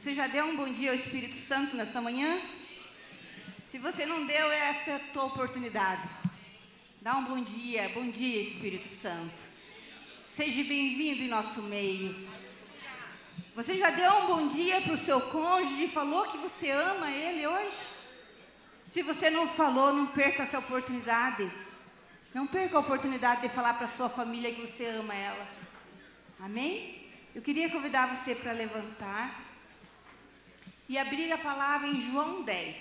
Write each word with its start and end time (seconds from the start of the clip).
Você 0.00 0.14
já 0.14 0.26
deu 0.26 0.46
um 0.46 0.56
bom 0.56 0.72
dia 0.72 0.92
ao 0.92 0.96
Espírito 0.96 1.36
Santo 1.46 1.76
nesta 1.76 2.00
manhã? 2.00 2.40
Se 3.70 3.76
você 3.76 4.06
não 4.06 4.24
deu, 4.24 4.50
esta 4.50 4.92
é 4.92 4.94
a 4.94 5.12
tua 5.12 5.24
oportunidade. 5.24 6.08
Dá 7.02 7.18
um 7.18 7.24
bom 7.26 7.42
dia, 7.42 7.86
bom 7.90 8.08
dia, 8.08 8.40
Espírito 8.40 8.88
Santo. 9.02 9.34
Seja 10.34 10.64
bem-vindo 10.64 11.20
em 11.20 11.28
nosso 11.28 11.60
meio. 11.60 12.16
Você 13.54 13.76
já 13.76 13.90
deu 13.90 14.10
um 14.10 14.26
bom 14.26 14.48
dia 14.48 14.80
para 14.80 14.94
o 14.94 15.04
seu 15.04 15.20
cônjuge 15.20 15.84
e 15.84 15.88
falou 15.88 16.28
que 16.28 16.38
você 16.38 16.70
ama 16.70 17.10
ele 17.10 17.46
hoje? 17.46 17.76
Se 18.86 19.02
você 19.02 19.28
não 19.28 19.48
falou, 19.48 19.92
não 19.92 20.06
perca 20.06 20.44
essa 20.44 20.60
oportunidade. 20.60 21.52
Não 22.32 22.46
perca 22.46 22.78
a 22.78 22.80
oportunidade 22.80 23.42
de 23.42 23.50
falar 23.50 23.74
para 23.74 23.86
sua 23.86 24.08
família 24.08 24.54
que 24.54 24.62
você 24.62 24.86
ama 24.86 25.14
ela. 25.14 25.46
Amém? 26.40 27.06
Eu 27.34 27.42
queria 27.42 27.68
convidar 27.68 28.16
você 28.16 28.34
para 28.34 28.52
levantar 28.52 29.49
e 30.90 30.98
abrir 30.98 31.30
a 31.30 31.38
palavra 31.38 31.86
em 31.86 32.00
João 32.10 32.42
10. 32.42 32.76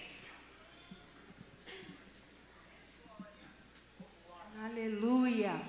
Aleluia. 4.66 5.62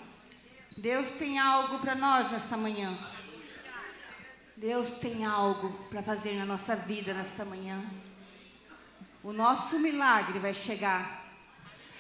Deus 0.75 1.11
tem 1.19 1.39
algo 1.39 1.79
para 1.81 1.95
nós 1.95 2.33
nesta 2.33 2.57
manhã. 2.57 2.99
Deus 4.57 4.89
tem 4.95 5.27
algo 5.27 5.85
para 5.91 6.03
fazer 6.03 6.33
na 6.33 6.47
nossa 6.47 6.75
vida 6.75 7.13
nesta 7.13 7.45
manhã. 7.45 7.85
O 9.23 9.35
nosso 9.35 9.79
milagre 9.79 10.39
vai 10.39 10.55
chegar. 10.55 11.23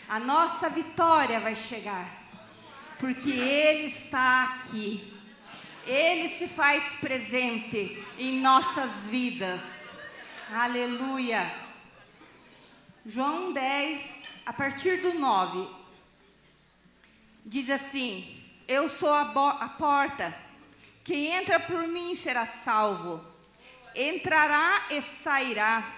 A 0.09 0.19
nossa 0.19 0.71
vitória 0.71 1.39
vai 1.39 1.55
chegar. 1.55 2.25
Porque 2.99 3.31
Ele 3.31 3.89
está 3.89 4.55
aqui. 4.55 5.13
Ele 5.87 6.31
se 6.39 6.49
faz 6.49 6.83
presente 6.95 8.03
em 8.17 8.41
nossas 8.41 8.91
vidas. 9.07 9.80
Aleluia. 10.53 11.49
João 13.07 13.53
10, 13.53 14.01
a 14.45 14.53
partir 14.53 15.01
do 15.01 15.15
9 15.15 15.69
diz 17.47 17.71
assim: 17.71 18.43
Eu 18.67 18.91
sou 18.91 19.13
a, 19.13 19.23
a 19.23 19.69
porta, 19.69 20.37
quem 21.05 21.29
entra 21.29 21.61
por 21.61 21.87
mim 21.87 22.17
será 22.17 22.47
salvo. 22.47 23.25
Entrará 23.95 24.87
e 24.91 25.01
sairá 25.01 25.95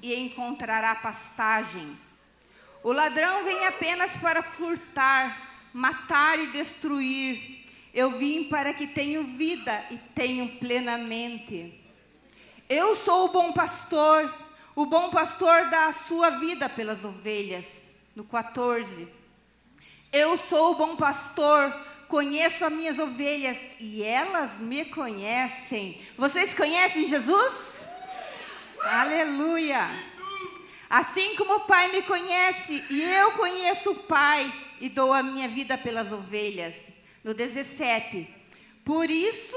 e 0.00 0.14
encontrará 0.14 0.94
pastagem. 0.94 1.98
O 2.84 2.92
ladrão 2.92 3.42
vem 3.42 3.66
apenas 3.66 4.12
para 4.18 4.40
furtar, 4.40 5.68
matar 5.72 6.38
e 6.38 6.52
destruir. 6.52 7.64
Eu 7.92 8.12
vim 8.12 8.44
para 8.44 8.72
que 8.72 8.86
tenham 8.86 9.36
vida 9.36 9.84
e 9.90 9.98
tenham 10.14 10.46
plenamente. 10.46 11.85
Eu 12.68 12.96
sou 12.96 13.26
o 13.26 13.28
bom 13.28 13.52
pastor. 13.52 14.34
O 14.74 14.86
bom 14.86 15.08
pastor 15.10 15.70
dá 15.70 15.86
a 15.86 15.92
sua 15.92 16.30
vida 16.30 16.68
pelas 16.68 17.04
ovelhas. 17.04 17.64
No 18.14 18.24
14. 18.24 19.08
Eu 20.12 20.36
sou 20.36 20.72
o 20.72 20.74
bom 20.74 20.96
pastor, 20.96 21.72
conheço 22.08 22.64
as 22.64 22.72
minhas 22.72 22.98
ovelhas 22.98 23.58
e 23.78 24.02
elas 24.02 24.58
me 24.58 24.84
conhecem. 24.86 26.00
Vocês 26.16 26.54
conhecem 26.54 27.08
Jesus? 27.08 27.86
Aleluia! 28.82 29.88
Assim 30.88 31.36
como 31.36 31.56
o 31.56 31.60
Pai 31.66 31.88
me 31.88 32.02
conhece 32.02 32.84
e 32.88 33.02
eu 33.02 33.32
conheço 33.32 33.90
o 33.90 34.02
Pai 34.04 34.52
e 34.80 34.88
dou 34.88 35.12
a 35.12 35.22
minha 35.22 35.48
vida 35.48 35.76
pelas 35.78 36.10
ovelhas. 36.10 36.74
No 37.22 37.34
17. 37.34 38.28
Por 38.84 39.10
isso 39.10 39.56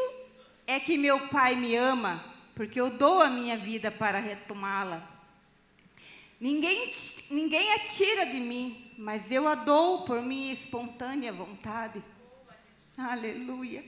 é 0.68 0.80
que 0.80 0.98
meu 0.98 1.28
Pai 1.28 1.56
me 1.56 1.76
ama, 1.76 2.24
porque 2.60 2.78
eu 2.78 2.90
dou 2.90 3.22
a 3.22 3.30
minha 3.30 3.58
vida 3.58 3.90
para 3.90 4.20
retomá-la. 4.20 5.02
Ninguém, 6.42 6.94
ninguém 7.30 7.72
a 7.72 7.80
tira 7.80 8.26
de 8.26 8.38
mim, 8.38 8.94
mas 8.98 9.32
eu 9.32 9.48
a 9.48 9.56
dou 9.56 10.04
por 10.04 10.22
minha 10.22 10.52
espontânea 10.52 11.32
vontade. 11.32 12.04
Aleluia. 12.98 13.82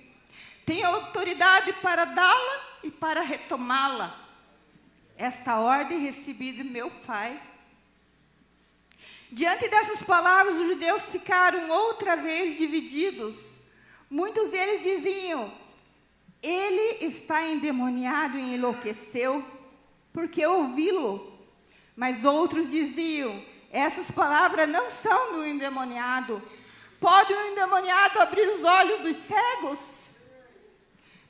Tenho 0.66 0.88
autoridade 0.88 1.74
para 1.82 2.06
dá-la 2.06 2.78
e 2.82 2.90
para 2.90 3.20
retomá-la. 3.20 4.18
Esta 5.18 5.60
ordem 5.60 6.00
recebi 6.00 6.54
de 6.54 6.64
meu 6.64 6.90
pai. 7.06 7.44
Diante 9.30 9.68
dessas 9.68 10.02
palavras, 10.02 10.56
os 10.56 10.68
judeus 10.68 11.04
ficaram 11.10 11.70
outra 11.70 12.16
vez 12.16 12.58
divididos. 12.58 13.36
Muitos 14.10 14.50
deles 14.50 14.82
diziam: 14.82 15.52
Ele 16.42 17.06
está 17.06 17.46
endemoniado 17.48 18.38
e 18.38 18.56
enlouqueceu, 18.56 19.46
porque 20.12 20.46
ouvi-lo. 20.46 21.40
Mas 21.96 22.24
outros 22.26 22.70
diziam: 22.70 23.44
essas 23.72 24.10
palavras 24.12 24.68
não 24.68 24.90
são 24.92 25.34
do 25.34 25.46
endemoniado. 25.46 26.42
Pode 27.00 27.34
o 27.34 27.48
endemoniado 27.48 28.20
abrir 28.20 28.48
os 28.48 28.64
olhos 28.64 29.00
dos 29.00 29.18
cegos? 29.18 29.80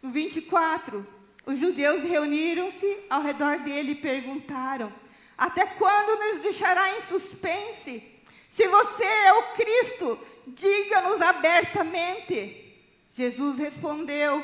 No 0.02 0.10
24, 0.10 1.06
os 1.46 1.60
judeus 1.60 2.04
reuniram-se 2.04 2.98
ao 3.10 3.22
redor 3.22 3.60
dele 3.60 3.92
e 3.92 3.96
perguntaram: 3.96 4.92
Até 5.38 5.66
quando 5.66 6.20
nos 6.20 6.42
deixará 6.42 6.98
em 6.98 7.02
suspense? 7.02 8.04
Se 8.50 8.68
você 8.68 9.06
é 9.06 9.34
o 9.34 9.54
Cristo, 9.54 10.20
diga-nos 10.48 11.22
abertamente. 11.22 12.76
Jesus 13.14 13.60
respondeu: 13.60 14.44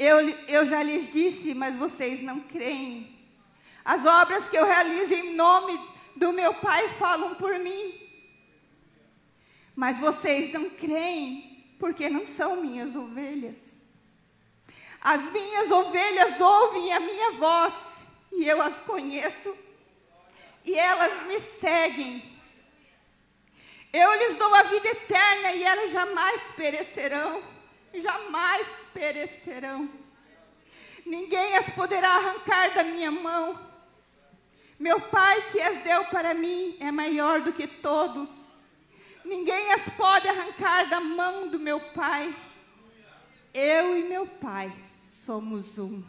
eu, 0.00 0.30
eu 0.48 0.64
já 0.64 0.82
lhes 0.82 1.12
disse, 1.12 1.52
mas 1.52 1.76
vocês 1.76 2.22
não 2.22 2.40
creem. 2.40 3.18
As 3.84 4.06
obras 4.06 4.48
que 4.48 4.56
eu 4.56 4.64
realizo 4.64 5.12
em 5.12 5.34
nome 5.34 5.78
do 6.16 6.32
meu 6.32 6.54
Pai 6.54 6.88
falam 6.94 7.34
por 7.34 7.58
mim. 7.58 8.00
Mas 9.76 9.98
vocês 9.98 10.54
não 10.54 10.70
creem, 10.70 11.74
porque 11.78 12.08
não 12.08 12.26
são 12.26 12.62
minhas 12.62 12.96
ovelhas. 12.96 13.56
As 15.02 15.22
minhas 15.30 15.70
ovelhas 15.70 16.40
ouvem 16.40 16.94
a 16.94 17.00
minha 17.00 17.32
voz, 17.32 17.74
e 18.32 18.48
eu 18.48 18.62
as 18.62 18.80
conheço, 18.80 19.54
e 20.64 20.78
elas 20.78 21.26
me 21.26 21.38
seguem. 21.40 22.38
Eu 23.92 24.14
lhes 24.14 24.36
dou 24.38 24.54
a 24.54 24.62
vida 24.62 24.88
eterna, 24.88 25.52
e 25.52 25.62
elas 25.62 25.92
jamais 25.92 26.40
perecerão, 26.56 27.59
jamais 27.94 28.66
perecerão. 28.92 29.88
Ninguém 31.04 31.56
as 31.56 31.70
poderá 31.70 32.08
arrancar 32.08 32.74
da 32.74 32.84
minha 32.84 33.10
mão. 33.10 33.58
Meu 34.78 35.00
Pai 35.00 35.50
que 35.50 35.60
as 35.60 35.82
deu 35.82 36.04
para 36.06 36.34
mim 36.34 36.76
é 36.80 36.90
maior 36.90 37.40
do 37.40 37.52
que 37.52 37.66
todos. 37.66 38.28
Ninguém 39.24 39.72
as 39.72 39.82
pode 39.96 40.28
arrancar 40.28 40.88
da 40.88 41.00
mão 41.00 41.48
do 41.48 41.58
meu 41.58 41.80
Pai. 41.80 42.34
Eu 43.52 43.98
e 43.98 44.04
meu 44.04 44.26
Pai 44.26 44.72
somos 45.24 45.78
um. 45.78 46.02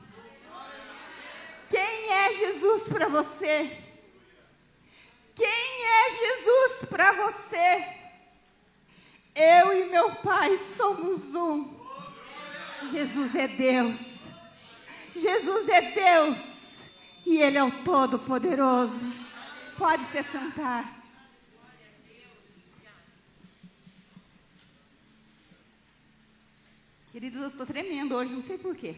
Quem 1.69 2.11
é 2.11 2.33
Jesus 2.33 2.87
para 2.89 3.07
você? 3.07 3.77
Quem 5.35 5.47
é 5.47 6.09
Jesus 6.09 6.89
para 6.89 7.11
você? 7.13 8.00
Eu 9.35 9.73
e 9.73 9.89
meu 9.89 10.15
Pai 10.15 10.57
somos 10.75 11.33
um. 11.33 11.79
Jesus 12.91 13.35
é 13.35 13.47
Deus. 13.47 13.97
Jesus 15.15 15.69
é 15.69 15.81
Deus. 15.91 16.89
E 17.25 17.37
Ele 17.37 17.57
é 17.57 17.63
o 17.63 17.83
Todo-Poderoso. 17.83 19.13
Pode 19.77 20.05
se 20.05 20.21
sentar. 20.23 21.01
Queridos, 27.11 27.41
eu 27.41 27.47
estou 27.49 27.65
tremendo 27.65 28.15
hoje, 28.15 28.33
não 28.33 28.41
sei 28.41 28.57
porquê. 28.57 28.95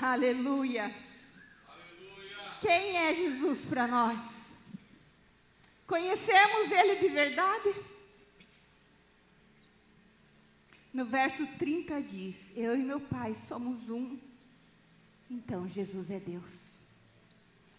Aleluia. 0.00 0.94
Quem 2.60 2.96
é 2.98 3.14
Jesus 3.14 3.64
para 3.64 3.86
nós? 3.86 4.35
Conhecemos 5.86 6.70
Ele 6.70 6.96
de 6.96 7.08
verdade? 7.08 7.74
No 10.92 11.04
verso 11.04 11.46
30 11.58 12.02
diz: 12.02 12.50
Eu 12.56 12.74
e 12.74 12.82
meu 12.82 13.00
Pai 13.00 13.34
somos 13.34 13.88
um. 13.90 14.18
Então 15.30 15.68
Jesus 15.68 16.10
é 16.10 16.18
Deus. 16.18 16.50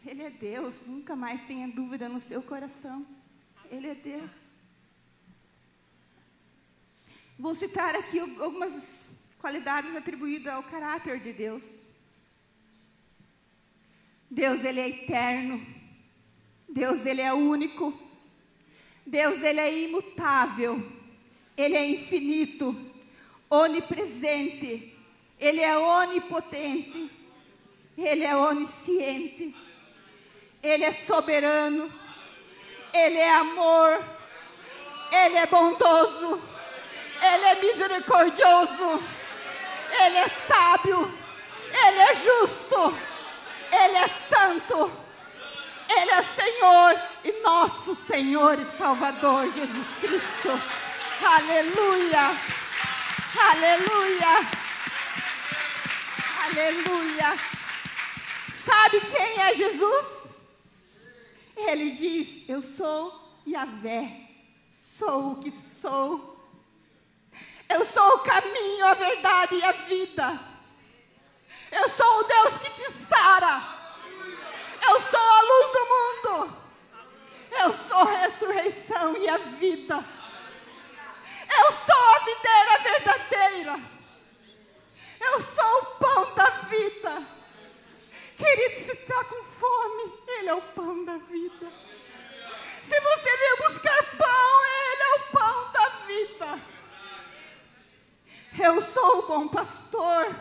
Ele 0.05 0.23
é 0.23 0.29
Deus, 0.29 0.75
nunca 0.85 1.15
mais 1.15 1.43
tenha 1.43 1.67
dúvida 1.67 2.07
no 2.07 2.19
seu 2.19 2.41
coração. 2.41 3.05
Ele 3.69 3.87
é 3.87 3.95
Deus. 3.95 4.31
Vou 7.37 7.53
citar 7.53 7.95
aqui 7.95 8.19
algumas 8.19 9.05
qualidades 9.39 9.95
atribuídas 9.95 10.53
ao 10.53 10.63
caráter 10.63 11.19
de 11.19 11.33
Deus. 11.33 11.63
Deus, 14.29 14.63
ele 14.63 14.79
é 14.79 14.89
eterno. 14.89 15.76
Deus, 16.67 17.05
ele 17.05 17.21
é 17.21 17.33
único. 17.33 17.97
Deus, 19.05 19.41
ele 19.41 19.59
é 19.59 19.79
imutável. 19.83 20.83
Ele 21.55 21.75
é 21.75 21.87
infinito 21.87 22.75
onipresente 23.49 24.93
Ele 25.39 25.61
é 25.61 25.77
onipotente. 25.77 27.11
Ele 27.97 28.23
é 28.23 28.35
onisciente. 28.35 29.55
Ele 30.61 30.83
é 30.83 30.91
soberano. 30.91 31.91
Ele 32.93 33.17
é 33.17 33.35
amor. 33.35 34.05
Ele 35.11 35.35
é 35.37 35.45
bondoso. 35.45 36.41
Ele 37.21 37.45
é 37.45 37.55
misericordioso. 37.61 39.03
Ele 40.05 40.17
é 40.17 40.27
sábio. 40.27 41.17
Ele 41.65 41.99
é 41.99 42.15
justo. 42.15 42.97
Ele 43.71 43.97
é 43.97 44.07
santo. 44.07 45.06
Ele 46.01 46.11
é 46.11 46.23
Senhor 46.23 47.01
e 47.23 47.41
nosso 47.41 47.95
Senhor 47.95 48.59
e 48.59 48.65
Salvador 48.77 49.51
Jesus 49.51 49.87
Cristo. 49.99 50.61
Aleluia. 51.23 52.39
Aleluia. 53.49 54.49
Aleluia. 56.45 57.37
Sabe 58.53 59.01
quem 59.01 59.41
é 59.41 59.55
Jesus? 59.55 60.39
Ele 61.55 61.91
diz: 61.91 62.47
Eu 62.47 62.61
sou 62.61 63.41
Yahvé, 63.47 64.21
sou 64.71 65.31
o 65.31 65.39
que 65.39 65.51
sou. 65.51 66.37
Eu 67.69 67.85
sou 67.85 68.07
o 68.15 68.19
caminho, 68.19 68.85
a 68.85 68.93
verdade 68.93 69.55
e 69.55 69.63
a 69.63 69.71
vida. 69.71 70.39
Eu 71.71 71.89
sou 71.89 72.19
o 72.19 72.23
Deus 72.23 72.57
que 72.59 72.69
te 72.71 72.91
sara. 72.91 73.76
Eu 74.89 75.01
sou 75.01 75.19
a 75.19 75.41
luz 75.41 75.71
do 75.73 75.85
mundo. 75.85 76.57
Eu 77.51 77.73
sou 77.73 78.01
a 78.01 78.17
ressurreição 78.19 79.17
e 79.17 79.27
a 79.27 79.37
vida. 79.37 80.05
Eu 81.59 81.71
sou 81.71 82.15
a 82.15 82.19
videira 82.19 82.79
verdadeira. 82.83 83.79
Eu 85.19 85.41
sou 85.41 85.81
o 85.81 85.85
pão 85.97 86.35
da 86.35 86.49
vida. 86.69 87.27
Querido, 88.37 88.85
se 88.85 88.91
está 88.91 89.23
com 89.25 89.43
fome, 89.43 90.13
Ele 90.27 90.49
é 90.49 90.53
o 90.53 90.61
pão 90.61 91.03
da 91.03 91.17
vida. 91.17 91.71
Se 92.83 93.01
você 93.01 93.37
veio 93.37 93.57
buscar 93.67 94.17
pão, 94.17 94.65
Ele 94.65 95.03
é 95.03 95.15
o 95.15 95.19
pão 95.31 95.71
da 95.71 95.89
vida. 96.05 96.61
Eu 98.59 98.81
sou 98.81 99.19
o 99.19 99.27
bom 99.27 99.47
pastor. 99.49 100.35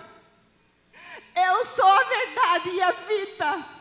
Eu 1.35 1.67
sou 1.67 1.89
a 1.89 2.05
verdade 2.05 2.71
e 2.71 2.83
a 2.83 2.91
vida. 2.93 3.76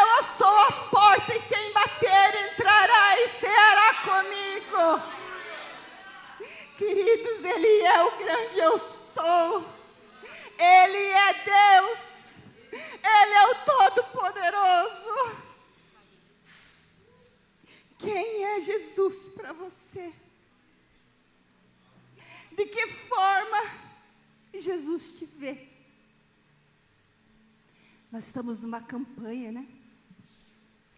Eu 0.00 0.24
sou 0.24 0.58
a 0.60 0.72
porta 0.90 1.34
e 1.34 1.42
quem 1.42 1.72
bater 1.72 2.50
entrará 2.50 3.20
e 3.20 3.28
ceará 3.28 3.94
comigo. 4.04 5.12
Queridos, 6.78 7.44
Ele 7.44 7.82
é 7.82 8.02
o 8.02 8.18
grande 8.18 8.58
eu 8.58 8.78
sou. 8.78 9.64
Ele 10.58 10.98
é 10.98 11.32
Deus. 11.44 12.50
Ele 12.72 13.34
é 13.34 13.46
o 13.46 13.54
Todo-Poderoso. 13.64 15.36
Quem 17.98 18.44
é 18.44 18.60
Jesus 18.62 19.28
para 19.28 19.52
você? 19.52 20.12
De 22.50 22.66
que 22.66 22.86
forma 22.86 23.58
Jesus 24.54 25.18
te 25.18 25.24
vê? 25.24 25.68
Nós 28.10 28.26
estamos 28.26 28.58
numa 28.58 28.80
campanha, 28.80 29.52
né? 29.52 29.66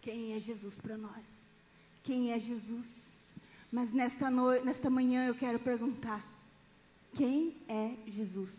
Quem 0.05 0.33
é 0.33 0.39
Jesus 0.39 0.75
para 0.75 0.95
nós? 0.99 1.25
Quem 2.03 2.31
é 2.31 2.39
Jesus? 2.39 3.15
Mas 3.71 3.91
nesta, 3.91 4.29
noite, 4.29 4.63
nesta 4.63 4.87
manhã 4.87 5.25
eu 5.25 5.33
quero 5.33 5.57
perguntar: 5.57 6.23
quem 7.15 7.57
é 7.67 7.95
Jesus 8.05 8.51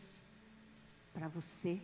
para 1.14 1.28
você? 1.28 1.80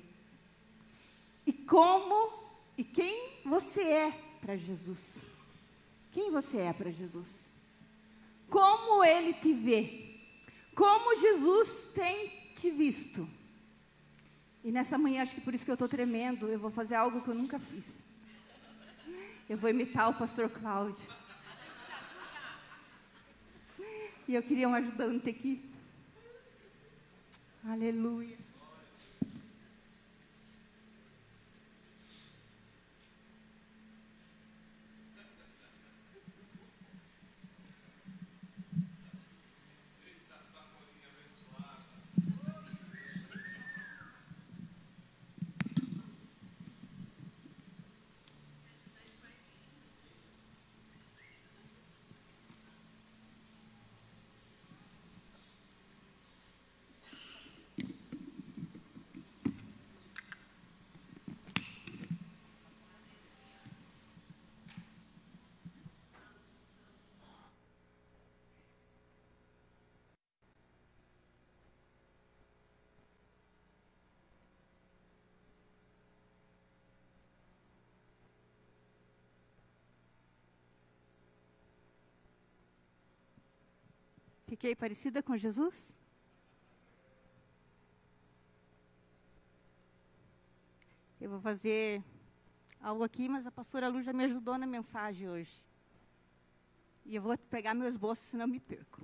E 1.47 1.53
como 1.53 2.33
e 2.77 2.83
quem 2.83 3.39
você 3.45 3.83
é 3.83 4.11
para 4.41 4.57
Jesus? 4.57 5.31
Quem 6.11 6.33
você 6.33 6.59
é 6.59 6.73
para 6.73 6.91
Jesus? 6.91 7.55
Como 8.51 9.05
ele 9.05 9.33
te 9.33 9.55
vê? 9.55 10.19
Como 10.75 11.17
Jesus 11.21 11.89
tem 11.95 12.53
te 12.57 12.69
visto? 12.69 13.29
E 14.65 14.73
nessa 14.73 14.99
manhã, 14.99 15.23
acho 15.23 15.37
que 15.37 15.41
por 15.41 15.55
isso 15.55 15.65
que 15.65 15.71
eu 15.71 15.75
estou 15.75 15.89
tremendo, 15.89 16.49
eu 16.49 16.59
vou 16.59 16.71
fazer 16.71 16.97
algo 16.97 17.21
que 17.21 17.29
eu 17.29 17.35
nunca 17.37 17.61
fiz. 17.61 18.03
Eu 19.53 19.59
vou 19.59 19.69
imitar 19.69 20.09
o 20.09 20.15
pastor 20.15 20.49
Cláudio. 20.49 21.05
E 24.27 24.35
eu 24.35 24.43
queria 24.43 24.67
um 24.67 24.73
ajudante 24.73 25.29
aqui. 25.29 25.63
Aleluia. 27.63 28.39
Fiquei 84.63 84.77
parecida 84.77 85.21
com 85.25 85.37
Jesus? 85.37 85.99
Eu 91.21 91.29
vou 91.31 91.41
fazer 91.41 92.01
algo 92.81 93.03
aqui, 93.03 93.29
mas 93.29 93.45
a 93.45 93.51
pastora 93.51 93.89
Lu 93.89 94.01
já 94.01 94.13
me 94.13 94.23
ajudou 94.23 94.57
na 94.57 94.65
mensagem 94.65 95.29
hoje. 95.29 95.61
E 97.05 97.17
eu 97.17 97.23
vou 97.23 97.37
pegar 97.37 97.75
meu 97.75 97.89
esboço, 97.89 98.23
senão 98.23 98.47
me 98.47 98.61
perco. 98.61 99.03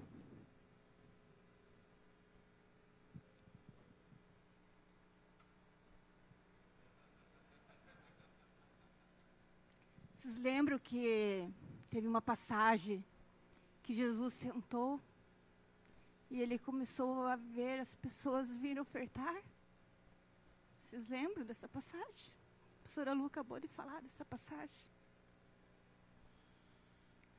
Vocês 10.15 10.39
lembram 10.39 10.79
que 10.79 11.53
teve 11.91 12.07
uma 12.07 12.23
passagem 12.23 13.05
que 13.83 13.93
Jesus 13.93 14.35
sentou 14.35 15.01
e 16.31 16.41
ele 16.41 16.59
começou 16.59 17.27
a 17.27 17.37
ver 17.37 17.81
as 17.81 17.95
pessoas 17.95 18.49
vir 18.51 18.79
ofertar. 18.79 19.43
Vocês 20.85 21.09
lembram 21.09 21.45
dessa 21.45 21.69
passagem? 21.69 22.33
A 22.79 22.83
professora 22.83 23.13
Lu 23.13 23.27
acabou 23.27 23.59
de 23.59 23.69
falar 23.69 24.01
dessa 24.03 24.25
passagem. 24.25 24.89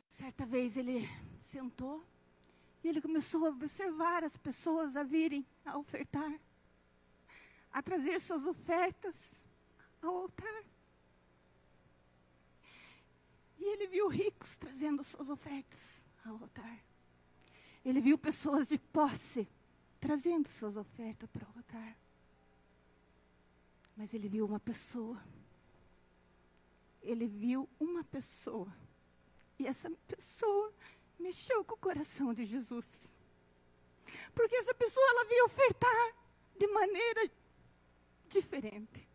Certa 0.07 0.45
vez 0.45 0.75
ele 0.75 1.07
sentou 1.43 2.05
e 2.83 2.87
ele 2.87 3.01
começou 3.01 3.45
a 3.45 3.49
observar 3.49 4.23
as 4.23 4.35
pessoas 4.37 4.95
a 4.95 5.03
virem 5.03 5.45
a 5.65 5.77
ofertar, 5.77 6.39
a 7.71 7.81
trazer 7.81 8.19
suas 8.19 8.45
ofertas 8.45 9.45
ao 10.01 10.15
altar. 10.17 10.63
E 13.57 13.63
ele 13.63 13.87
viu 13.87 14.07
ricos 14.07 14.57
trazendo 14.57 15.03
suas 15.03 15.29
ofertas 15.29 16.03
ao 16.25 16.33
altar. 16.33 16.88
Ele 17.83 18.01
viu 18.01 18.17
pessoas 18.17 18.67
de 18.67 18.77
posse 18.77 19.47
trazendo 19.99 20.47
suas 20.47 20.75
ofertas 20.75 21.29
para 21.29 21.43
o 21.43 21.57
altar. 21.57 21.97
Mas 23.95 24.13
ele 24.13 24.29
viu 24.29 24.45
uma 24.45 24.59
pessoa. 24.59 25.21
Ele 27.01 27.27
viu 27.27 27.67
uma 27.79 28.03
pessoa. 28.03 28.73
E 29.57 29.67
essa 29.67 29.89
pessoa 30.07 30.73
mexeu 31.19 31.63
com 31.65 31.75
o 31.75 31.77
coração 31.77 32.33
de 32.33 32.45
Jesus. 32.45 33.17
Porque 34.33 34.55
essa 34.55 34.73
pessoa 34.73 35.05
ela 35.09 35.25
veio 35.25 35.45
ofertar 35.45 36.15
de 36.57 36.67
maneira 36.67 37.29
diferente. 38.29 39.07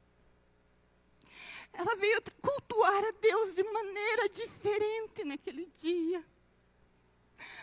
Ela 1.73 1.97
veio 1.97 2.21
cultuar 2.40 3.04
a 3.04 3.11
Deus 3.12 3.54
de 3.54 3.64
maneira 3.64 4.28
diferente 4.28 5.25
naquele 5.25 5.66
dia. 5.66 6.25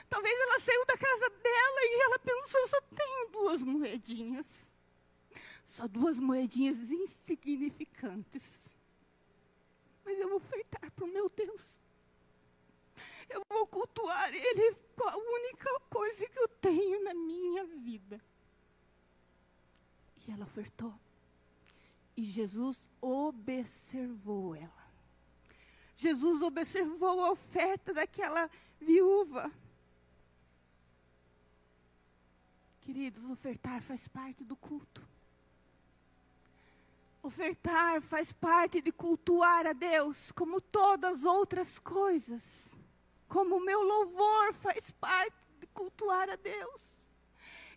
Talvez 0.10 0.40
ela 0.40 0.60
saiu 0.60 0.86
da 0.86 0.98
casa 0.98 1.30
dela 1.30 1.82
e 1.84 2.02
ela 2.04 2.20
pensou: 2.20 2.68
só 2.68 2.82
tenho 2.82 3.30
duas 3.30 3.62
moedinhas. 3.62 4.72
Só 5.66 5.88
duas 5.88 6.20
moedinhas 6.20 6.92
insignificantes. 6.92 8.76
Mas 10.04 10.20
eu 10.20 10.28
vou 10.28 10.38
ofertar 10.38 10.92
para 10.92 11.06
o 11.06 11.08
meu 11.08 11.30
Deus. 11.30 11.80
Eu 13.30 13.42
vou 13.48 13.66
cultuar 13.68 14.34
Ele 14.34 14.76
com 14.96 15.08
a 15.08 15.16
única 15.16 15.80
coisa 15.90 16.28
que 16.28 16.40
eu 16.40 16.48
tenho 16.48 17.04
na 17.04 17.14
minha 17.14 17.66
vida. 17.66 18.22
E 20.28 20.32
ela 20.32 20.46
ofertou. 20.46 20.94
E 22.18 22.24
Jesus 22.24 22.90
observou 23.00 24.54
ela. 24.54 24.92
Jesus 25.96 26.42
observou 26.42 27.22
a 27.22 27.32
oferta 27.32 27.94
daquela 27.94 28.50
viúva. 28.80 29.52
Queridos, 32.94 33.24
ofertar 33.32 33.82
faz 33.82 34.06
parte 34.10 34.44
do 34.44 34.54
culto. 34.54 35.08
Ofertar 37.24 38.02
faz 38.02 38.34
parte 38.34 38.82
de 38.82 38.92
cultuar 38.92 39.66
a 39.66 39.72
Deus, 39.72 40.30
como 40.34 40.60
todas 40.60 41.20
as 41.20 41.24
outras 41.24 41.80
coisas. 41.80 42.44
Como 43.30 43.56
o 43.56 43.64
meu 43.64 43.82
louvor 43.82 44.54
faz 44.56 44.92
parte 44.92 45.34
de 45.62 45.68
cultuar 45.68 46.30
a 46.30 46.36
Deus. 46.36 46.82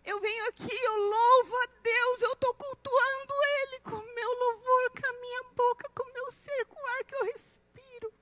Eu 0.03 0.19
venho 0.19 0.49
aqui, 0.49 0.75
eu 0.83 0.97
louvo 0.97 1.55
a 1.63 1.67
Deus, 1.81 2.21
eu 2.21 2.33
estou 2.33 2.53
cultuando 2.53 3.33
Ele 3.61 3.79
com 3.79 3.95
o 3.95 4.15
meu 4.15 4.31
louvor, 4.33 4.91
com 4.99 5.07
a 5.07 5.13
minha 5.21 5.43
boca, 5.55 5.89
com 5.95 6.09
o 6.09 6.13
meu 6.13 6.31
ser, 6.33 6.65
com 6.65 6.77
o 6.77 6.87
ar 6.87 7.05
que 7.05 7.15
eu 7.15 7.23
respiro. 7.23 8.13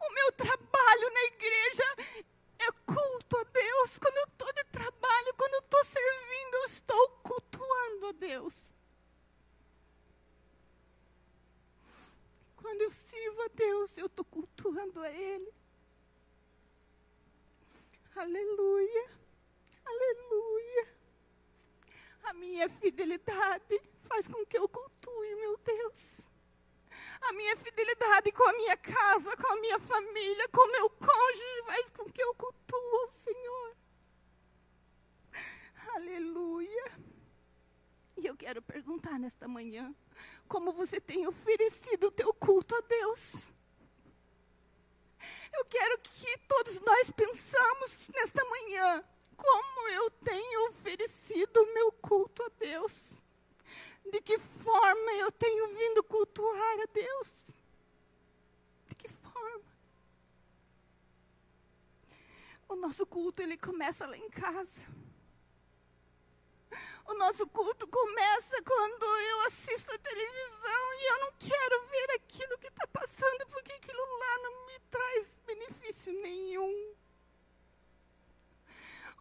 O 0.00 0.14
meu 0.14 0.32
trabalho 0.34 1.14
na 1.14 1.24
igreja 1.24 2.28
é 2.60 2.72
culto 2.86 3.38
a 3.38 3.44
Deus. 3.44 3.98
Quando 3.98 4.16
eu 4.16 4.37
trabalho, 4.78 5.34
quando 5.36 5.54
eu 5.54 5.60
estou 5.60 5.84
servindo, 5.84 6.54
eu 6.54 6.66
estou 6.66 7.08
cultuando 7.22 8.06
a 8.06 8.12
Deus. 8.12 8.72
Quando 12.56 12.82
eu 12.82 12.90
sirvo 12.90 13.42
a 13.42 13.48
Deus, 13.48 13.98
eu 13.98 14.06
estou 14.06 14.24
cultuando 14.24 15.00
a 15.00 15.10
Ele. 15.10 15.52
Aleluia. 18.14 19.10
Aleluia. 19.84 20.88
A 22.24 22.34
minha 22.34 22.68
fidelidade 22.68 23.80
faz 24.08 24.28
com 24.28 24.44
que 24.46 24.58
eu 24.58 24.68
cultue 24.68 25.34
meu 25.36 25.56
Deus. 25.58 26.20
A 27.22 27.32
minha 27.32 27.56
fidelidade 27.56 28.30
com 28.32 28.44
a 28.44 28.52
minha 28.52 28.76
casa, 28.76 29.36
com 29.36 29.52
a 29.52 29.60
minha 29.60 29.78
família, 29.78 30.48
com 30.48 30.60
o 30.60 30.72
meu 30.72 30.90
cônjuge 30.90 31.62
faz 31.66 31.90
com 31.90 32.10
que 32.10 32.22
eu 32.22 32.34
cultue 32.34 33.06
o 33.06 33.10
Senhor. 33.10 33.76
Aleluia. 35.98 36.92
E 38.16 38.24
eu 38.24 38.36
quero 38.36 38.62
perguntar 38.62 39.18
nesta 39.18 39.48
manhã, 39.48 39.92
como 40.46 40.72
você 40.72 41.00
tem 41.00 41.26
oferecido 41.26 42.06
o 42.06 42.12
teu 42.12 42.32
culto 42.32 42.76
a 42.76 42.80
Deus? 42.82 43.52
Eu 45.52 45.64
quero 45.64 45.98
que 45.98 46.38
todos 46.46 46.80
nós 46.82 47.10
pensamos 47.10 48.10
nesta 48.14 48.44
manhã, 48.44 49.04
como 49.36 49.88
eu 49.88 50.08
tenho 50.12 50.68
oferecido 50.68 51.64
o 51.64 51.74
meu 51.74 51.90
culto 51.90 52.44
a 52.44 52.48
Deus. 52.60 53.20
De 54.08 54.20
que 54.20 54.38
forma 54.38 55.12
eu 55.14 55.32
tenho 55.32 55.66
vindo 55.74 56.04
cultuar 56.04 56.80
a 56.80 56.86
Deus? 56.92 57.42
De 58.86 58.94
que 58.94 59.08
forma? 59.08 59.64
O 62.68 62.76
nosso 62.76 63.04
culto 63.04 63.42
ele 63.42 63.56
começa 63.56 64.06
lá 64.06 64.16
em 64.16 64.30
casa. 64.30 64.86
O 67.08 67.14
nosso 67.14 67.46
culto 67.46 67.88
começa 67.88 68.62
quando 68.62 69.04
eu 69.06 69.40
assisto 69.46 69.90
a 69.90 69.98
televisão 69.98 70.94
e 70.94 71.04
eu 71.06 71.20
não 71.20 71.32
quero 71.38 71.86
ver 71.86 72.10
aquilo 72.16 72.58
que 72.58 72.66
está 72.66 72.86
passando, 72.88 73.46
porque 73.46 73.72
aquilo 73.72 74.18
lá 74.18 74.38
não 74.42 74.66
me 74.66 74.78
traz 74.90 75.38
benefício 75.46 76.12
nenhum. 76.12 76.94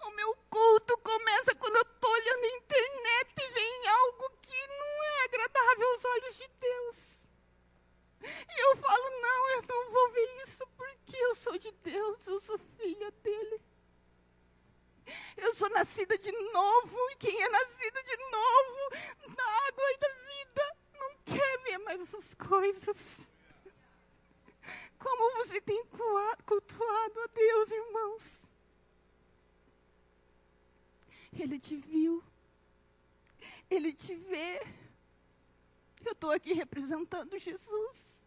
O 0.01 0.09
meu 0.09 0.35
culto 0.49 0.97
começa 0.97 1.55
quando 1.55 1.77
eu 1.77 1.81
estou 1.81 2.11
olhando 2.11 2.43
a 2.43 2.57
internet 2.57 3.35
e 3.39 3.51
vem 3.53 3.87
algo 3.87 4.29
que 4.41 4.67
não 4.67 5.03
é 5.03 5.23
agradável 5.23 5.87
aos 5.93 6.05
olhos 6.05 6.37
de 6.37 6.47
Deus. 6.59 7.23
E 8.21 8.63
eu 8.65 8.75
falo, 8.75 9.09
não, 9.21 9.49
eu 9.51 9.61
não 9.61 9.91
vou 9.91 10.11
ver 10.11 10.43
isso 10.43 10.67
porque 10.75 11.15
eu 11.15 11.35
sou 11.35 11.57
de 11.57 11.71
Deus, 11.71 12.27
eu 12.27 12.39
sou 12.41 12.57
filha 12.57 13.11
dele. 13.11 13.61
Eu 15.37 15.53
sou 15.55 15.69
nascida 15.69 16.17
de 16.17 16.31
novo, 16.31 16.97
e 17.11 17.15
quem 17.15 17.41
é 17.41 17.49
nascido 17.49 18.03
de 18.03 18.17
novo, 18.17 19.35
na 19.37 19.67
água 19.67 19.97
da 19.99 20.09
vida, 20.09 20.77
não 20.93 21.15
quer 21.23 21.57
ver 21.59 21.77
mais 21.79 22.01
essas 22.01 22.33
coisas. 22.33 23.31
Como 24.99 25.45
você 25.45 25.61
tem 25.61 25.81
cultuado 26.45 27.19
a 27.21 27.27
Deus, 27.27 27.71
irmãos? 27.71 28.23
Ele 31.57 31.59
te 31.59 31.75
viu. 31.75 32.23
Ele 33.67 33.93
te 33.93 34.15
vê. 34.15 34.61
Eu 36.05 36.11
estou 36.11 36.29
aqui 36.29 36.53
representando 36.53 37.37
Jesus. 37.39 38.25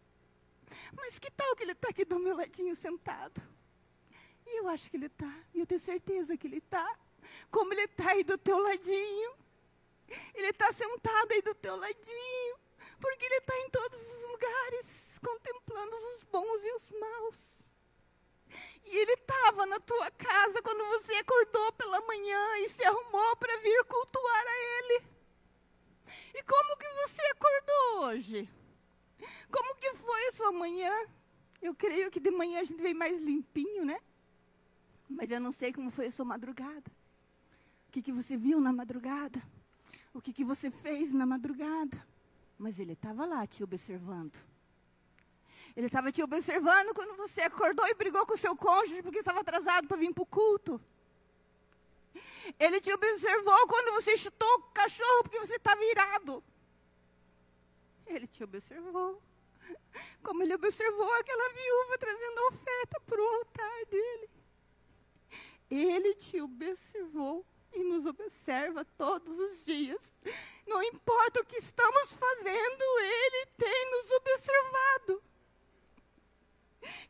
Mas 0.93 1.19
que 1.21 1.31
tal 1.31 1.55
que 1.55 1.63
ele 1.63 1.73
está 1.73 1.91
aqui 1.91 2.05
do 2.05 2.19
meu 2.19 2.37
ladinho 2.37 2.75
sentado? 2.75 3.41
E 4.45 4.59
eu 4.59 4.69
acho 4.69 4.91
que 4.91 4.97
ele 4.97 5.07
está. 5.07 5.33
E 5.55 5.61
eu 5.61 5.67
tenho 5.67 5.81
certeza 5.81 6.37
que 6.37 6.49
ele 6.49 6.59
está. 6.59 6.99
Como 7.53 7.73
ele 7.73 7.83
está 7.83 8.11
aí 8.11 8.25
do 8.25 8.37
teu 8.37 8.59
ladinho. 8.59 9.33
Ele 10.35 10.49
está 10.49 10.73
sentado 10.73 11.31
aí 11.31 11.41
do 11.41 11.55
teu 11.55 11.77
ladinho. 11.77 12.59
Porque 13.01 13.25
ele 13.27 13.37
está 13.37 13.57
em 13.61 13.71
todos 13.71 14.01
os 14.01 14.31
lugares, 14.33 15.19
contemplando 15.25 15.95
os 15.95 16.25
bons 16.25 16.65
e 16.65 16.73
os 16.73 16.91
maus. 16.91 17.60
E 18.85 18.97
ele 18.97 19.13
estava 19.13 19.67
na 19.67 19.79
tua 19.81 20.11
casa 20.11 20.63
quando 20.63 20.85
você 20.87 21.13
acordou 21.15 21.73
pela 21.75 22.01
manhã 22.07 22.59
e 22.59 22.69
se 22.69 22.83
arrumou 22.85 23.37
para 23.37 23.57
vir 23.59 23.85
cultuar 23.85 24.45
a 24.47 24.79
ele. 24.79 25.05
E 26.35 26.43
como 26.43 26.77
que 26.77 26.89
você 26.89 27.23
acordou 27.27 28.09
hoje? 28.09 28.49
Como 29.51 29.77
que 29.77 29.95
foi 29.95 30.29
a 30.29 30.33
sua 30.33 30.53
manhã? 30.53 30.93
Eu 31.63 31.75
creio 31.75 32.11
que 32.11 32.19
de 32.19 32.31
manhã 32.31 32.61
a 32.61 32.65
gente 32.65 32.83
vem 32.83 32.95
mais 32.95 33.21
limpinho, 33.21 33.85
né? 33.85 34.01
Mas 35.09 35.31
eu 35.31 35.41
não 35.41 35.53
sei 35.53 35.73
como 35.73 35.91
foi 35.91 36.07
a 36.07 36.13
sua 36.13 36.25
madrugada. 36.25 36.91
O 37.89 37.93
que, 37.93 38.01
que 38.03 38.13
você 38.13 38.37
viu 38.37 38.61
na 38.61 38.73
madrugada? 38.73 39.43
O 40.15 40.21
que, 40.21 40.33
que 40.33 40.45
você 40.45 40.71
fez 40.71 41.13
na 41.13 41.27
madrugada? 41.27 42.05
Mas 42.59 42.79
ele 42.79 42.93
estava 42.93 43.27
lá 43.27 43.47
te 43.47 43.63
observando. 43.63 44.50
Ele 45.77 45.87
estava 45.87 46.11
te 46.11 46.23
observando 46.23 46.95
quando 46.95 47.17
você 47.17 47.43
acordou 47.43 47.87
e 47.87 47.95
brigou 47.95 48.27
com 48.27 48.35
o 48.35 48.39
seu 48.39 48.57
cônjuge 48.57 49.03
porque 49.03 49.19
estava 49.19 49.41
atrasado 49.41 49.87
para 49.87 49.97
vir 49.97 50.13
para 50.13 50.23
o 50.23 50.27
culto. 50.27 50.81
Ele 52.59 52.81
te 52.81 52.93
observou 52.93 53.67
quando 53.67 53.93
você 53.95 54.17
chutou 54.17 54.49
o 54.57 54.63
cachorro 54.73 55.23
porque 55.23 55.39
você 55.39 55.57
estava 55.57 55.85
irado. 55.85 56.43
Ele 58.07 58.27
te 58.27 58.43
observou. 58.43 59.23
Como 60.23 60.43
ele 60.43 60.55
observou 60.55 61.13
aquela 61.15 61.53
viúva 61.53 61.99
trazendo 61.99 62.39
a 62.39 62.49
oferta 62.49 63.01
para 63.07 63.21
o 63.21 63.29
altar 63.37 63.87
dele. 63.87 64.31
Ele 65.71 66.15
te 66.15 66.41
observou 66.41 67.47
e 67.73 67.85
nos 67.85 68.05
observa 68.07 68.85
todos 68.85 69.39
os 69.39 69.65
dias. 69.65 70.13
Não 70.67 70.83
importa 70.83 71.41
o 71.41 71.45
que 71.45 71.57
estamos 71.57 72.15
fazendo, 72.15 72.83
Ele 72.99 73.47
tem 73.57 73.91
nos 73.93 74.11
observado. 74.11 75.30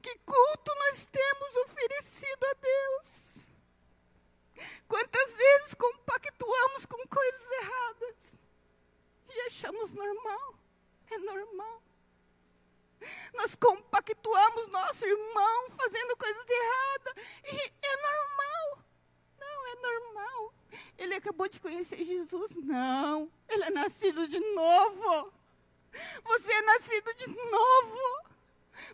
Que 0.02 0.18
culto 0.18 0.74
nós 0.74 1.06
temos 1.06 1.56
oferecido 1.56 2.44
a 2.44 2.54
Deus? 2.54 3.52
Quantas 4.88 5.36
vezes 5.36 5.74
compactuamos 5.74 6.84
com 6.86 7.06
coisas 7.06 7.50
erradas 7.62 8.42
e 9.28 9.40
achamos 9.42 9.94
normal? 9.94 10.54
É 11.10 11.18
normal. 11.18 11.82
Nós 13.34 13.54
compactuamos 13.54 14.68
nosso 14.68 15.06
irmão 15.06 15.70
fazendo 15.70 16.16
coisas 16.16 16.44
erradas 16.48 17.14
e 17.44 17.72
é 17.82 17.96
normal. 17.96 18.84
Não, 19.38 19.66
é 19.66 19.74
normal. 19.76 20.54
Ele 20.98 21.14
acabou 21.14 21.48
de 21.48 21.60
conhecer 21.60 22.04
Jesus? 22.04 22.56
Não. 22.56 23.30
Ele 23.48 23.64
é 23.64 23.70
nascido 23.70 24.28
de 24.28 24.38
novo. 24.38 25.32
Você 26.24 26.52
é 26.52 26.62
nascido 26.62 27.14
de 27.14 27.26
novo. 27.28 28.29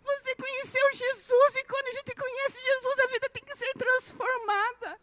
Você 0.03 0.35
conheceu 0.35 0.93
Jesus 0.93 1.55
e 1.55 1.63
quando 1.65 1.87
a 1.87 1.93
gente 1.93 2.15
conhece 2.15 2.59
Jesus, 2.59 2.99
a 2.99 3.07
vida 3.07 3.29
tem 3.29 3.43
que 3.43 3.55
ser 3.55 3.73
transformada. 3.73 4.99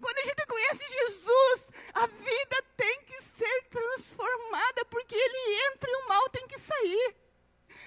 Quando 0.00 0.18
a 0.18 0.24
gente 0.24 0.46
conhece 0.46 0.84
Jesus, 0.88 1.70
a 1.94 2.06
vida 2.06 2.62
tem 2.76 3.04
que 3.04 3.22
ser 3.22 3.62
transformada, 3.68 4.84
porque 4.86 5.14
ele 5.14 5.66
entra 5.66 5.90
e 5.90 5.96
o 5.96 6.08
mal 6.08 6.28
tem 6.30 6.46
que 6.46 6.58
sair. 6.58 7.16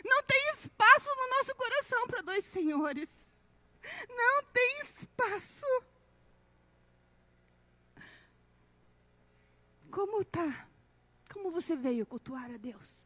Não 0.05 0.23
tem 0.23 0.49
espaço 0.53 1.09
no 1.15 1.29
nosso 1.37 1.55
coração 1.55 2.07
para 2.07 2.21
dois 2.21 2.45
senhores. 2.45 3.09
Não 4.09 4.43
tem 4.43 4.81
espaço. 4.81 5.65
Como 9.91 10.23
tá? 10.25 10.67
Como 11.33 11.51
você 11.51 11.75
veio 11.75 12.05
cultuar 12.05 12.51
a 12.51 12.57
Deus? 12.57 12.98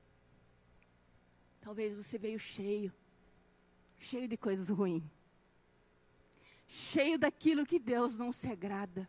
Talvez 1.63 1.95
você 1.95 2.17
veio 2.17 2.37
cheio, 2.37 2.93
cheio 3.97 4.27
de 4.27 4.35
coisas 4.35 4.67
ruins, 4.67 5.01
cheio 6.67 7.17
daquilo 7.17 7.65
que 7.65 7.79
Deus 7.79 8.17
não 8.17 8.33
se 8.33 8.49
agrada. 8.49 9.07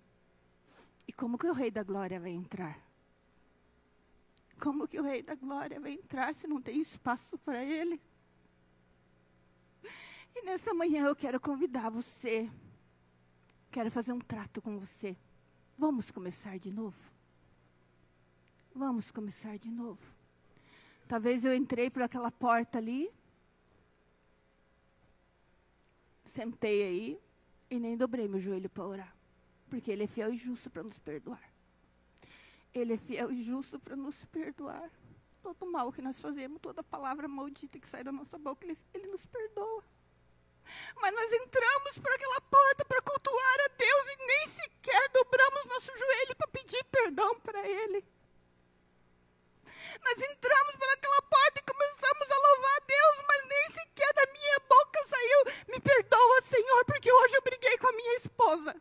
E 1.08 1.12
como 1.12 1.36
que 1.36 1.48
o 1.48 1.52
Rei 1.52 1.72
da 1.72 1.82
Glória 1.82 2.20
vai 2.20 2.30
entrar? 2.30 2.80
Como 4.60 4.86
que 4.86 5.00
o 5.00 5.02
Rei 5.02 5.20
da 5.20 5.34
Glória 5.34 5.80
vai 5.80 5.94
entrar 5.94 6.32
se 6.32 6.46
não 6.46 6.62
tem 6.62 6.80
espaço 6.80 7.36
para 7.38 7.62
ele? 7.64 8.00
E 10.32 10.42
nessa 10.44 10.72
manhã 10.72 11.06
eu 11.06 11.16
quero 11.16 11.40
convidar 11.40 11.90
você, 11.90 12.48
quero 13.68 13.90
fazer 13.90 14.12
um 14.12 14.20
trato 14.20 14.62
com 14.62 14.78
você. 14.78 15.16
Vamos 15.76 16.12
começar 16.12 16.56
de 16.56 16.72
novo? 16.72 17.12
Vamos 18.72 19.10
começar 19.10 19.58
de 19.58 19.72
novo. 19.72 20.13
Talvez 21.06 21.44
eu 21.44 21.54
entrei 21.54 21.90
por 21.90 22.02
aquela 22.02 22.30
porta 22.30 22.78
ali, 22.78 23.12
sentei 26.24 26.82
aí 26.82 27.20
e 27.70 27.78
nem 27.78 27.96
dobrei 27.96 28.26
meu 28.26 28.40
joelho 28.40 28.70
para 28.70 28.84
orar. 28.84 29.16
Porque 29.68 29.90
Ele 29.90 30.04
é 30.04 30.06
fiel 30.06 30.32
e 30.32 30.36
justo 30.36 30.70
para 30.70 30.82
nos 30.82 30.98
perdoar. 30.98 31.52
Ele 32.72 32.94
é 32.94 32.96
fiel 32.96 33.30
e 33.30 33.42
justo 33.42 33.78
para 33.78 33.96
nos 33.96 34.24
perdoar. 34.26 34.90
Todo 35.42 35.66
mal 35.70 35.92
que 35.92 36.00
nós 36.00 36.18
fazemos, 36.18 36.60
toda 36.60 36.82
palavra 36.82 37.28
maldita 37.28 37.78
que 37.78 37.86
sai 37.86 38.02
da 38.02 38.10
nossa 38.10 38.38
boca, 38.38 38.64
Ele, 38.64 38.78
ele 38.94 39.06
nos 39.08 39.26
perdoa. 39.26 39.84
Mas 40.96 41.14
nós 41.14 41.32
entramos 41.32 41.98
por 41.98 42.12
aquela 42.12 42.40
porta 42.40 42.84
para 42.86 43.02
cultuar 43.02 43.58
a 43.66 43.68
Deus 43.76 44.06
e 44.08 44.26
nem 44.26 44.48
sequer 44.48 45.10
dobramos 45.10 45.66
nosso 45.66 45.92
joelho 45.98 46.36
para 46.36 46.48
pedir 46.48 46.82
perdão 46.84 47.38
para 47.40 47.68
Ele. 47.68 48.04
Nós 50.02 50.18
entramos 50.20 50.76
pelaquela 50.76 51.22
porta 51.22 51.58
e 51.58 51.62
começamos 51.62 52.30
a 52.30 52.38
louvar 52.38 52.76
a 52.76 52.84
Deus, 52.86 53.26
mas 53.28 53.46
nem 53.46 53.70
sequer 53.70 54.12
da 54.14 54.26
minha 54.32 54.60
boca 54.68 55.06
saiu: 55.06 55.44
Me 55.68 55.80
perdoa, 55.80 56.42
Senhor, 56.42 56.84
porque 56.86 57.12
hoje 57.12 57.36
eu 57.36 57.42
briguei 57.42 57.78
com 57.78 57.88
a 57.88 57.92
minha 57.92 58.16
esposa. 58.16 58.74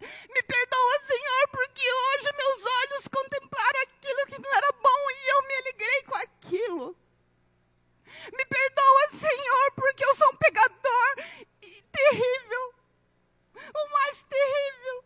Me 0.00 0.42
perdoa, 0.42 1.00
Senhor, 1.06 1.48
porque 1.48 1.80
hoje 1.80 2.36
meus 2.36 2.64
olhos 2.66 3.08
contemplaram 3.08 3.80
aquilo 3.82 4.26
que 4.26 4.40
não 4.40 4.54
era 4.56 4.72
bom 4.72 5.10
e 5.10 5.30
eu 5.30 5.42
me 5.42 5.54
alegrei 5.56 6.02
com 6.02 6.14
aquilo. 6.16 6.96
Me 8.32 8.44
perdoa, 8.44 9.08
Senhor, 9.18 9.72
porque 9.76 10.04
eu 10.04 10.16
sou 10.16 10.28
um 10.32 10.36
pecador 10.36 10.82
terrível. 11.92 12.74
O 13.54 13.92
mais 13.92 14.24
terrível. 14.24 15.04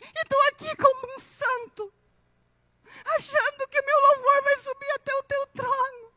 E 0.00 0.22
estou 0.22 0.42
aqui 0.48 0.76
como 0.76 1.14
um 1.14 1.18
santo 1.18 1.92
achando 3.04 3.68
que 3.68 3.82
meu 3.82 4.00
louvor 4.00 4.42
vai 4.42 4.58
subir 4.58 4.90
até 4.92 5.14
o 5.14 5.22
teu 5.24 5.46
trono. 5.48 6.12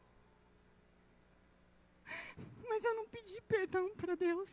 Mas 2.69 2.83
eu 2.83 2.95
não 2.95 3.07
pedi 3.09 3.41
perdão 3.41 3.89
para 3.95 4.15
Deus. 4.15 4.49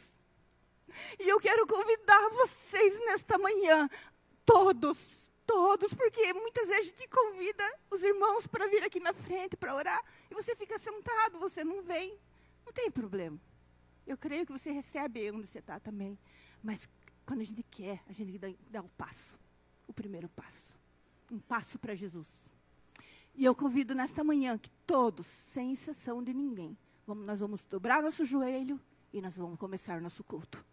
E 1.19 1.28
eu 1.28 1.40
quero 1.40 1.66
convidar 1.66 2.28
vocês 2.31 2.99
nesta 3.00 3.37
manhã, 3.38 3.88
todos, 4.45 5.31
todos, 5.45 5.92
porque 5.92 6.33
muitas 6.33 6.69
vezes 6.69 6.87
a 6.87 6.90
gente 6.90 7.09
convida 7.09 7.78
os 7.90 8.02
irmãos 8.02 8.47
para 8.47 8.66
vir 8.69 8.83
aqui 8.85 9.00
na 9.00 9.12
frente 9.12 9.57
para 9.57 9.75
orar, 9.75 10.02
e 10.31 10.35
você 10.35 10.55
fica 10.55 10.78
sentado, 10.78 11.38
você 11.38 11.64
não 11.64 11.83
vem. 11.83 12.18
Não 12.64 12.72
tem 12.72 12.90
problema. 12.90 13.38
Eu 14.07 14.18
creio 14.18 14.44
que 14.44 14.53
você 14.53 14.70
também. 15.80 16.18
Mas 16.62 16.88
quando 17.26 17.40
a 17.40 17.44
gente 17.44 17.62
quer, 17.64 18.02
a 18.08 18.12
gente 18.12 18.38
dá, 18.38 18.48
dá 18.70 18.80
o 18.80 18.88
passo, 18.90 19.38
o 19.87 19.92
primeiro 19.92 20.28
passo 20.28 20.74
um 21.30 21.38
passo 21.38 21.78
para 21.78 21.94
Jesus. 21.94 22.28
E 23.34 23.44
eu 23.44 23.54
convido 23.54 23.94
nesta 23.94 24.22
manhã 24.22 24.56
que 24.56 24.70
todos, 24.87 25.26
sem 25.26 25.72
exceção 25.72 26.22
de 26.22 26.32
ninguém, 26.32 26.76
vamos, 27.06 27.26
nós 27.26 27.40
vamos 27.40 27.64
dobrar 27.64 28.02
nosso 28.02 28.24
joelho 28.24 28.80
e 29.12 29.20
nós 29.20 29.37
vamos 29.37 29.58
começar 29.58 30.00
nosso 30.00 30.22
culto. 30.22 30.64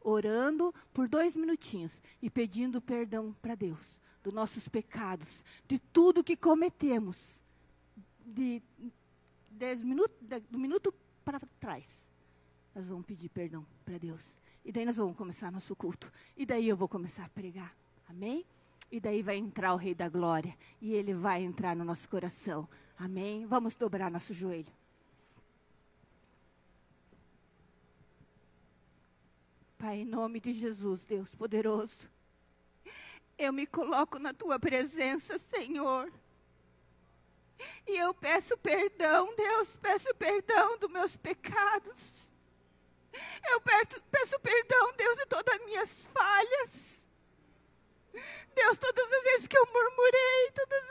Orando 0.00 0.74
por 0.94 1.08
dois 1.08 1.36
minutinhos 1.36 2.02
e 2.22 2.30
pedindo 2.30 2.80
perdão 2.80 3.34
para 3.42 3.54
Deus 3.54 4.00
dos 4.22 4.32
nossos 4.32 4.68
pecados, 4.68 5.44
de 5.68 5.78
tudo 5.78 6.24
que 6.24 6.36
cometemos, 6.36 7.44
de 8.24 8.60
dez 9.50 9.84
minutos, 9.84 10.16
do 10.50 10.58
minuto 10.58 10.92
para 11.24 11.38
trás. 11.60 12.08
Nós 12.74 12.88
vamos 12.88 13.06
pedir 13.06 13.28
perdão 13.28 13.64
para 13.84 13.98
Deus. 13.98 14.36
E 14.66 14.72
daí 14.72 14.84
nós 14.84 14.96
vamos 14.96 15.16
começar 15.16 15.52
nosso 15.52 15.76
culto. 15.76 16.12
E 16.36 16.44
daí 16.44 16.68
eu 16.68 16.76
vou 16.76 16.88
começar 16.88 17.24
a 17.24 17.28
pregar. 17.28 17.72
Amém? 18.08 18.44
E 18.90 18.98
daí 18.98 19.22
vai 19.22 19.36
entrar 19.36 19.72
o 19.72 19.76
Rei 19.76 19.94
da 19.94 20.08
Glória. 20.08 20.58
E 20.80 20.92
ele 20.92 21.14
vai 21.14 21.44
entrar 21.44 21.76
no 21.76 21.84
nosso 21.84 22.08
coração. 22.08 22.68
Amém? 22.98 23.46
Vamos 23.46 23.76
dobrar 23.76 24.10
nosso 24.10 24.34
joelho. 24.34 24.72
Pai, 29.78 29.98
em 29.98 30.04
nome 30.04 30.40
de 30.40 30.52
Jesus, 30.52 31.04
Deus 31.04 31.32
poderoso. 31.32 32.10
Eu 33.38 33.52
me 33.52 33.68
coloco 33.68 34.18
na 34.18 34.34
tua 34.34 34.58
presença, 34.58 35.38
Senhor. 35.38 36.12
E 37.86 37.96
eu 37.96 38.12
peço 38.12 38.58
perdão, 38.58 39.32
Deus, 39.36 39.76
peço 39.76 40.12
perdão 40.16 40.76
dos 40.78 40.90
meus 40.90 41.16
pecados. 41.16 42.25
Eu 43.50 43.60
peço, 43.60 44.40
perdão, 44.40 44.92
Deus, 44.94 45.16
de 45.16 45.26
todas 45.26 45.54
as 45.54 45.66
minhas 45.66 46.06
falhas. 46.08 47.06
Deus, 48.54 48.78
todas 48.78 49.12
as 49.12 49.22
vezes 49.22 49.46
que 49.46 49.58
eu 49.58 49.66
murmurei, 49.66 50.50
todas 50.54 50.85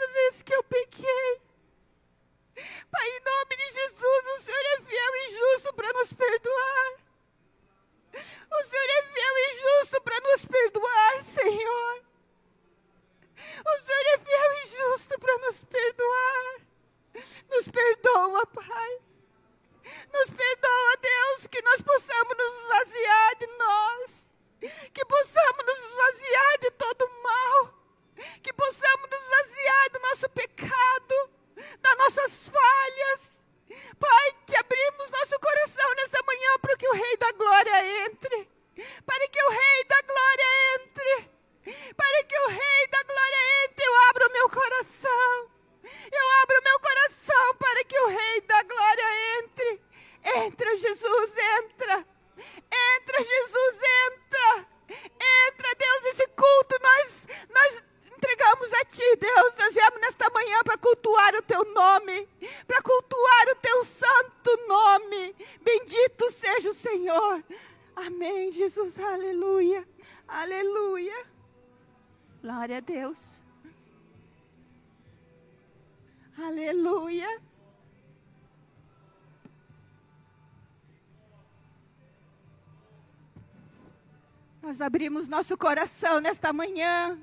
Nós 84.75 84.81
abrimos 84.81 85.29
nosso 85.29 85.57
coração 85.57 86.19
nesta 86.19 86.51
manhã 86.51 87.17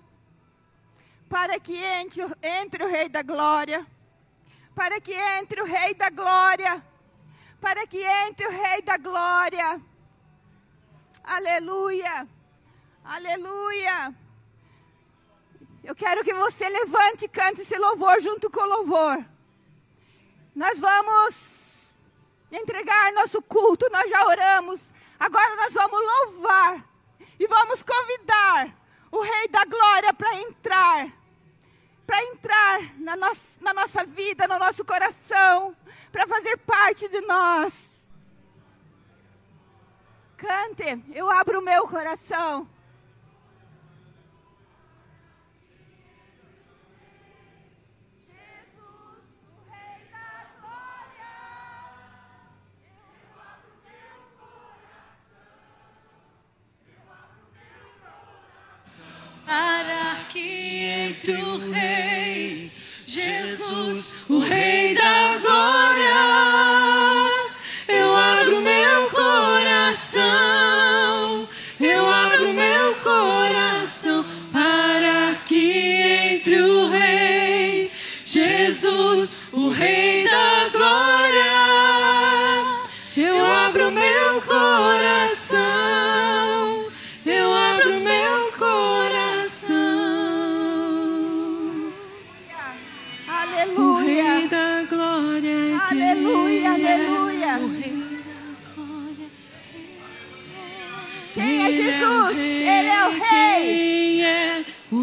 para 1.28 1.60
que 1.60 1.76
entre, 1.76 2.22
entre 2.42 2.82
o 2.82 2.88
Rei 2.88 3.10
da 3.10 3.20
Glória, 3.20 3.86
para 4.74 4.98
que 4.98 5.12
entre 5.12 5.60
o 5.60 5.66
Rei 5.66 5.92
da 5.92 6.08
Glória, 6.08 6.82
para 7.60 7.86
que 7.86 8.02
entre 8.02 8.46
o 8.46 8.50
Rei 8.50 8.80
da 8.80 8.96
Glória. 8.96 9.82
Aleluia, 11.22 12.26
aleluia. 13.04 14.14
Eu 15.84 15.94
quero 15.94 16.24
que 16.24 16.32
você 16.32 16.66
levante 16.66 17.26
e 17.26 17.28
cante 17.28 17.60
esse 17.60 17.76
louvor 17.76 18.18
junto 18.22 18.48
com 18.48 18.62
o 18.62 18.76
louvor. 18.76 19.22
Nós 20.56 20.80
vamos 20.80 21.98
entregar 22.50 23.12
nosso 23.12 23.42
culto, 23.42 23.86
nós 23.92 24.08
já 24.08 24.26
oramos. 24.26 24.90
Agora 25.20 25.54
nós 25.56 25.74
vamos 25.74 26.00
louvar 26.00 26.91
e 27.38 27.46
vamos 27.46 27.82
convidar 27.82 28.74
o 29.10 29.20
Rei 29.20 29.48
da 29.48 29.64
Glória 29.64 30.14
para 30.14 30.34
entrar. 30.36 31.12
para 32.06 32.24
entrar 32.24 32.98
na, 32.98 33.16
no 33.16 33.32
na 33.60 33.72
nossa 33.72 34.04
vida, 34.04 34.46
no 34.46 34.58
nosso 34.58 34.84
coração, 34.84 35.74
para 36.10 36.26
fazer 36.26 36.58
parte 36.58 37.08
de 37.08 37.20
nós. 37.22 38.08
Cante, 40.36 41.02
eu 41.14 41.30
abro 41.30 41.60
o 41.60 41.64
meu 41.64 41.86
coração. 41.86 42.68
Para 59.44 60.24
que 60.28 60.84
entre 61.08 61.32
o 61.32 61.58
Rei, 61.70 62.70
Jesus, 63.06 64.14
o 64.28 64.38
Rei 64.38 64.94
da 64.94 65.38
glória. 65.38 65.51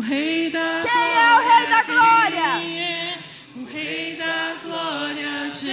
Rei 0.10 0.50
da 0.50 0.82
Quem 0.82 0.91
é 0.91 1.36
o 1.36 1.39
Rei 1.48 1.67
da 1.67 1.84
glória? 1.84 2.60
Quem 2.60 2.82
é 2.82 3.17
o 3.56 3.63
Rei 3.63 4.15
da 4.15 4.56
glória? 4.63 5.50
Jesus. 5.52 5.69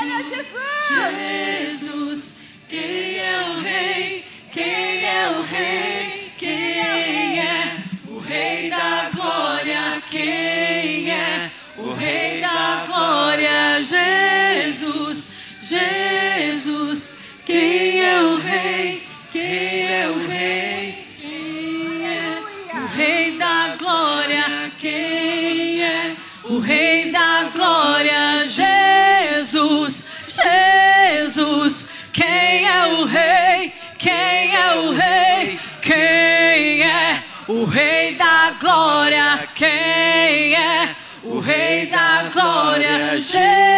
Ele 0.00 0.12
é 0.12 0.24
Jesus. 0.24 1.80
Jesus. 1.82 2.11
Da 42.42 42.62
glória? 42.62 43.16
Jesus. 43.16 43.71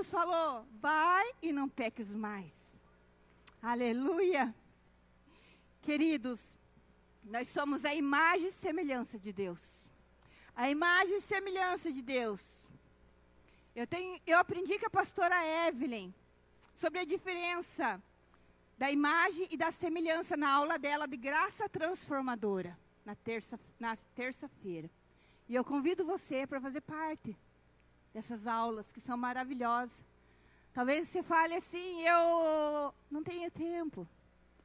Jesus 0.00 0.10
falou: 0.10 0.66
vai 0.80 1.30
e 1.42 1.52
não 1.52 1.68
peques 1.68 2.08
mais. 2.10 2.52
Aleluia. 3.62 4.54
Queridos, 5.82 6.56
nós 7.22 7.48
somos 7.48 7.84
a 7.84 7.94
imagem 7.94 8.48
e 8.48 8.52
semelhança 8.52 9.18
de 9.18 9.30
Deus. 9.32 9.90
A 10.56 10.70
imagem 10.70 11.18
e 11.18 11.20
semelhança 11.20 11.92
de 11.92 12.00
Deus. 12.00 12.40
Eu, 13.76 13.86
tenho, 13.86 14.18
eu 14.26 14.38
aprendi 14.38 14.78
com 14.78 14.86
a 14.86 14.90
pastora 14.90 15.36
Evelyn 15.68 16.12
sobre 16.74 17.00
a 17.00 17.04
diferença 17.04 18.02
da 18.78 18.90
imagem 18.90 19.48
e 19.50 19.56
da 19.56 19.70
semelhança 19.70 20.34
na 20.36 20.50
aula 20.50 20.78
dela 20.78 21.06
de 21.06 21.16
graça 21.18 21.68
transformadora, 21.68 22.76
na 23.04 23.14
terça- 23.14 23.60
na 23.78 23.94
terça-feira. 24.16 24.90
e 25.48 25.54
eu 25.54 25.64
convido 25.64 26.04
você 26.06 26.46
para 26.46 26.60
fazer 26.60 26.80
parte 26.80 27.36
dessas 28.12 28.46
aulas 28.46 28.92
que 28.92 29.00
são 29.00 29.16
maravilhosas. 29.16 30.04
Talvez 30.72 31.08
você 31.08 31.22
fale 31.22 31.54
assim, 31.54 32.02
eu 32.02 32.94
não 33.10 33.22
tenho 33.22 33.50
tempo. 33.50 34.06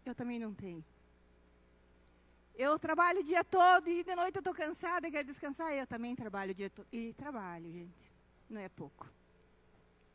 Eu 0.05 0.13
também 0.13 0.39
não 0.39 0.53
tenho. 0.53 0.83
Eu 2.57 2.79
trabalho 2.79 3.19
o 3.19 3.23
dia 3.23 3.43
todo 3.43 3.89
e 3.89 4.03
de 4.03 4.15
noite 4.15 4.35
eu 4.35 4.39
estou 4.39 4.53
cansada 4.53 5.07
e 5.07 5.11
quero 5.11 5.27
descansar. 5.27 5.73
Eu 5.73 5.85
também 5.87 6.15
trabalho 6.15 6.51
o 6.51 6.55
dia 6.55 6.69
todo. 6.69 6.87
E 6.91 7.13
trabalho, 7.13 7.71
gente. 7.71 8.11
Não 8.49 8.61
é 8.61 8.69
pouco. 8.69 9.09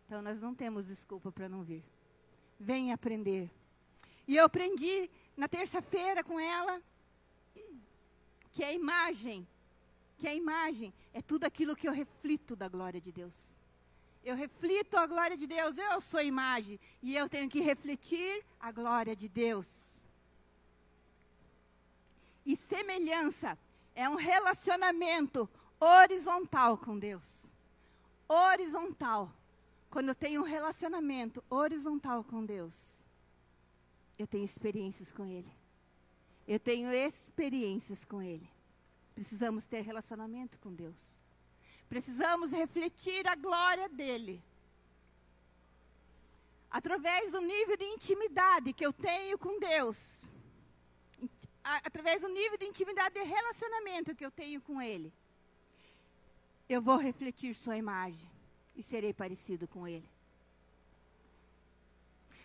Então 0.06 0.22
nós 0.22 0.40
não 0.40 0.54
temos 0.54 0.86
desculpa 0.86 1.30
para 1.30 1.48
não 1.48 1.62
vir. 1.62 1.84
Vem 2.58 2.92
aprender. 2.92 3.50
E 4.26 4.36
eu 4.36 4.44
aprendi 4.44 5.10
na 5.36 5.48
terça-feira 5.48 6.22
com 6.22 6.38
ela 6.38 6.80
que 8.52 8.64
a 8.64 8.72
imagem, 8.72 9.46
que 10.20 10.28
a 10.28 10.34
imagem 10.34 10.92
é 11.14 11.22
tudo 11.22 11.44
aquilo 11.44 11.74
que 11.74 11.88
eu 11.88 11.92
reflito 11.92 12.54
da 12.54 12.68
glória 12.68 13.00
de 13.00 13.10
Deus. 13.10 13.32
Eu 14.22 14.36
reflito 14.36 14.98
a 14.98 15.06
glória 15.06 15.34
de 15.34 15.46
Deus, 15.46 15.78
eu 15.78 15.98
sou 15.98 16.20
imagem 16.20 16.78
e 17.02 17.16
eu 17.16 17.26
tenho 17.26 17.48
que 17.48 17.60
refletir 17.60 18.44
a 18.60 18.70
glória 18.70 19.16
de 19.16 19.30
Deus. 19.30 19.66
E 22.44 22.54
semelhança 22.54 23.58
é 23.94 24.06
um 24.10 24.16
relacionamento 24.16 25.48
horizontal 25.80 26.76
com 26.76 26.98
Deus. 26.98 27.24
Horizontal. 28.28 29.32
Quando 29.88 30.08
eu 30.08 30.14
tenho 30.14 30.42
um 30.42 30.44
relacionamento 30.44 31.42
horizontal 31.48 32.22
com 32.22 32.44
Deus, 32.44 32.74
eu 34.18 34.26
tenho 34.26 34.44
experiências 34.44 35.10
com 35.10 35.24
Ele. 35.24 35.50
Eu 36.46 36.60
tenho 36.60 36.92
experiências 36.92 38.04
com 38.04 38.20
Ele. 38.20 38.59
Precisamos 39.20 39.66
ter 39.66 39.82
relacionamento 39.82 40.58
com 40.60 40.72
Deus. 40.72 40.96
Precisamos 41.90 42.52
refletir 42.52 43.28
a 43.28 43.34
glória 43.34 43.86
dEle. 43.86 44.42
Através 46.70 47.30
do 47.30 47.38
nível 47.42 47.76
de 47.76 47.84
intimidade 47.84 48.72
que 48.72 48.86
eu 48.86 48.94
tenho 48.94 49.36
com 49.36 49.60
Deus. 49.60 49.98
Através 51.62 52.22
do 52.22 52.28
nível 52.28 52.56
de 52.56 52.64
intimidade 52.64 53.14
de 53.14 53.22
relacionamento 53.22 54.14
que 54.14 54.24
eu 54.24 54.30
tenho 54.30 54.58
com 54.62 54.80
Ele. 54.80 55.12
Eu 56.66 56.80
vou 56.80 56.96
refletir 56.96 57.54
Sua 57.54 57.76
imagem 57.76 58.30
e 58.74 58.82
serei 58.82 59.12
parecido 59.12 59.68
com 59.68 59.86
Ele. 59.86 60.08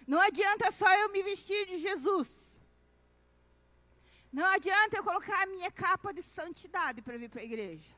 Não 0.06 0.20
adianta 0.20 0.74
só 0.74 0.94
eu 0.94 1.10
me 1.14 1.24
vestir 1.24 1.68
de 1.68 1.78
Jesus. 1.78 2.45
Não 4.38 4.48
adianta 4.48 4.98
eu 4.98 5.04
colocar 5.10 5.44
a 5.44 5.46
minha 5.46 5.72
capa 5.72 6.14
de 6.14 6.22
santidade 6.22 7.02
para 7.02 7.18
vir 7.18 7.30
para 7.30 7.40
a 7.40 7.46
igreja. 7.46 7.96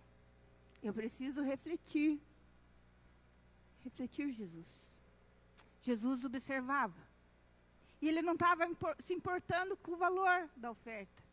Eu 0.83 0.93
preciso 0.93 1.41
refletir. 1.41 2.21
Refletir 3.83 4.31
Jesus. 4.31 4.67
Jesus 5.81 6.23
observava. 6.23 7.01
E 7.99 8.07
ele 8.07 8.21
não 8.21 8.33
estava 8.33 8.67
se 8.99 9.15
importando 9.15 9.75
com 9.77 9.93
o 9.93 9.97
valor 9.97 10.47
da 10.55 10.69
oferta. 10.69 11.23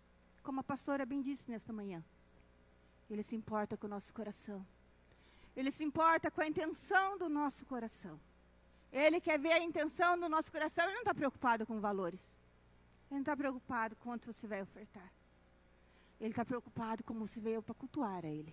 Como 0.43 0.61
a 0.61 0.65
pastora 0.65 1.05
bem 1.05 1.21
disse 1.21 1.51
nesta 1.51 1.71
manhã. 1.71 2.03
Ele 3.11 3.23
se 3.23 3.37
importa 3.37 3.77
com 3.77 3.87
o 3.87 3.91
nosso 3.91 4.15
coração. 4.15 4.67
Ele 5.55 5.71
se 5.71 5.85
importa 5.85 6.31
com 6.31 6.41
a 6.41 6.49
intenção 6.49 7.19
do 7.19 7.29
nosso 7.29 7.63
coração. 7.67 8.19
Ele 8.91 9.21
quer 9.21 9.39
ver 9.39 9.53
a 9.53 9.63
intenção 9.63 10.19
do 10.19 10.31
nosso 10.31 10.51
coração. 10.51 10.85
Ele 10.85 10.95
não 10.95 11.03
está 11.03 11.15
preocupado 11.15 11.67
com 11.67 11.79
valores. 11.79 12.21
Ele 13.15 13.21
não 13.21 13.23
está 13.23 13.37
preocupado 13.37 13.95
com 13.95 14.11
quanto 14.11 14.33
você 14.33 14.45
vai 14.45 14.61
ofertar. 14.61 15.13
Ele 16.21 16.31
está 16.31 16.45
preocupado 16.45 17.05
como 17.05 17.25
você 17.25 17.39
veio 17.39 17.63
para 17.63 17.73
cultuar 17.73 18.25
a 18.25 18.29
Ele. 18.29 18.53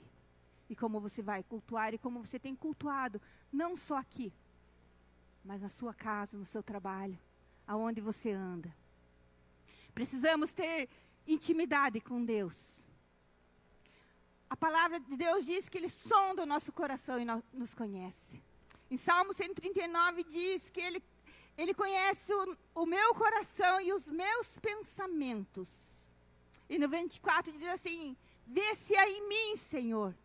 E 0.70 0.76
como 0.76 1.00
você 1.00 1.24
vai 1.24 1.42
cultuar 1.42 1.96
e 1.96 1.98
como 1.98 2.24
você 2.24 2.38
tem 2.38 2.56
cultuado, 2.56 3.20
não 3.52 3.76
só 3.76 3.98
aqui, 3.98 4.32
mas 5.44 5.64
na 5.64 5.70
sua 5.70 5.96
casa, 5.96 6.38
no 6.38 6.46
seu 6.46 6.62
trabalho, 6.62 7.18
aonde 7.68 8.00
você 8.00 8.32
anda. 8.32 8.72
Precisamos 9.96 10.54
ter 10.54 10.88
intimidade 11.28 12.00
com 12.00 12.24
Deus. 12.24 12.56
A 14.48 14.56
palavra 14.56 15.00
de 15.00 15.18
Deus 15.18 15.44
diz 15.44 15.70
que 15.70 15.80
Ele 15.80 15.90
sonda 15.90 16.44
o 16.44 16.46
nosso 16.46 16.72
coração 16.72 17.20
e 17.20 17.26
nos 17.52 17.74
conhece. 17.74 18.44
Em 18.92 18.98
Salmo 18.98 19.34
139 19.34 20.24
diz 20.26 20.70
que 20.70 20.82
Ele, 20.82 21.04
ele 21.58 21.74
conhece 21.74 22.34
o, 22.34 22.58
o 22.76 22.86
meu 22.86 23.14
coração 23.14 23.82
e 23.82 23.94
os 23.94 24.08
meus 24.08 24.58
pensamentos. 24.60 25.70
E 26.70 26.80
no 26.80 26.88
24 26.88 27.52
diz 27.52 27.68
assim: 27.70 28.16
Vê 28.48 28.76
se 28.76 28.96
há 28.96 29.10
em 29.10 29.28
mim, 29.28 29.56
Senhor, 29.56 30.16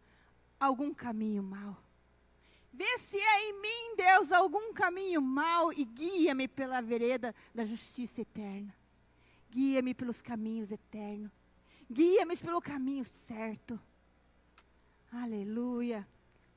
algum 0.59 0.95
caminho 0.95 1.43
mau. 1.43 1.77
Vê 2.73 2.99
se 2.99 3.17
há 3.17 3.43
em 3.45 3.61
mim, 3.61 3.97
Deus, 3.97 4.31
algum 4.31 4.73
caminho 4.73 5.23
mau 5.23 5.73
e 5.73 5.85
guia-me 5.85 6.47
pela 6.47 6.83
vereda 6.83 7.35
da 7.55 7.65
justiça 7.65 8.21
eterna. 8.21 8.75
Guia-me 9.51 9.95
pelos 9.95 10.21
caminhos 10.21 10.71
eternos. 10.71 11.33
Guia-me 11.91 12.37
pelo 12.37 12.61
caminho 12.61 13.05
certo. 13.05 13.81
Aleluia. 15.11 16.07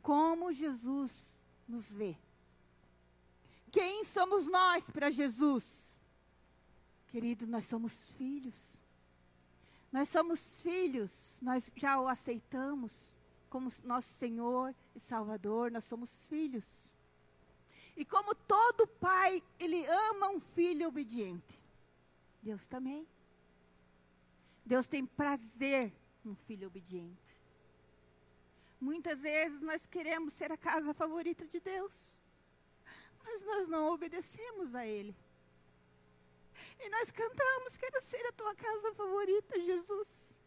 Como 0.01 0.51
Jesus 0.51 1.11
nos 1.67 1.91
vê. 1.91 2.17
Quem 3.71 4.03
somos 4.03 4.47
nós 4.47 4.89
para 4.89 5.09
Jesus? 5.09 6.01
Querido, 7.07 7.47
nós 7.47 7.65
somos 7.65 8.13
filhos. 8.15 8.55
Nós 9.91 10.09
somos 10.09 10.61
filhos, 10.61 11.11
nós 11.41 11.71
já 11.75 11.99
o 11.99 12.07
aceitamos 12.07 12.91
como 13.49 13.71
nosso 13.83 14.13
Senhor 14.13 14.75
e 14.95 14.99
Salvador, 14.99 15.71
nós 15.71 15.83
somos 15.83 16.11
filhos. 16.29 16.65
E 17.97 18.05
como 18.05 18.35
todo 18.35 18.87
pai, 18.87 19.43
ele 19.59 19.85
ama 19.87 20.29
um 20.29 20.39
filho 20.39 20.87
obediente. 20.87 21.59
Deus 22.41 22.65
também. 22.67 23.07
Deus 24.63 24.87
tem 24.87 25.05
prazer 25.05 25.91
num 26.23 26.35
filho 26.35 26.67
obediente. 26.67 27.39
Muitas 28.79 29.19
vezes 29.19 29.59
nós 29.61 29.85
queremos 29.87 30.33
ser 30.35 30.51
a 30.51 30.57
casa 30.57 30.93
favorita 30.93 31.45
de 31.45 31.59
Deus, 31.59 32.18
mas 33.29 33.41
nós 33.43 33.67
não 33.67 33.93
obedecemos 33.93 34.73
a 34.73 34.85
Ele. 34.85 35.15
E 36.79 36.89
nós 36.89 37.11
cantamos: 37.11 37.77
Quero 37.77 38.01
ser 38.01 38.25
a 38.25 38.31
tua 38.31 38.55
casa 38.55 38.93
favorita, 38.93 39.59
Jesus. 39.69 40.39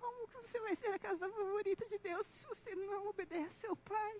Como 0.00 0.26
que 0.28 0.38
você 0.44 0.58
vai 0.66 0.74
ser 0.74 0.92
a 0.94 0.98
casa 0.98 1.28
favorita 1.30 1.84
de 1.86 1.98
Deus 1.98 2.26
se 2.26 2.46
você 2.46 2.74
não 2.74 3.08
obedece 3.08 3.66
ao 3.66 3.76
Pai? 3.76 4.14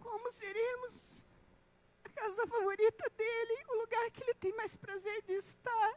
Como 0.00 0.32
seremos 0.32 1.24
a 2.04 2.08
casa 2.10 2.46
favorita 2.46 3.08
dele, 3.10 3.64
o 3.70 3.76
lugar 3.82 4.10
que 4.10 4.22
ele 4.24 4.34
tem 4.34 4.52
mais 4.54 4.76
prazer 4.76 5.22
de 5.22 5.34
estar? 5.34 5.92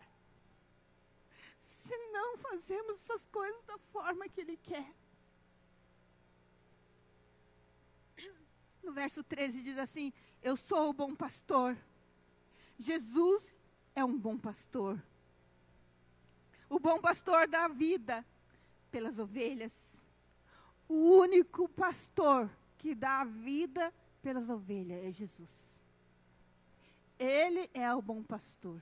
Se 1.62 1.98
não 2.18 2.38
fazemos 2.38 3.00
essas 3.00 3.26
coisas 3.26 3.62
da 3.64 3.78
forma 3.78 4.30
que 4.30 4.42
ele 4.42 4.58
quer. 4.58 4.90
No 8.88 8.94
verso 8.94 9.22
13 9.22 9.62
diz 9.62 9.78
assim: 9.78 10.14
Eu 10.42 10.56
sou 10.56 10.92
o 10.92 10.94
bom 10.94 11.14
pastor. 11.14 11.78
Jesus 12.80 13.60
é 13.94 14.02
um 14.02 14.18
bom 14.18 14.38
pastor. 14.38 14.98
O 16.70 16.80
bom 16.80 16.98
pastor 17.02 17.50
dá 17.50 17.68
vida 17.68 18.26
pelas 18.90 19.20
ovelhas. 19.20 19.74
O 20.88 21.18
único 21.20 21.68
pastor 21.68 22.50
que 22.78 22.96
dá 22.96 23.26
vida 23.26 23.94
pelas 24.22 24.48
ovelhas 24.48 25.04
é 25.04 25.12
Jesus. 25.12 25.50
Ele 27.20 27.70
é 27.74 27.94
o 27.94 28.02
bom 28.02 28.24
pastor. 28.24 28.82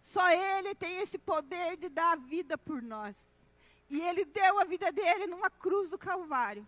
Só 0.00 0.26
ele 0.30 0.74
tem 0.74 1.00
esse 1.02 1.18
poder 1.18 1.76
de 1.76 1.90
dar 1.90 2.12
a 2.12 2.16
vida 2.16 2.56
por 2.56 2.80
nós. 2.80 3.14
E 3.90 4.00
ele 4.00 4.24
deu 4.24 4.58
a 4.58 4.64
vida 4.64 4.90
dele 4.90 5.26
numa 5.26 5.50
cruz 5.50 5.90
do 5.90 5.98
Calvário, 5.98 6.66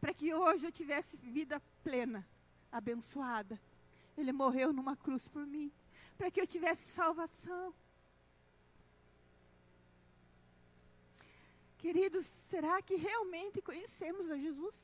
para 0.00 0.14
que 0.14 0.32
hoje 0.32 0.66
eu 0.66 0.72
tivesse 0.72 1.18
vida 1.18 1.60
plena, 1.84 2.26
abençoada. 2.72 3.60
Ele 4.16 4.32
morreu 4.32 4.72
numa 4.72 4.96
cruz 4.96 5.28
por 5.28 5.46
mim, 5.46 5.70
para 6.16 6.30
que 6.30 6.40
eu 6.40 6.46
tivesse 6.46 6.90
salvação. 6.92 7.74
Queridos, 11.78 12.24
será 12.24 12.80
que 12.80 12.96
realmente 12.96 13.60
conhecemos 13.60 14.30
a 14.30 14.36
Jesus? 14.38 14.76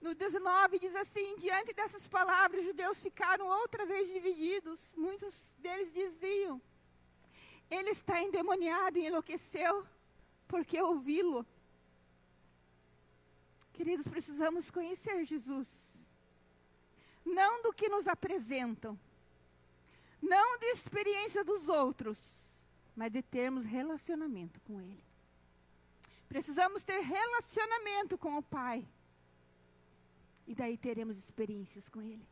No 0.00 0.14
19 0.14 0.78
diz 0.78 0.94
assim: 0.96 1.36
diante 1.38 1.72
dessas 1.72 2.06
palavras, 2.06 2.60
os 2.60 2.66
judeus 2.66 2.98
ficaram 3.00 3.46
outra 3.46 3.86
vez 3.86 4.12
divididos. 4.12 4.78
Muitos 4.96 5.54
deles 5.58 5.92
diziam: 5.92 6.60
Ele 7.70 7.90
está 7.90 8.20
endemoniado 8.20 8.98
e 8.98 9.06
enlouqueceu, 9.06 9.86
porque 10.48 10.80
ouvi-lo. 10.80 11.46
Queridos, 13.72 14.06
precisamos 14.06 14.70
conhecer 14.70 15.24
Jesus. 15.24 15.68
Não 17.24 17.62
do 17.62 17.72
que 17.72 17.88
nos 17.88 18.08
apresentam, 18.08 18.98
não 20.20 20.58
de 20.58 20.66
experiência 20.66 21.44
dos 21.44 21.68
outros, 21.68 22.18
mas 22.94 23.10
de 23.10 23.22
termos 23.22 23.64
relacionamento 23.64 24.60
com 24.60 24.80
Ele. 24.80 25.04
Precisamos 26.28 26.84
ter 26.84 27.00
relacionamento 27.00 28.18
com 28.18 28.36
o 28.36 28.42
Pai. 28.42 28.86
E 30.46 30.54
daí 30.54 30.76
teremos 30.76 31.16
experiências 31.16 31.88
com 31.88 32.02
Ele. 32.02 32.26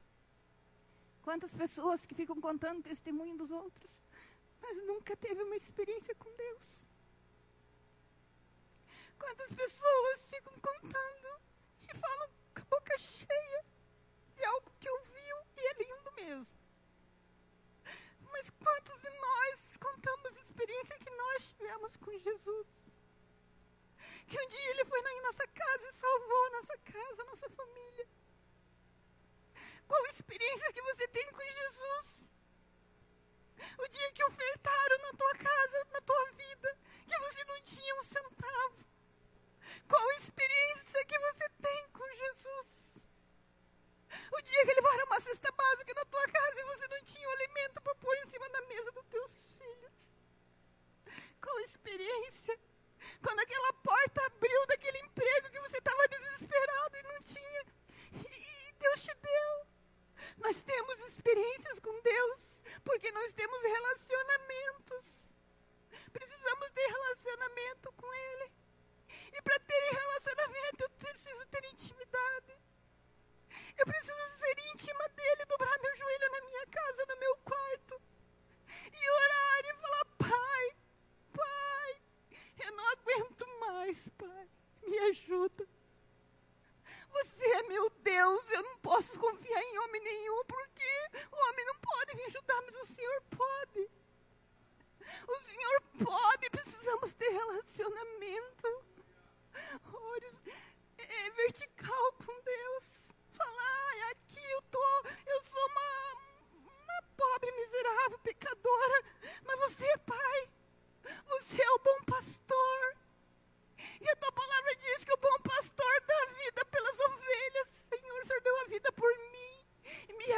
Quantas 1.22 1.52
pessoas 1.52 2.06
que 2.06 2.14
ficam 2.14 2.40
contando 2.40 2.82
testemunho 2.82 3.36
dos 3.36 3.50
outros, 3.50 4.00
mas 4.60 4.76
nunca 4.86 5.16
teve 5.16 5.42
uma 5.42 5.56
experiência 5.56 6.14
com 6.14 6.34
Deus. 6.36 6.88
Quantas 9.18 9.52
pessoas 9.52 10.28
ficam 10.28 10.52
contando 10.54 11.27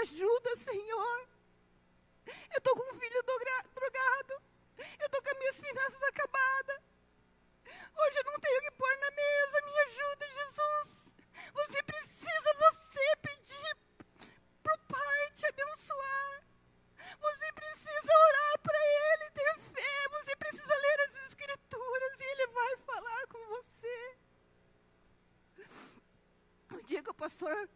ajuda, 0.01 0.57
Senhor. 0.57 1.29
Eu 2.27 2.59
estou 2.59 2.75
com 2.77 2.95
um 2.95 3.01
filho 3.01 3.23
drogado. 3.23 4.43
Eu 4.99 5.07
estou 5.07 5.23
com 5.23 5.31
as 5.31 5.39
minhas 5.39 5.61
finanças 5.61 6.03
acabadas. 6.03 6.81
Hoje 7.67 8.19
eu 8.19 8.25
não 8.25 8.41
tenho 8.41 8.59
o 8.59 8.63
que 8.63 8.71
pôr 8.73 8.97
na 8.99 9.11
mesa. 9.11 9.61
Me 9.67 9.79
ajuda, 9.87 10.33
Jesus. 10.41 11.15
Você 11.53 11.83
precisa, 11.83 12.55
você 12.55 13.17
pedir 13.17 13.77
para 14.63 14.75
o 14.75 14.79
Pai 14.89 15.31
te 15.35 15.47
abençoar. 15.47 16.45
Você 17.21 17.53
precisa 17.53 18.13
orar 18.29 18.59
para 18.61 18.79
Ele, 18.79 19.31
ter 19.33 19.59
fé. 19.59 20.09
Você 20.11 20.37
precisa 20.37 20.75
ler 20.75 21.01
as 21.01 21.15
Escrituras 21.29 22.21
e 22.21 22.25
Ele 22.25 22.47
vai 22.49 22.77
falar 22.79 23.27
com 23.27 23.47
você. 23.49 24.17
O 26.73 26.83
dia 26.85 27.03
que 27.03 27.11
o 27.11 27.15
pastor, 27.15 27.69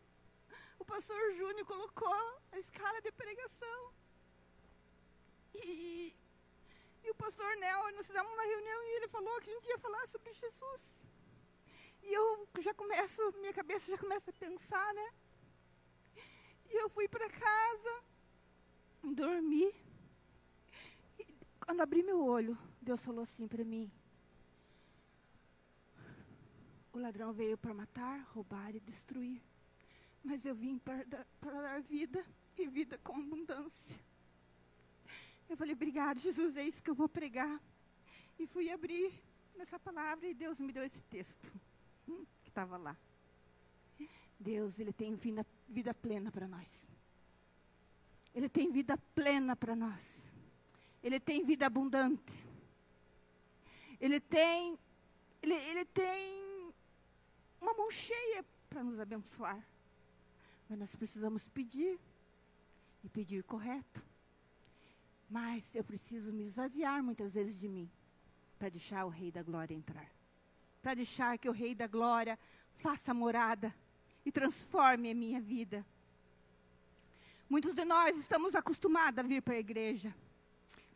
o 0.78 0.84
pastor 0.84 1.32
Júnior 1.32 1.66
colocou 1.66 2.40
a 2.52 2.58
escala 2.58 3.00
de 3.02 3.10
pregação. 3.12 3.92
E, 5.54 6.14
e 7.02 7.10
o 7.10 7.14
pastor 7.14 7.56
Nel, 7.56 7.92
nós 7.92 8.06
fizemos 8.06 8.32
uma 8.32 8.42
reunião 8.42 8.82
e 8.84 8.96
ele 8.96 9.08
falou 9.08 9.40
que 9.40 9.50
a 9.50 9.54
gente 9.54 9.68
ia 9.68 9.78
falar 9.78 10.06
sobre 10.08 10.32
Jesus. 10.32 10.82
E 12.02 12.12
eu 12.12 12.48
já 12.60 12.74
começo, 12.74 13.32
minha 13.40 13.52
cabeça 13.52 13.90
já 13.90 13.98
começa 13.98 14.30
a 14.30 14.34
pensar, 14.34 14.94
né? 14.94 15.14
E 16.70 16.76
eu 16.82 16.88
fui 16.90 17.08
para 17.08 17.28
casa, 17.30 18.04
dormi. 19.24 19.74
E 21.18 21.26
quando 21.64 21.80
abri 21.80 22.02
meu 22.02 22.22
olho, 22.22 22.56
Deus 22.80 23.00
falou 23.00 23.22
assim 23.22 23.48
para 23.48 23.64
mim: 23.64 23.90
O 26.92 26.98
ladrão 26.98 27.32
veio 27.32 27.56
para 27.56 27.72
matar, 27.72 28.20
roubar 28.34 28.74
e 28.74 28.80
destruir. 28.80 29.40
Mas 30.22 30.44
eu 30.44 30.54
vim 30.54 30.78
para 30.78 31.04
dar, 31.04 31.26
vida 31.82 32.24
e 32.58 32.66
vida 32.66 32.98
com 32.98 33.16
abundância. 33.16 33.98
Eu 35.48 35.56
falei: 35.56 35.74
Obrigado, 35.74 36.18
Jesus, 36.18 36.56
é 36.56 36.64
isso 36.64 36.82
que 36.82 36.90
eu 36.90 36.94
vou 36.94 37.08
pregar. 37.08 37.60
E 38.38 38.46
fui 38.46 38.70
abrir 38.70 39.12
nessa 39.56 39.78
palavra 39.78 40.26
e 40.26 40.34
Deus 40.34 40.58
me 40.58 40.72
deu 40.72 40.82
esse 40.82 41.00
texto 41.02 41.52
hum, 42.08 42.26
que 42.42 42.50
estava 42.50 42.76
lá. 42.76 42.96
Deus, 44.38 44.78
Ele 44.78 44.92
tem 44.92 45.14
vida 45.68 45.94
plena 45.94 46.30
para 46.30 46.46
nós. 46.46 46.83
Ele 48.34 48.48
tem 48.48 48.70
vida 48.70 48.98
plena 49.14 49.54
para 49.54 49.76
nós. 49.76 50.30
Ele 51.02 51.20
tem 51.20 51.44
vida 51.44 51.66
abundante. 51.66 52.32
Ele 54.00 54.18
tem, 54.18 54.78
ele, 55.42 55.54
ele 55.54 55.84
tem 55.84 56.72
uma 57.60 57.74
mão 57.74 57.90
cheia 57.90 58.44
para 58.68 58.82
nos 58.82 58.98
abençoar. 58.98 59.64
Mas 60.68 60.78
nós 60.78 60.96
precisamos 60.96 61.48
pedir 61.48 61.98
e 63.04 63.08
pedir 63.08 63.44
correto. 63.44 64.02
Mas 65.30 65.74
eu 65.74 65.84
preciso 65.84 66.32
me 66.32 66.44
esvaziar 66.44 67.02
muitas 67.02 67.34
vezes 67.34 67.56
de 67.56 67.68
mim 67.68 67.90
para 68.58 68.68
deixar 68.68 69.04
o 69.04 69.08
Rei 69.08 69.30
da 69.30 69.42
Glória 69.42 69.74
entrar. 69.74 70.10
Para 70.82 70.94
deixar 70.94 71.38
que 71.38 71.48
o 71.48 71.52
Rei 71.52 71.74
da 71.74 71.86
Glória 71.86 72.38
faça 72.76 73.14
morada 73.14 73.74
e 74.24 74.32
transforme 74.32 75.10
a 75.10 75.14
minha 75.14 75.40
vida. 75.40 75.84
Muitos 77.48 77.74
de 77.74 77.84
nós 77.84 78.16
estamos 78.16 78.54
acostumados 78.54 79.18
a 79.18 79.22
vir 79.22 79.42
para 79.42 79.54
a 79.54 79.58
igreja. 79.58 80.14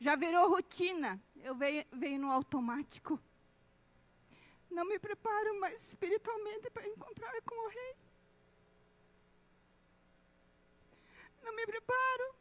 Já 0.01 0.17
virou 0.17 0.49
rotina. 0.49 1.21
Eu 1.37 1.55
venho, 1.55 1.85
venho 1.93 2.21
no 2.21 2.31
automático. 2.31 3.21
Não 4.71 4.85
me 4.85 4.99
preparo 4.99 5.61
mais 5.61 5.89
espiritualmente 5.89 6.71
para 6.71 6.87
encontrar 6.87 7.33
com 7.43 7.55
o 7.55 7.69
Rei. 7.69 7.97
Não 11.43 11.55
me 11.55 11.67
preparo. 11.67 12.35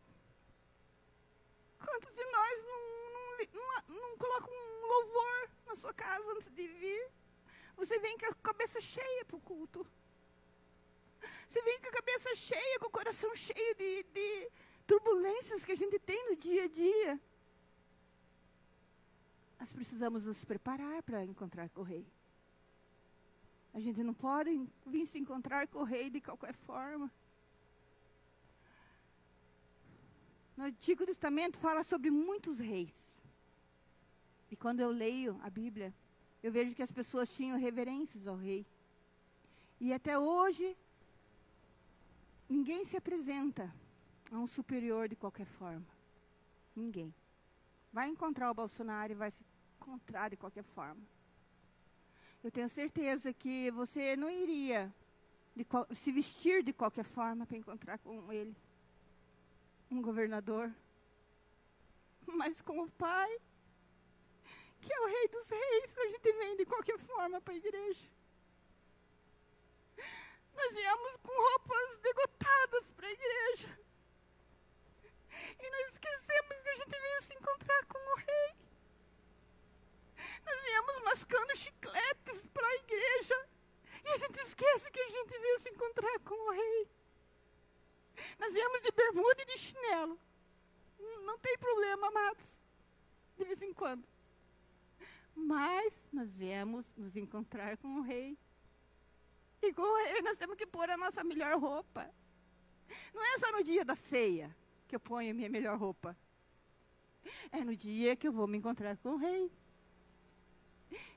Quantos 1.80 2.14
de 2.14 2.26
nós 2.26 2.64
não, 2.64 2.82
não, 3.14 3.98
não, 3.98 4.10
não 4.10 4.18
colocam 4.18 4.54
um 4.54 4.88
louvor 4.88 5.50
na 5.66 5.76
sua 5.76 5.94
casa 5.94 6.32
antes 6.32 6.50
de 6.52 6.68
vir? 6.68 7.12
Você 7.76 8.00
vem 8.00 8.18
com 8.18 8.26
a 8.26 8.36
cabeça 8.36 8.82
cheia 8.82 9.26
para 9.26 9.38
o 9.38 9.42
culto. 9.42 9.86
Você 11.48 11.62
vem 11.62 11.80
com 11.80 11.88
a 11.88 11.92
cabeça 11.92 12.36
cheia, 12.36 12.80
com 12.80 12.88
o 12.88 12.92
coração 12.92 13.36
cheio 13.36 13.76
de, 13.76 14.04
de 14.04 14.52
turbulências 14.86 15.66
que 15.66 15.72
a 15.72 15.76
gente 15.76 16.00
tem 16.00 16.30
no 16.30 16.36
dia 16.36 16.64
a 16.64 16.68
dia. 16.68 17.20
Nós 19.60 19.72
precisamos 19.72 20.26
nos 20.26 20.44
preparar 20.46 21.02
para 21.04 21.24
encontrar 21.24 21.70
com 21.70 21.82
o 21.82 21.84
rei. 21.84 22.06
A 23.74 23.80
gente 23.80 24.04
não 24.04 24.14
pode 24.14 24.68
vir 24.86 25.06
se 25.06 25.20
encontrar 25.20 25.68
com 25.68 25.80
o 25.80 25.84
rei 25.84 26.10
de 26.10 26.22
qualquer 26.22 26.54
forma. 26.54 27.12
No 30.56 30.64
Antigo 30.64 31.06
Testamento 31.06 31.58
fala 31.58 31.84
sobre 31.84 32.10
muitos 32.10 32.60
reis. 32.60 33.22
E 34.50 34.56
quando 34.56 34.80
eu 34.80 34.90
leio 34.90 35.40
a 35.44 35.50
Bíblia, 35.50 35.94
eu 36.42 36.52
vejo 36.52 36.76
que 36.76 36.82
as 36.82 36.92
pessoas 36.92 37.30
tinham 37.30 37.60
reverências 37.60 38.26
ao 38.26 38.36
rei. 38.36 38.66
E 39.80 39.94
até 39.94 40.18
hoje, 40.18 40.76
ninguém 42.50 42.86
se 42.86 42.98
apresenta 42.98 43.74
a 44.32 44.38
um 44.38 44.48
superior 44.48 45.08
de 45.08 45.16
qualquer 45.16 45.46
forma. 45.46 45.86
Ninguém. 46.76 47.14
Vai 47.92 48.10
encontrar 48.10 48.52
o 48.52 48.54
Bolsonaro 48.54 49.12
e 49.12 49.16
vai 49.16 49.32
se 49.32 49.44
encontrar 49.80 50.30
de 50.30 50.38
qualquer 50.38 50.64
forma. 50.64 51.02
Eu 52.44 52.52
tenho 52.52 52.70
certeza 52.70 53.34
que 53.34 53.72
você 53.72 54.16
não 54.16 54.30
iria 54.30 54.94
qual- 55.68 55.88
se 55.94 56.12
vestir 56.12 56.64
de 56.64 56.72
qualquer 56.72 57.04
forma 57.04 57.46
para 57.46 57.58
encontrar 57.58 57.98
com 57.98 58.32
ele. 58.32 58.56
Um 59.90 60.02
governador. 60.02 60.72
Mas 62.28 62.62
com 62.62 62.80
o 62.82 62.92
Pai, 62.92 63.40
que 64.82 64.92
é 64.94 65.00
o 65.00 65.08
Rei 65.08 65.28
dos 65.30 65.50
Reis, 65.50 65.98
a 65.98 66.08
gente 66.08 66.32
vem 66.34 66.58
de 66.58 66.66
qualquer 66.66 67.00
forma 67.00 67.42
para 67.42 67.54
a 67.54 67.58
igreja. 67.58 68.10
Nós 70.58 70.74
viemos 70.74 71.18
com 71.18 71.32
roupas 71.32 72.00
degotadas 72.00 72.92
para 72.92 73.08
a 73.08 73.12
igreja. 73.12 73.80
E 75.60 75.70
nós 75.70 75.92
esquecemos 75.92 76.62
que 76.62 76.70
a 76.70 76.76
gente 76.76 77.00
veio 77.00 77.22
se 77.22 77.34
encontrar 77.36 77.86
com 77.86 77.98
o 77.98 78.16
Rei. 78.16 78.56
Nós 80.44 80.62
viemos 80.64 81.04
mascando 81.04 81.56
chicletes 81.56 82.48
para 82.48 82.68
a 82.68 82.76
igreja. 82.76 83.50
E 84.04 84.10
a 84.10 84.18
gente 84.18 84.40
esquece 84.40 84.92
que 84.92 85.00
a 85.00 85.10
gente 85.10 85.38
veio 85.38 85.60
se 85.60 85.70
encontrar 85.70 86.20
com 86.22 86.34
o 86.34 86.52
Rei. 86.52 86.90
Nós 88.40 88.52
viemos 88.52 88.82
de 88.82 88.92
bermuda 88.92 89.42
e 89.44 89.46
de 89.46 89.58
chinelo. 89.60 90.20
Não 91.24 91.38
tem 91.38 91.56
problema, 91.60 92.08
amados. 92.08 92.56
De 93.36 93.44
vez 93.44 93.62
em 93.62 93.74
quando. 93.74 94.04
Mas 95.36 95.94
nós 96.12 96.34
viemos 96.34 96.96
nos 96.96 97.16
encontrar 97.16 97.78
com 97.78 98.00
o 98.00 98.02
Rei. 98.02 98.36
E 99.62 99.74
com 99.74 99.82
o 99.82 100.06
Rei 100.06 100.22
nós 100.22 100.38
temos 100.38 100.56
que 100.56 100.66
pôr 100.66 100.90
a 100.90 100.98
nossa 100.98 101.24
melhor 101.24 101.60
roupa. 101.60 102.10
Não 103.14 103.24
é 103.24 103.40
só 103.40 103.52
no 103.52 103.64
dia 103.64 103.84
da 103.84 103.96
ceia 103.96 104.56
que 104.88 104.96
eu 104.96 105.00
ponho 105.00 105.32
a 105.32 105.34
minha 105.34 105.50
melhor 105.50 105.78
roupa. 105.78 106.16
É 107.52 107.64
no 107.64 107.76
dia 107.76 108.16
que 108.16 108.28
eu 108.28 108.32
vou 108.32 108.48
me 108.48 108.58
encontrar 108.58 108.96
com 108.98 109.10
o 109.10 109.18
Rei. 109.18 109.52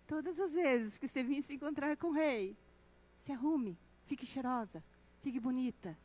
Todas 0.07 0.41
as 0.41 0.53
vezes 0.53 0.99
que 0.99 1.07
você 1.07 1.23
vir 1.23 1.43
se 1.43 1.55
encontrar 1.55 1.97
com 1.97 2.09
o 2.09 2.13
Rei, 2.13 2.57
se 3.17 3.31
arrume, 3.31 3.79
fique 4.07 4.27
cheirosa, 4.27 4.83
fique 5.21 5.39
bonita. 5.39 5.97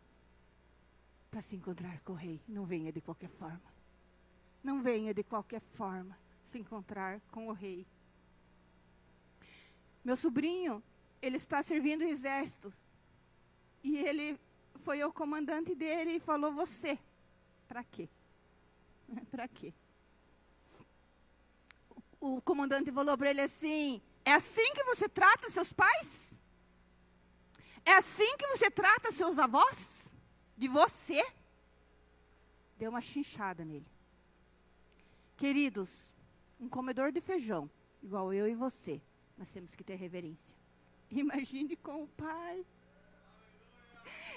Para 1.32 1.42
se 1.42 1.56
encontrar 1.56 2.00
com 2.02 2.14
o 2.14 2.16
Rei. 2.16 2.40
Não 2.48 2.66
venha 2.66 2.92
de 2.92 3.02
qualquer 3.02 3.30
forma. 3.30 3.74
Não 4.64 4.82
venha 4.82 5.14
de 5.14 5.24
qualquer 5.24 5.62
forma 5.62 6.18
se 6.44 6.60
encontrar 6.60 7.20
com 7.32 7.48
o 7.48 7.52
Rei. 7.52 7.86
Meu 10.04 10.16
sobrinho, 10.16 10.84
ele 11.26 11.38
está 11.38 11.64
servindo 11.64 12.04
exércitos. 12.04 12.74
E 13.84 13.98
ele 13.98 14.40
foi 14.76 15.02
ao 15.02 15.12
comandante 15.12 15.74
dele 15.74 16.12
e 16.12 16.20
falou: 16.20 16.52
Você, 16.54 17.00
para 17.68 17.84
quê? 17.84 18.08
para 19.32 19.48
quê? 19.48 19.74
O, 22.20 22.36
o 22.38 22.42
comandante 22.42 22.92
falou 22.92 23.18
para 23.18 23.32
ele 23.32 23.42
assim: 23.42 24.02
É 24.24 24.34
assim 24.34 24.74
que 24.74 24.84
você 24.84 25.10
trata 25.10 25.50
seus 25.50 25.74
pais? 25.74 26.38
É 27.84 27.94
assim 27.94 28.38
que 28.38 28.48
você 28.48 28.70
trata 28.70 29.12
seus 29.12 29.38
avós? 29.40 30.16
De 30.58 30.68
você? 30.68 31.24
Deu 32.78 32.90
uma 32.90 33.02
chinchada 33.02 33.66
nele. 33.66 33.86
Queridos, 35.38 36.14
um 36.60 36.70
comedor 36.70 37.12
de 37.12 37.20
feijão, 37.20 37.70
igual 38.02 38.34
eu 38.34 38.48
e 38.48 38.56
você, 38.56 39.02
nós 39.38 39.50
temos 39.50 39.76
que 39.76 39.84
ter 39.84 39.96
reverência. 39.96 40.56
Imagine 41.12 41.76
com 41.78 42.04
o 42.04 42.08
Pai. 42.08 42.66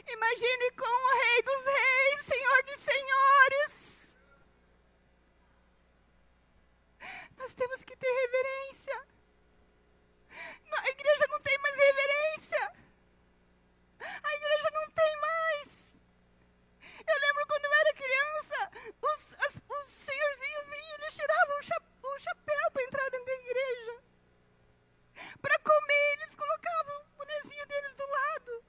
Imagine 0.06 0.70
com 0.72 0.86
o 0.86 1.20
Rei 1.20 1.42
dos 1.42 1.64
Reis, 1.64 2.26
Senhor 2.26 2.62
dos 2.64 2.80
Senhores. 2.80 4.18
Nós 7.36 7.54
temos 7.54 7.82
que 7.82 7.96
ter 7.96 8.10
reverência. 8.10 9.06
A 10.70 10.90
igreja 10.90 11.26
não 11.28 11.40
tem 11.40 11.58
mais 11.58 11.76
reverência. 11.76 12.72
A 14.00 14.34
igreja 14.34 14.70
não 14.72 14.90
tem 14.90 15.16
mais. 15.20 15.96
Eu 17.06 17.18
lembro 17.20 17.46
quando 17.46 17.64
eu 17.64 17.72
era 17.72 17.94
criança, 17.94 18.70
os, 19.02 19.36
as, 19.38 19.54
os 19.56 19.88
senhorzinhos 19.88 20.68
vinham 20.70 20.88
e 20.88 20.94
eles 21.02 21.14
tiravam 21.14 21.58
o, 21.58 21.62
cha, 21.62 21.82
o 22.02 22.18
chapéu 22.18 22.70
para 22.72 22.82
entrar 22.84 23.10
dentro 23.10 23.26
da 23.26 23.32
igreja. 23.32 23.97
Para 25.40 25.58
comer, 25.60 26.12
eles 26.14 26.34
colocavam 26.34 27.02
o 27.02 27.18
bonezinho 27.18 27.66
deles 27.66 27.94
do 27.94 28.06
lado. 28.06 28.64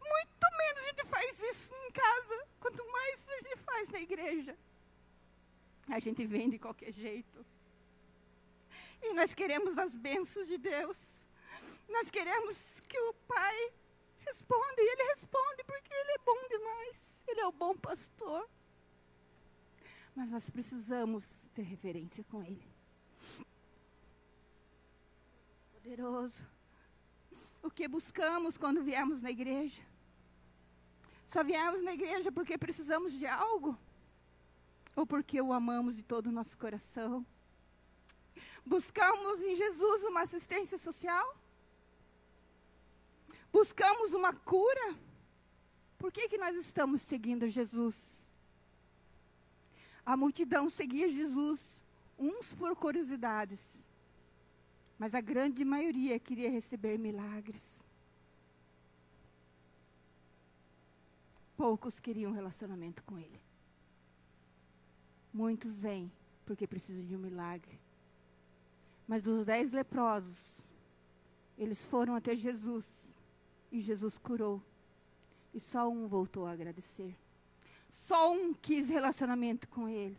Muito 0.00 0.46
menos 0.58 0.82
a 0.82 0.88
gente 0.88 1.04
faz 1.04 1.40
isso 1.40 1.74
em 1.74 1.90
casa, 1.90 2.46
quanto 2.60 2.84
mais 2.90 3.28
a 3.28 3.40
gente 3.40 3.56
faz 3.56 3.90
na 3.90 4.00
igreja. 4.00 4.56
A 5.88 5.98
gente 6.00 6.24
vem 6.26 6.50
de 6.50 6.58
qualquer 6.58 6.92
jeito. 6.92 7.44
E 9.02 9.14
nós 9.14 9.32
queremos 9.34 9.78
as 9.78 9.96
bênçãos 9.96 10.46
de 10.46 10.58
Deus. 10.58 10.96
Nós 11.88 12.10
queremos 12.10 12.80
que 12.80 12.98
o 12.98 13.14
Pai 13.26 13.72
responda. 14.18 14.74
E 14.78 14.92
Ele 14.92 15.02
responde 15.14 15.64
porque 15.64 15.92
Ele 15.92 16.12
é 16.12 16.18
bom 16.18 16.48
demais. 16.48 17.24
Ele 17.26 17.40
é 17.40 17.46
o 17.46 17.52
bom 17.52 17.76
pastor. 17.76 18.48
Mas 20.14 20.30
nós 20.30 20.50
precisamos 20.50 21.24
ter 21.54 21.62
referência 21.62 22.24
com 22.24 22.42
Ele. 22.42 22.68
Poderoso. 25.88 26.36
O 27.62 27.70
que 27.70 27.88
buscamos 27.88 28.58
quando 28.58 28.82
viemos 28.82 29.22
na 29.22 29.30
igreja? 29.30 29.82
Só 31.28 31.42
viemos 31.42 31.82
na 31.82 31.94
igreja 31.94 32.30
porque 32.30 32.58
precisamos 32.58 33.10
de 33.14 33.26
algo? 33.26 33.74
Ou 34.94 35.06
porque 35.06 35.40
o 35.40 35.50
amamos 35.50 35.96
de 35.96 36.02
todo 36.02 36.26
o 36.26 36.30
nosso 36.30 36.58
coração? 36.58 37.24
Buscamos 38.66 39.40
em 39.40 39.56
Jesus 39.56 40.02
uma 40.02 40.20
assistência 40.20 40.76
social? 40.76 41.34
Buscamos 43.50 44.12
uma 44.12 44.34
cura? 44.34 44.94
Por 45.96 46.12
que, 46.12 46.28
que 46.28 46.36
nós 46.36 46.54
estamos 46.54 47.00
seguindo 47.00 47.48
Jesus? 47.48 48.30
A 50.04 50.18
multidão 50.18 50.68
seguia 50.68 51.08
Jesus, 51.08 51.60
uns 52.18 52.54
por 52.54 52.76
curiosidades, 52.76 53.87
mas 54.98 55.14
a 55.14 55.20
grande 55.20 55.64
maioria 55.64 56.18
queria 56.18 56.50
receber 56.50 56.98
milagres. 56.98 57.82
Poucos 61.56 61.98
queriam 62.00 62.32
relacionamento 62.32 63.02
com 63.04 63.18
Ele. 63.18 63.40
Muitos 65.32 65.80
vêm 65.80 66.10
porque 66.44 66.66
precisam 66.66 67.04
de 67.04 67.14
um 67.14 67.18
milagre. 67.18 67.78
Mas 69.06 69.22
dos 69.22 69.46
dez 69.46 69.70
leprosos, 69.70 70.66
eles 71.56 71.84
foram 71.86 72.14
até 72.14 72.34
Jesus 72.34 72.86
e 73.70 73.80
Jesus 73.80 74.18
curou. 74.18 74.62
E 75.52 75.60
só 75.60 75.88
um 75.88 76.06
voltou 76.06 76.46
a 76.46 76.52
agradecer. 76.52 77.16
Só 77.90 78.32
um 78.32 78.52
quis 78.52 78.88
relacionamento 78.88 79.68
com 79.68 79.88
ele. 79.88 80.16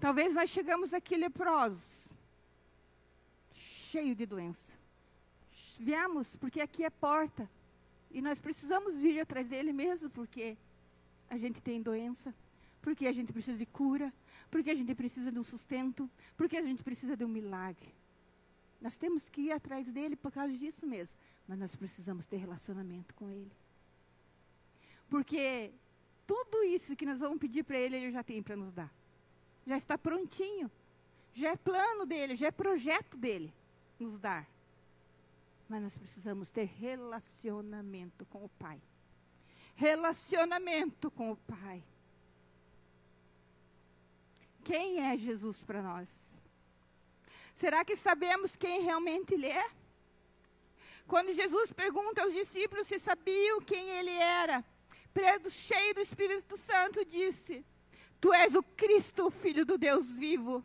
Talvez 0.00 0.34
nós 0.34 0.50
chegamos 0.50 0.92
aqui 0.92 1.16
leprosos, 1.16 2.03
cheio 3.94 4.12
de 4.16 4.26
doença. 4.26 4.72
Viemos 5.78 6.34
porque 6.34 6.60
aqui 6.60 6.82
é 6.82 6.90
porta. 6.90 7.48
E 8.10 8.20
nós 8.20 8.40
precisamos 8.40 8.96
vir 8.96 9.20
atrás 9.20 9.46
dele 9.46 9.72
mesmo, 9.72 10.10
porque 10.10 10.56
a 11.30 11.38
gente 11.38 11.60
tem 11.60 11.80
doença, 11.80 12.34
porque 12.82 13.06
a 13.06 13.12
gente 13.12 13.32
precisa 13.32 13.56
de 13.56 13.66
cura, 13.66 14.12
porque 14.50 14.70
a 14.70 14.74
gente 14.74 14.92
precisa 14.96 15.30
de 15.30 15.38
um 15.38 15.44
sustento, 15.44 16.10
porque 16.36 16.56
a 16.56 16.62
gente 16.62 16.82
precisa 16.82 17.16
de 17.16 17.24
um 17.24 17.28
milagre. 17.28 17.94
Nós 18.80 18.96
temos 18.96 19.28
que 19.28 19.42
ir 19.42 19.52
atrás 19.52 19.86
dele 19.92 20.16
por 20.16 20.32
causa 20.32 20.56
disso 20.56 20.84
mesmo, 20.86 21.16
mas 21.46 21.56
nós 21.56 21.76
precisamos 21.76 22.26
ter 22.26 22.38
relacionamento 22.38 23.14
com 23.14 23.30
ele. 23.30 23.52
Porque 25.08 25.70
tudo 26.26 26.64
isso 26.64 26.96
que 26.96 27.06
nós 27.06 27.20
vamos 27.20 27.38
pedir 27.38 27.62
para 27.62 27.78
ele, 27.78 27.96
ele 27.96 28.10
já 28.10 28.24
tem 28.24 28.42
para 28.42 28.56
nos 28.56 28.72
dar. 28.72 28.92
Já 29.64 29.76
está 29.76 29.96
prontinho. 29.96 30.68
Já 31.32 31.52
é 31.52 31.56
plano 31.56 32.06
dele, 32.06 32.34
já 32.34 32.48
é 32.48 32.50
projeto 32.50 33.16
dele 33.16 33.52
nos 33.98 34.18
dar. 34.18 34.48
Mas 35.68 35.82
nós 35.82 35.96
precisamos 35.96 36.50
ter 36.50 36.64
relacionamento 36.64 38.24
com 38.26 38.44
o 38.44 38.48
Pai. 38.48 38.80
Relacionamento 39.74 41.10
com 41.10 41.32
o 41.32 41.36
Pai. 41.36 41.82
Quem 44.62 45.00
é 45.00 45.16
Jesus 45.16 45.62
para 45.62 45.82
nós? 45.82 46.08
Será 47.54 47.84
que 47.84 47.96
sabemos 47.96 48.56
quem 48.56 48.82
realmente 48.82 49.34
Ele 49.34 49.46
é? 49.46 49.70
Quando 51.06 51.34
Jesus 51.34 51.70
pergunta 51.70 52.22
aos 52.22 52.32
discípulos 52.32 52.86
se 52.86 52.98
sabiam 52.98 53.60
quem 53.60 53.90
Ele 53.90 54.10
era, 54.10 54.64
Pedro, 55.12 55.50
cheio 55.50 55.94
do 55.94 56.00
Espírito 56.00 56.56
Santo, 56.56 57.04
disse: 57.04 57.64
Tu 58.20 58.32
és 58.32 58.54
o 58.54 58.62
Cristo, 58.62 59.30
Filho 59.30 59.64
do 59.64 59.78
Deus 59.78 60.08
vivo. 60.08 60.64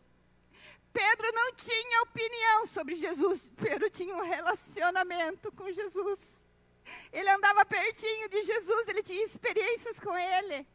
Pedro 0.91 1.31
não 1.31 1.53
tinha 1.53 2.01
opinião 2.01 2.65
sobre 2.65 2.95
Jesus, 2.95 3.49
Pedro 3.55 3.89
tinha 3.89 4.15
um 4.15 4.23
relacionamento 4.23 5.51
com 5.51 5.71
Jesus. 5.71 6.43
Ele 7.11 7.29
andava 7.29 7.65
pertinho 7.65 8.27
de 8.29 8.43
Jesus, 8.43 8.87
ele 8.87 9.03
tinha 9.03 9.23
experiências 9.23 9.99
com 9.99 10.17
ele. 10.17 10.65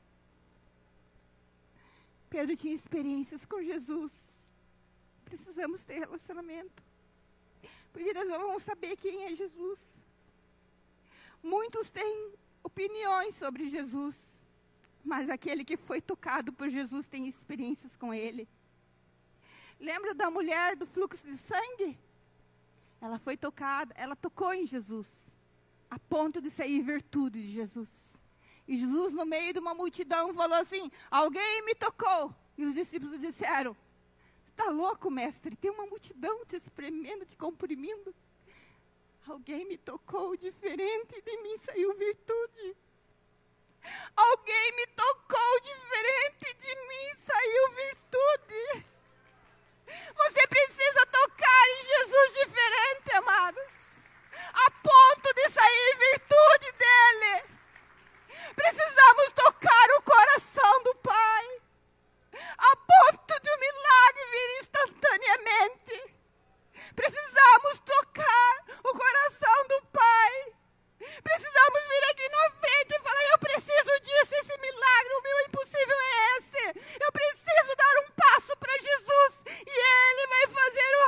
Pedro 2.30 2.56
tinha 2.56 2.74
experiências 2.74 3.44
com 3.44 3.62
Jesus. 3.62 4.12
Precisamos 5.24 5.84
ter 5.84 6.00
relacionamento. 6.00 6.82
Porque 7.92 8.12
nós 8.12 8.28
vamos 8.28 8.62
saber 8.62 8.96
quem 8.96 9.24
é 9.24 9.34
Jesus. 9.34 9.78
Muitos 11.42 11.90
têm 11.90 12.32
opiniões 12.62 13.34
sobre 13.36 13.68
Jesus. 13.70 14.42
Mas 15.04 15.28
aquele 15.28 15.64
que 15.64 15.76
foi 15.76 16.00
tocado 16.00 16.52
por 16.52 16.68
Jesus 16.68 17.06
tem 17.06 17.28
experiências 17.28 17.94
com 17.94 18.12
ele. 18.12 18.48
Lembra 19.84 20.14
da 20.14 20.30
mulher 20.30 20.76
do 20.76 20.86
fluxo 20.86 21.26
de 21.26 21.36
sangue? 21.36 21.98
Ela 23.02 23.18
foi 23.18 23.36
tocada, 23.36 23.94
ela 23.98 24.16
tocou 24.16 24.54
em 24.54 24.64
Jesus, 24.64 25.06
a 25.90 25.98
ponto 25.98 26.40
de 26.40 26.50
sair 26.50 26.80
virtude 26.80 27.42
de 27.42 27.52
Jesus. 27.52 28.18
E 28.66 28.78
Jesus, 28.78 29.12
no 29.12 29.26
meio 29.26 29.52
de 29.52 29.58
uma 29.58 29.74
multidão, 29.74 30.32
falou 30.32 30.56
assim: 30.56 30.90
Alguém 31.10 31.66
me 31.66 31.74
tocou. 31.74 32.34
E 32.56 32.64
os 32.64 32.72
discípulos 32.72 33.18
disseram: 33.18 33.76
Está 34.46 34.70
louco, 34.70 35.10
mestre? 35.10 35.54
Tem 35.54 35.70
uma 35.70 35.84
multidão 35.84 36.46
te 36.46 36.56
espremendo, 36.56 37.26
te 37.26 37.36
comprimindo. 37.36 38.14
Alguém 39.26 39.68
me 39.68 39.76
tocou 39.76 40.34
diferente 40.34 41.20
de 41.20 41.36
mim 41.42 41.58
saiu 41.58 41.92
virtude. 41.92 42.74
Alguém 44.16 44.76
me 44.76 44.86
tocou 44.86 45.60
diferente 45.60 46.56
de 46.58 46.74
mim 46.88 47.14
saiu 47.18 47.72
virtude. 47.72 48.93
Você 50.16 50.46
precisa 50.46 51.06
tocar 51.06 51.68
em 51.70 51.84
Jesus 51.86 52.34
diferente, 52.34 53.16
amados, 53.16 53.72
a 54.54 54.70
ponto 54.70 55.34
de 55.34 55.50
sair 55.50 55.96
virtude 55.96 56.72
dele. 56.72 57.44
Precisamos 58.54 59.32
tocar 59.32 59.90
o 59.98 60.02
coração 60.02 60.82
do 60.84 60.94
Pai, 60.96 61.62
a 62.58 62.76
ponto 62.76 63.42
de 63.42 63.50
um 63.50 63.58
milagre 63.58 64.24
vir 64.30 64.60
instantaneamente. 64.60 66.14
Precisamos 66.94 67.78
tocar 67.80 68.64
o 68.84 68.92
coração 68.96 69.68
do 69.68 69.82
Pai. 69.86 70.52
Precisamos 71.22 71.82
vir 71.88 72.04
aqui 72.10 72.28
na 72.28 72.50
frente 72.60 72.94
e 72.94 73.02
falar: 73.02 73.24
Eu 73.32 73.38
preciso 73.38 74.00
disso, 74.00 74.34
esse 74.34 74.56
milagre, 74.58 75.14
o 75.14 75.22
meu 75.22 75.40
impossível 75.46 75.96
é 75.96 76.38
esse. 76.38 76.98
Eu 77.00 77.12
preciso 77.12 77.76
dar 77.76 77.98
um 78.04 78.10
passo 78.12 78.56
para 78.56 78.78
Jesus 78.78 79.44
e 79.46 79.70
Ele 79.70 80.26
vai 80.28 80.46
fazer 80.48 80.96
o 80.96 81.04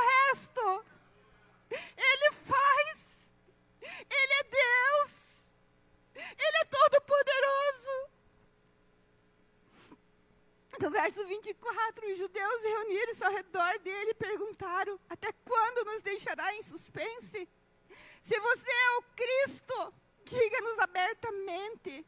Verso 11.47 11.53
24: 11.53 12.11
Os 12.11 12.17
judeus 12.17 12.61
reuniram-se 12.63 13.23
ao 13.23 13.31
redor 13.31 13.79
dele 13.79 14.11
e 14.11 14.15
perguntaram: 14.15 14.99
Até 15.09 15.31
quando 15.31 15.85
nos 15.85 16.03
deixará 16.03 16.53
em 16.55 16.63
suspense? 16.63 17.47
Se 18.21 18.39
você 18.39 18.69
é 18.69 18.97
o 18.97 19.01
Cristo, 19.15 19.93
diga-nos 20.25 20.79
abertamente. 20.79 22.05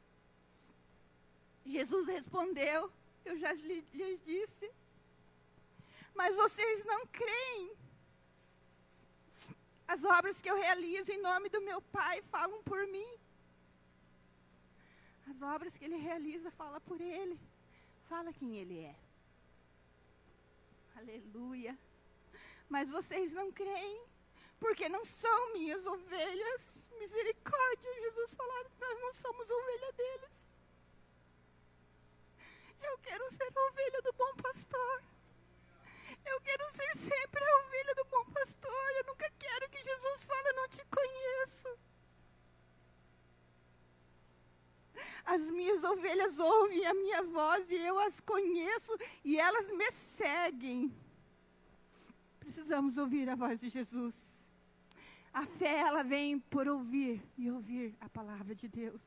Jesus 1.65 2.07
respondeu: 2.07 2.91
Eu 3.23 3.37
já 3.37 3.53
lhes 3.53 4.19
disse, 4.25 4.69
mas 6.13 6.35
vocês 6.35 6.83
não 6.85 7.05
creem. 7.07 7.71
As 9.87 10.03
obras 10.03 10.39
que 10.39 10.49
eu 10.49 10.55
realizo 10.55 11.11
em 11.11 11.21
nome 11.21 11.49
do 11.49 11.61
meu 11.61 11.81
Pai 11.81 12.21
falam 12.23 12.61
por 12.63 12.85
mim. 12.87 13.07
As 15.27 15.41
obras 15.41 15.77
que 15.77 15.85
ele 15.85 15.95
realiza 15.95 16.51
fala 16.51 16.79
por 16.81 16.99
ele. 16.99 17.39
Fala 18.07 18.33
quem 18.33 18.57
ele 18.57 18.79
é. 18.79 19.08
Aleluia. 20.99 21.79
Mas 22.67 22.89
vocês 22.89 23.31
não 23.31 23.53
creem, 23.53 24.03
porque 24.59 24.89
não 24.89 25.05
são 25.05 25.53
minhas 25.53 25.85
ovelhas. 25.85 26.83
Misericórdia, 26.99 28.01
Jesus 28.01 28.33
falou, 28.35 28.65
nós 28.77 28.99
não 28.99 29.13
somos 29.13 29.49
ovelha 29.49 29.93
deles. 29.93 30.35
Eu 32.81 32.97
quero 32.97 33.31
ser 33.31 33.49
a 33.55 33.67
ovelha 33.67 34.01
do 34.01 34.13
bom 34.13 34.35
pastor. 34.43 35.03
Eu 36.25 36.41
quero 36.41 36.65
ser 36.73 36.97
sempre 36.97 37.43
a 37.45 37.57
ovelha 37.59 37.95
do 37.95 38.05
bom 38.05 38.25
pastor. 38.33 38.91
Eu 38.97 39.05
nunca 39.05 39.31
quero 39.39 39.69
que 39.69 39.81
Jesus 39.81 40.27
fale, 40.27 40.53
não 40.53 40.67
te 40.67 40.83
conheço. 40.85 41.79
As 45.25 45.41
minhas 45.41 45.83
ovelhas 45.83 46.39
ouvem 46.39 46.85
a 46.85 46.93
minha 46.93 47.23
voz 47.23 47.69
e 47.69 47.75
eu 47.75 47.99
as 47.99 48.19
conheço 48.19 48.91
e 49.23 49.37
elas 49.37 49.69
me 49.71 49.91
seguem. 49.91 50.93
Precisamos 52.39 52.97
ouvir 52.97 53.29
a 53.29 53.35
voz 53.35 53.59
de 53.59 53.69
Jesus. 53.69 54.15
A 55.33 55.45
fé, 55.45 55.79
ela 55.81 56.03
vem 56.03 56.39
por 56.39 56.67
ouvir 56.67 57.21
e 57.37 57.51
ouvir 57.51 57.95
a 58.01 58.09
palavra 58.09 58.55
de 58.55 58.67
Deus. 58.67 58.99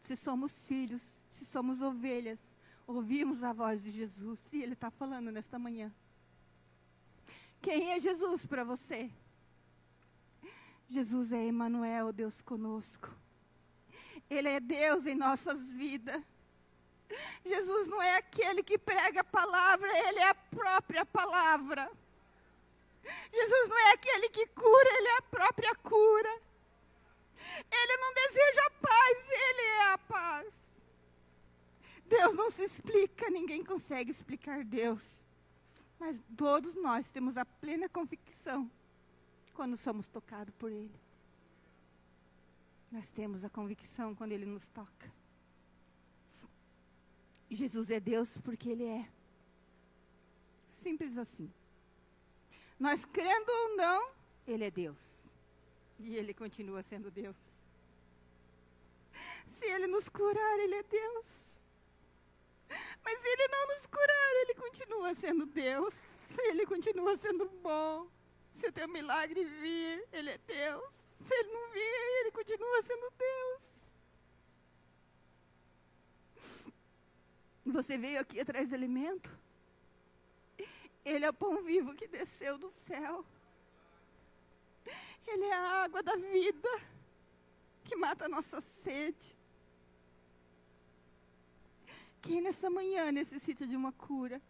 Se 0.00 0.16
somos 0.16 0.66
filhos, 0.66 1.02
se 1.28 1.44
somos 1.44 1.82
ovelhas, 1.82 2.38
ouvimos 2.86 3.42
a 3.42 3.52
voz 3.52 3.82
de 3.82 3.90
Jesus. 3.90 4.38
E 4.52 4.62
Ele 4.62 4.74
está 4.74 4.90
falando 4.90 5.30
nesta 5.30 5.58
manhã. 5.58 5.92
Quem 7.60 7.92
é 7.92 8.00
Jesus 8.00 8.46
para 8.46 8.64
você? 8.64 9.10
Jesus 10.88 11.32
é 11.32 11.46
Emmanuel, 11.46 12.12
Deus 12.12 12.40
conosco. 12.40 13.14
Ele 14.30 14.48
é 14.48 14.60
Deus 14.60 15.06
em 15.06 15.14
nossas 15.14 15.68
vidas. 15.70 16.22
Jesus 17.44 17.88
não 17.88 18.02
é 18.02 18.16
aquele 18.16 18.62
que 18.62 18.76
prega 18.76 19.20
a 19.22 19.24
palavra, 19.24 19.88
ele 20.08 20.18
é 20.18 20.28
a 20.28 20.34
própria 20.34 21.06
palavra. 21.06 21.90
Jesus 23.32 23.68
não 23.68 23.78
é 23.78 23.92
aquele 23.92 24.28
que 24.28 24.46
cura, 24.48 24.90
ele 24.96 25.08
é 25.08 25.16
a 25.16 25.22
própria 25.22 25.74
cura. 25.76 26.42
Ele 27.70 27.96
não 27.96 28.14
deseja 28.14 28.70
paz, 28.82 29.28
ele 29.30 29.62
é 29.62 29.92
a 29.92 29.98
paz. 29.98 30.68
Deus 32.06 32.34
não 32.34 32.50
se 32.50 32.64
explica, 32.64 33.30
ninguém 33.30 33.64
consegue 33.64 34.10
explicar 34.10 34.64
Deus. 34.64 35.02
Mas 35.98 36.20
todos 36.36 36.74
nós 36.74 37.10
temos 37.10 37.36
a 37.36 37.44
plena 37.44 37.88
convicção 37.88 38.70
quando 39.54 39.76
somos 39.76 40.08
tocados 40.08 40.54
por 40.58 40.70
Ele. 40.70 40.94
Nós 42.90 43.10
temos 43.12 43.44
a 43.44 43.50
convicção 43.50 44.14
quando 44.14 44.32
Ele 44.32 44.46
nos 44.46 44.66
toca. 44.68 45.12
Jesus 47.50 47.90
é 47.90 48.00
Deus 48.00 48.36
porque 48.38 48.70
Ele 48.70 48.84
é. 48.84 49.08
Simples 50.70 51.16
assim. 51.18 51.52
Nós 52.78 53.04
crendo 53.04 53.50
ou 53.50 53.76
não, 53.76 54.12
Ele 54.46 54.64
é 54.64 54.70
Deus. 54.70 54.98
E 55.98 56.16
Ele 56.16 56.32
continua 56.32 56.82
sendo 56.82 57.10
Deus. 57.10 57.36
Se 59.46 59.66
Ele 59.66 59.86
nos 59.86 60.08
curar, 60.08 60.58
Ele 60.60 60.76
é 60.76 60.82
Deus. 60.82 61.26
Mas 63.02 63.18
se 63.18 63.26
Ele 63.26 63.48
não 63.48 63.66
nos 63.68 63.86
curar, 63.86 64.32
Ele 64.42 64.54
continua 64.54 65.14
sendo 65.14 65.46
Deus. 65.46 65.94
Ele 66.38 66.64
continua 66.66 67.16
sendo 67.16 67.48
bom. 67.62 68.08
Se 68.52 68.68
o 68.68 68.72
teu 68.72 68.86
milagre 68.88 69.44
vir, 69.44 70.06
Ele 70.12 70.30
é 70.30 70.38
Deus. 70.38 71.07
Se 71.22 71.34
ele 71.34 71.52
não 71.52 71.70
vir, 71.72 72.20
ele 72.20 72.30
continua 72.32 72.82
sendo 72.82 73.12
Deus. 73.18 73.78
Você 77.66 77.98
veio 77.98 78.20
aqui 78.20 78.40
atrás 78.40 78.68
de 78.68 78.74
alimento? 78.74 79.30
Ele 81.04 81.24
é 81.24 81.30
o 81.30 81.34
pão 81.34 81.62
vivo 81.62 81.94
que 81.94 82.06
desceu 82.06 82.56
do 82.58 82.70
céu. 82.70 83.24
Ele 85.26 85.44
é 85.44 85.54
a 85.54 85.84
água 85.84 86.02
da 86.02 86.16
vida 86.16 86.68
que 87.84 87.96
mata 87.96 88.24
a 88.24 88.28
nossa 88.28 88.60
sede. 88.60 89.36
Quem 92.22 92.40
nessa 92.40 92.68
manhã 92.68 93.12
necessita 93.12 93.66
de 93.66 93.76
uma 93.76 93.92
cura? 93.92 94.40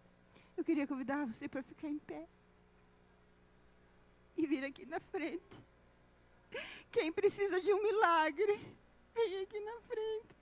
Eu 0.56 0.64
queria 0.64 0.86
convidar 0.86 1.26
você 1.26 1.48
para 1.48 1.62
ficar 1.62 1.88
em 1.88 1.98
pé 1.98 2.28
e 4.36 4.46
vir 4.46 4.64
aqui 4.64 4.86
na 4.86 5.00
frente. 5.00 5.67
Quem 6.90 7.12
precisa 7.12 7.60
de 7.60 7.72
um 7.72 7.82
milagre, 7.82 8.76
vem 9.14 9.42
aqui 9.42 9.60
na 9.60 9.80
frente. 9.82 10.38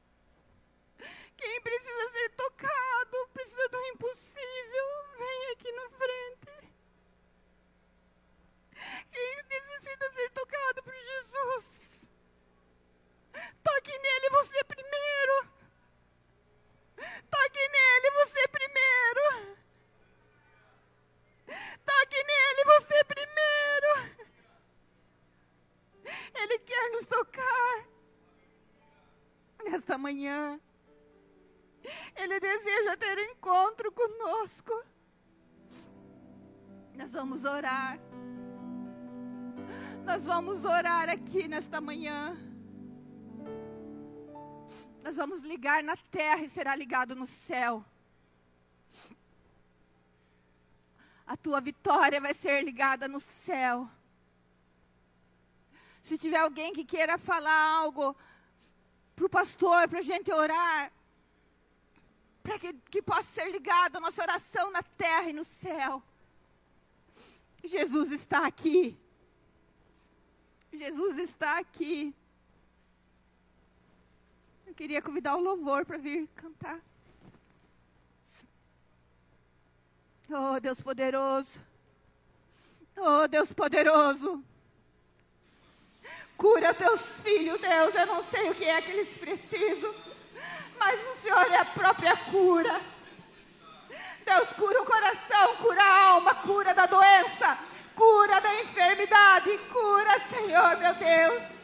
Quem 1.36 1.60
precisa 1.60 2.10
ser 2.10 2.30
tocado, 2.30 3.28
precisa 3.32 3.68
do 3.68 3.86
impossível, 3.88 4.86
vem 5.18 5.52
aqui 5.52 5.72
na 5.72 5.90
frente. 5.90 6.76
Quem 9.10 9.36
necessita 9.48 10.12
ser 10.12 10.30
tocado 10.30 10.82
por 10.82 10.94
Jesus, 10.94 12.10
toque 13.62 13.98
nele 13.98 14.30
você 14.30 14.64
primeiro. 14.64 15.56
Toque 17.30 17.68
nele 17.68 18.10
você 18.12 18.48
primeiro. 18.48 19.56
Toque 21.84 22.24
nele 22.24 22.64
você 22.64 23.04
primeiro. 23.04 24.16
Ele 26.34 26.58
quer 26.60 26.90
nos 26.92 27.06
tocar 27.06 27.86
nesta 29.86 29.96
manhã. 29.96 30.60
Ele 32.16 32.40
deseja 32.40 32.96
ter 32.96 33.16
encontro 33.30 33.92
conosco. 33.92 34.84
Nós 36.94 37.12
vamos 37.12 37.44
orar. 37.44 37.96
Nós 40.04 40.24
vamos 40.24 40.64
orar 40.64 41.08
aqui 41.08 41.46
nesta 41.46 41.80
manhã. 41.80 42.36
Nós 45.04 45.14
vamos 45.14 45.44
ligar 45.44 45.84
na 45.84 45.96
terra 45.96 46.42
e 46.42 46.50
será 46.50 46.74
ligado 46.74 47.14
no 47.14 47.26
céu. 47.26 47.84
A 51.24 51.36
tua 51.36 51.60
vitória 51.60 52.20
vai 52.20 52.34
ser 52.34 52.64
ligada 52.64 53.06
no 53.06 53.20
céu. 53.20 53.88
Se 56.02 56.18
tiver 56.18 56.38
alguém 56.38 56.72
que 56.72 56.84
queira 56.84 57.16
falar 57.18 57.76
algo 57.78 58.16
para 59.16 59.24
o 59.24 59.30
pastor, 59.30 59.88
para 59.88 60.00
a 60.00 60.02
gente 60.02 60.30
orar, 60.30 60.92
para 62.42 62.58
que, 62.58 62.74
que 62.90 63.00
possa 63.00 63.24
ser 63.24 63.50
ligado 63.50 63.96
a 63.96 64.00
nossa 64.00 64.22
oração 64.22 64.70
na 64.70 64.82
terra 64.82 65.30
e 65.30 65.32
no 65.32 65.44
céu. 65.44 66.02
Jesus 67.64 68.12
está 68.12 68.46
aqui. 68.46 68.96
Jesus 70.70 71.18
está 71.18 71.58
aqui. 71.58 72.14
Eu 74.66 74.74
queria 74.74 75.00
convidar 75.00 75.34
o 75.36 75.40
louvor 75.40 75.86
para 75.86 75.96
vir 75.96 76.28
cantar. 76.36 76.80
Oh, 80.28 80.60
Deus 80.60 80.80
poderoso. 80.80 81.64
Oh, 82.96 83.26
Deus 83.26 83.52
poderoso. 83.52 84.44
Cura 86.36 86.74
teus 86.74 87.22
filhos, 87.22 87.58
Deus. 87.58 87.94
Eu 87.94 88.06
não 88.06 88.22
sei 88.22 88.50
o 88.50 88.54
que 88.54 88.64
é 88.64 88.80
que 88.82 88.90
eles 88.90 89.16
precisam, 89.16 89.94
mas 90.78 91.00
o 91.12 91.16
Senhor 91.16 91.52
é 91.52 91.58
a 91.58 91.64
própria 91.64 92.16
cura. 92.16 92.80
Deus, 94.24 94.48
cura 94.50 94.82
o 94.82 94.84
coração, 94.84 95.56
cura 95.56 95.82
a 95.82 96.04
alma, 96.08 96.34
cura 96.34 96.74
da 96.74 96.86
doença, 96.86 97.58
cura 97.94 98.40
da 98.40 98.54
enfermidade, 98.62 99.56
cura, 99.72 100.18
Senhor, 100.18 100.76
meu 100.78 100.94
Deus. 100.94 101.56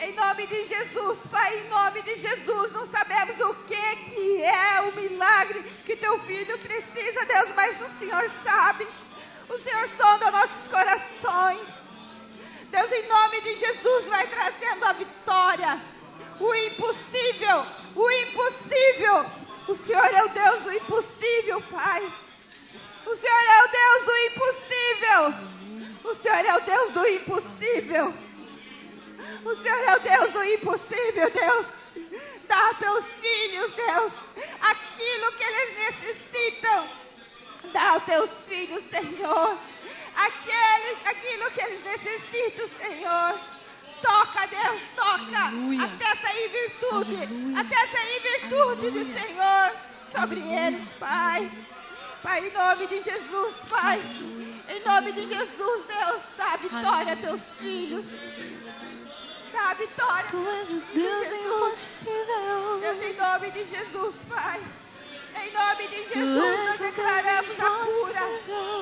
Em 0.00 0.12
nome 0.12 0.46
de 0.46 0.66
Jesus, 0.66 1.18
Pai, 1.30 1.58
em 1.58 1.68
nome 1.68 2.02
de 2.02 2.18
Jesus, 2.18 2.72
não 2.72 2.86
sabemos 2.86 3.40
o 3.40 3.54
que, 3.64 3.96
que 3.96 4.42
é 4.42 4.80
o 4.82 4.94
milagre 4.94 5.60
que 5.84 5.96
teu 5.96 6.18
filho 6.20 6.58
precisa, 6.58 7.26
Deus, 7.26 7.52
mas 7.56 7.80
o 7.80 7.98
Senhor 7.98 8.30
sabe. 8.44 8.86
O 9.48 9.58
Senhor 9.58 9.88
sonda 9.88 10.30
nossos 10.30 10.68
corações. 10.68 11.87
Deus, 12.70 12.92
em 12.92 13.08
nome 13.08 13.40
de 13.40 13.56
Jesus, 13.56 14.04
vai 14.06 14.26
trazendo 14.26 14.84
a 14.84 14.92
vitória. 14.92 15.80
O 16.40 16.54
impossível, 16.54 17.66
o 17.96 18.10
impossível 18.10 19.26
O 19.66 19.74
Senhor 19.74 20.14
é 20.14 20.24
o 20.24 20.28
Deus 20.28 20.62
do 20.62 20.72
impossível, 20.72 21.60
Pai. 21.62 22.12
O 23.06 23.16
Senhor 23.16 23.44
é 23.44 23.64
o 23.64 23.68
Deus 23.68 24.04
do 24.04 24.18
impossível. 24.18 25.48
O 26.04 26.14
Senhor 26.14 26.44
é 26.44 26.56
o 26.56 26.60
Deus 26.60 26.92
do 26.92 27.06
impossível. 27.06 28.14
O 29.44 29.56
Senhor 29.56 29.84
é 29.84 29.96
o 29.96 30.00
Deus 30.00 30.32
do 30.32 30.44
impossível, 30.44 31.30
Deus. 31.30 31.66
Dá 32.46 32.70
a 32.70 32.74
teus 32.74 33.04
filhos, 33.20 33.74
Deus, 33.74 34.12
aquilo 34.60 35.32
que 35.32 35.44
eles 35.44 35.76
necessitam. 35.76 36.88
Dá 37.72 37.90
aos 37.90 38.04
teus 38.04 38.30
filhos, 38.46 38.84
Senhor, 38.84 39.58
aquele, 40.26 40.98
aquilo 41.04 41.50
que 41.50 41.60
eles 41.60 41.84
necessitam, 41.84 42.68
Senhor. 42.68 43.40
Toca, 44.02 44.46
Deus, 44.46 44.80
toca. 44.94 45.46
Aleluia. 45.46 45.84
Até 45.84 46.16
sair 46.16 46.48
virtude. 46.48 47.16
Aleluia. 47.16 47.60
Até 47.60 47.86
sair 47.86 48.20
virtude 48.20 48.90
do 48.90 49.04
Senhor 49.04 49.72
sobre 50.08 50.40
eles, 50.40 50.92
Pai. 50.98 51.50
Pai, 52.22 52.46
em 52.46 52.52
nome 52.52 52.86
de 52.86 53.02
Jesus, 53.02 53.54
Pai. 53.68 54.00
Em 54.68 54.84
nome 54.84 55.12
de 55.12 55.26
Jesus, 55.26 55.84
Deus, 55.86 56.22
dá 56.36 56.56
vitória 56.56 57.12
a 57.12 57.16
teus 57.16 57.40
filhos. 57.58 58.04
Dá 59.52 59.74
vitória. 59.74 60.30
Tu 60.30 60.48
és 60.48 60.68
o 60.68 60.80
Deus 60.80 61.28
Jesus. 61.28 62.02
impossível. 62.04 62.80
Deus, 62.80 63.04
em 63.04 63.12
nome 63.14 63.50
de 63.50 63.64
Jesus, 63.64 64.14
Pai. 64.28 64.60
Em 65.40 65.52
nome 65.52 65.88
de 65.88 66.14
Jesus, 66.14 66.58
nós 66.66 66.78
declaramos 66.78 67.60
a 67.60 67.70
cura. 67.70 68.20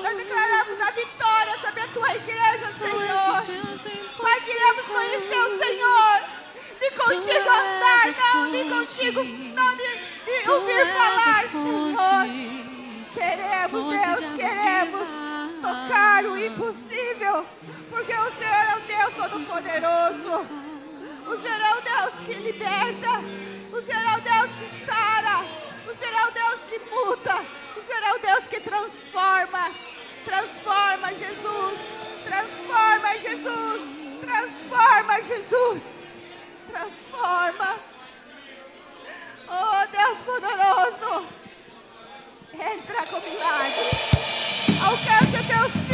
Nós 0.03 0.17
declaramos 0.17 0.81
a 0.81 0.91
vitória 0.91 1.53
sobre 1.59 1.81
a 1.81 1.87
tua 1.87 2.15
igreja, 2.15 2.65
o 2.65 2.77
Senhor. 2.79 3.87
Pai, 4.21 4.39
queremos 4.41 4.83
conhecer 4.83 5.39
o 5.39 5.57
Senhor. 5.63 6.37
De 6.79 6.91
contigo 6.91 7.49
andar, 7.49 8.15
não 8.33 8.51
de 8.51 8.63
contigo, 8.65 9.23
não 9.23 9.75
de, 9.75 10.43
de 10.43 10.49
ouvir 10.49 10.93
falar. 10.93 11.47
Senhor. 11.49 12.47
Queremos, 13.13 13.99
Deus, 13.99 14.31
de 14.31 14.37
queremos 14.37 15.07
tocar 15.61 16.25
o 16.25 16.37
impossível, 16.37 17.45
porque 17.89 18.13
o 18.13 18.31
Senhor 18.33 18.63
é 18.63 18.75
o 18.75 18.81
Deus 18.81 19.13
Todo-Poderoso. 19.15 20.47
O 21.27 21.41
Senhor 21.41 21.61
é 21.61 21.73
o 21.75 21.81
Deus 21.81 22.13
que 22.25 22.33
liberta, 22.35 23.09
o 23.71 23.81
Senhor 23.81 24.03
é 24.03 24.17
o 24.17 24.21
Deus 24.21 24.51
que 24.59 24.85
sara, 24.85 25.45
o 25.87 25.95
Senhor 25.95 26.13
é 26.13 26.27
o 26.27 26.31
Deus 26.31 26.61
que 26.69 26.79
muda, 26.79 27.45
o 27.77 27.81
Senhor 27.81 28.03
é 28.03 28.13
o 28.13 28.19
Deus 28.19 28.47
que 28.47 28.59
transforma. 28.59 29.71
Transforma, 30.25 31.13
Jesus, 31.13 31.79
transforma, 32.25 33.17
Jesus, 33.17 33.81
transforma, 34.21 35.23
Jesus, 35.23 35.81
transforma. 36.67 37.79
Oh, 39.49 39.87
Deus 39.89 40.17
poderoso. 40.25 41.27
Entra 42.53 43.07
com 43.07 43.21
milagre. 43.21 43.89
Alcance 44.83 45.37
os 45.37 45.47
teus 45.47 45.86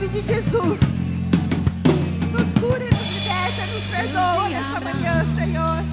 nome 0.00 0.08
de 0.08 0.22
Jesus, 0.22 0.78
nos 2.32 2.60
cura 2.60 2.84
nos 2.86 3.12
liberta, 3.12 3.66
nos 3.66 3.84
perdoa 3.84 4.48
nesta 4.48 4.80
manhã, 4.80 5.26
Senhor. 5.34 5.84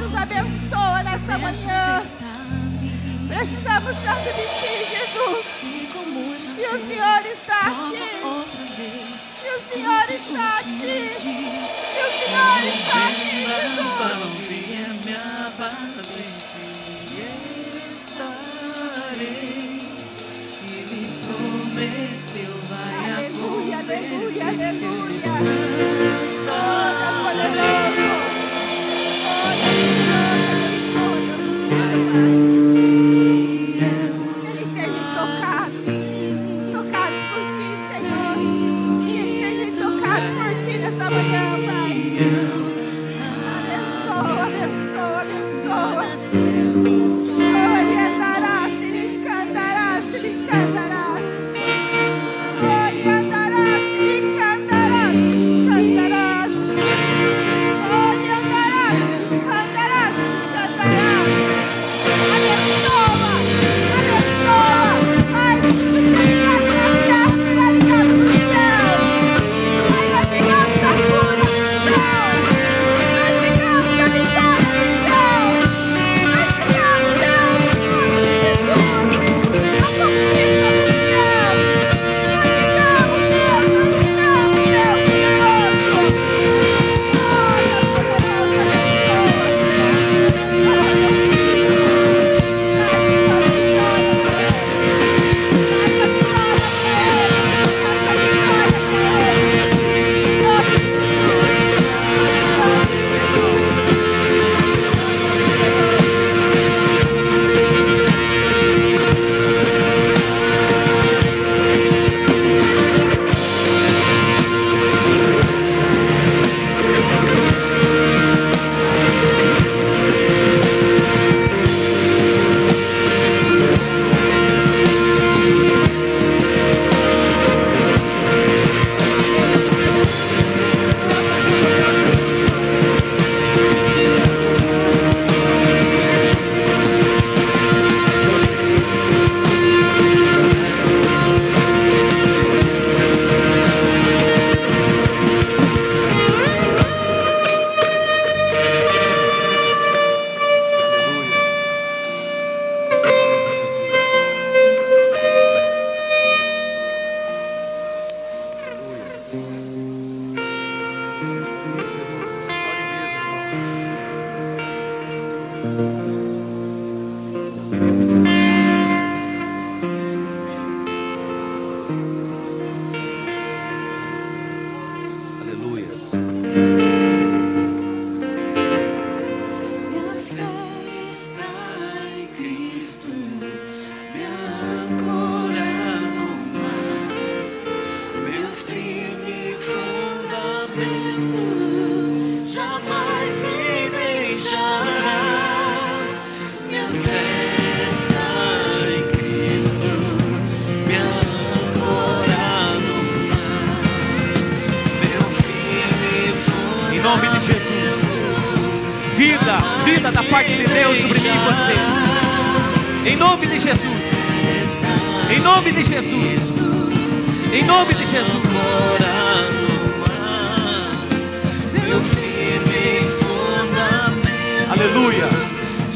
Nos 0.00 0.14
abençoa 0.14 1.02
nesta 1.04 1.38
manhã. 1.38 2.02
Precisamos 3.28 3.96
tanto 3.98 4.24
de 4.34 4.44
Ti, 4.58 4.74
Jesus. 4.90 5.44
E 6.58 6.66
o 6.66 6.88
Senhor 6.88 7.20
está 7.20 7.60
aqui. 7.60 8.10
E 9.44 9.48
o 9.48 9.60
Senhor 9.72 10.10
está 10.10 10.58
aqui. 10.58 11.41
Aleluia, 24.52 26.01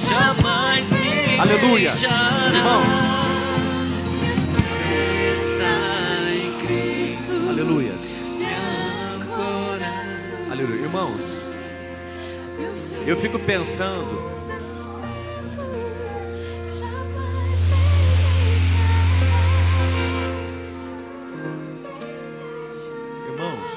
jamais 0.09 0.93
me 0.93 1.39
Aleluia. 1.39 1.91
deixará. 1.93 2.51
Irmãos. 2.55 2.97
Está 5.39 6.35
em 6.35 6.59
Cristo 6.67 7.49
Aleluias. 7.49 8.17
Aleluia. 10.51 10.83
Irmãos. 10.83 11.47
Eu 13.07 13.17
fico 13.17 13.39
pensando. 13.39 14.37
Irmãos. 23.31 23.73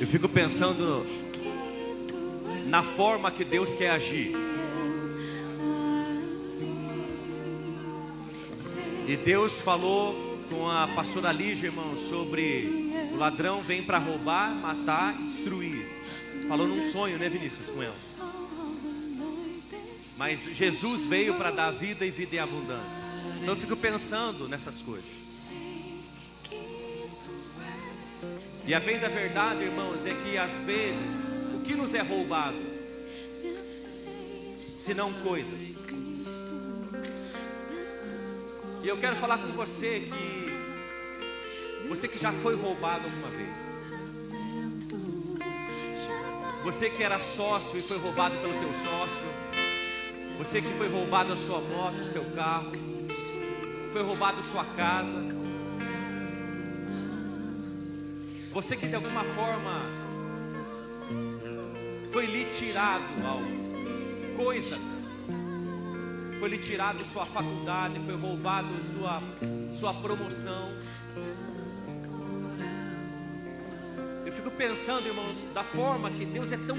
Eu 0.00 0.06
fico 0.06 0.28
pensando 0.28 1.06
na 2.72 2.82
forma 2.82 3.30
que 3.30 3.44
Deus 3.44 3.74
quer 3.74 3.90
agir. 3.90 4.34
E 9.06 9.14
Deus 9.14 9.60
falou 9.60 10.38
com 10.48 10.70
a 10.70 10.88
pastora 10.88 11.30
Lígia, 11.30 11.66
irmão, 11.66 11.94
sobre 11.98 12.90
o 13.12 13.16
ladrão 13.18 13.62
vem 13.62 13.82
para 13.82 13.98
roubar, 13.98 14.54
matar 14.54 15.14
e 15.20 15.24
destruir. 15.24 15.86
Falou 16.48 16.66
num 16.66 16.80
sonho, 16.80 17.18
né, 17.18 17.28
Vinícius, 17.28 17.68
com 17.68 17.82
ela. 17.82 17.94
Mas 20.16 20.42
Jesus 20.54 21.04
veio 21.04 21.34
para 21.34 21.50
dar 21.50 21.72
vida 21.72 22.06
e 22.06 22.10
vida 22.10 22.36
em 22.36 22.38
abundância. 22.38 23.04
Então 23.42 23.52
eu 23.52 23.60
fico 23.60 23.76
pensando 23.76 24.48
nessas 24.48 24.80
coisas. 24.80 25.12
E 28.66 28.72
a 28.72 28.80
bem 28.80 28.98
da 28.98 29.08
verdade, 29.08 29.62
irmãos, 29.62 30.06
é 30.06 30.14
que 30.14 30.38
às 30.38 30.62
vezes 30.62 31.26
que 31.62 31.74
nos 31.74 31.94
é 31.94 32.02
roubado, 32.02 32.56
se 34.56 34.94
não 34.94 35.12
coisas. 35.22 35.82
E 38.82 38.88
eu 38.88 38.98
quero 38.98 39.14
falar 39.16 39.38
com 39.38 39.48
você 39.52 40.00
que 40.00 41.88
você 41.88 42.08
que 42.08 42.18
já 42.18 42.32
foi 42.32 42.56
roubado 42.56 43.04
alguma 43.04 43.28
vez. 43.28 43.72
Você 46.64 46.88
que 46.88 47.02
era 47.02 47.20
sócio 47.20 47.78
e 47.78 47.82
foi 47.82 47.98
roubado 47.98 48.36
pelo 48.38 48.58
teu 48.60 48.72
sócio. 48.72 49.26
Você 50.38 50.62
que 50.62 50.72
foi 50.78 50.88
roubado 50.88 51.32
a 51.32 51.36
sua 51.36 51.60
moto, 51.60 52.00
o 52.00 52.04
seu 52.04 52.24
carro. 52.36 52.72
Foi 53.92 54.02
roubado 54.02 54.40
a 54.40 54.42
sua 54.42 54.64
casa. 54.64 55.18
Você 58.52 58.76
que 58.76 58.86
de 58.86 58.94
alguma 58.94 59.24
forma 59.24 60.01
foi 62.12 62.26
lhe 62.26 62.44
tirado 62.44 63.02
algo, 63.26 64.36
coisas 64.36 65.22
foi 66.38 66.50
lhe 66.50 66.58
tirado 66.58 67.02
sua 67.04 67.24
faculdade, 67.24 67.98
foi 68.00 68.16
roubado 68.16 68.68
sua, 68.92 69.22
sua 69.72 69.94
promoção. 69.94 70.68
Eu 74.26 74.32
fico 74.32 74.50
pensando, 74.50 75.06
irmãos, 75.06 75.46
da 75.54 75.62
forma 75.62 76.10
que 76.10 76.26
Deus 76.26 76.52
é 76.52 76.56
tão 76.56 76.76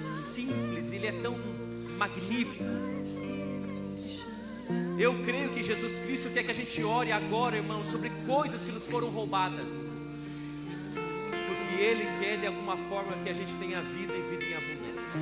simples, 0.00 0.90
Ele 0.90 1.06
é 1.06 1.12
tão 1.12 1.38
magnífico. 1.98 2.64
Eu 4.98 5.22
creio 5.22 5.50
que 5.50 5.62
Jesus 5.62 5.98
Cristo 5.98 6.30
quer 6.30 6.42
que 6.42 6.50
a 6.50 6.54
gente 6.54 6.82
ore 6.82 7.12
agora, 7.12 7.56
irmãos, 7.56 7.86
sobre 7.86 8.10
coisas 8.26 8.64
que 8.64 8.72
nos 8.72 8.88
foram 8.88 9.10
roubadas. 9.10 10.01
Ele 11.82 12.06
quer 12.20 12.38
de 12.38 12.46
alguma 12.46 12.76
forma 12.76 13.12
que 13.24 13.28
a 13.28 13.34
gente 13.34 13.56
tenha 13.56 13.80
vida 13.80 14.14
e 14.14 14.22
vida 14.30 14.44
em 14.44 14.54
abundância. 14.54 15.20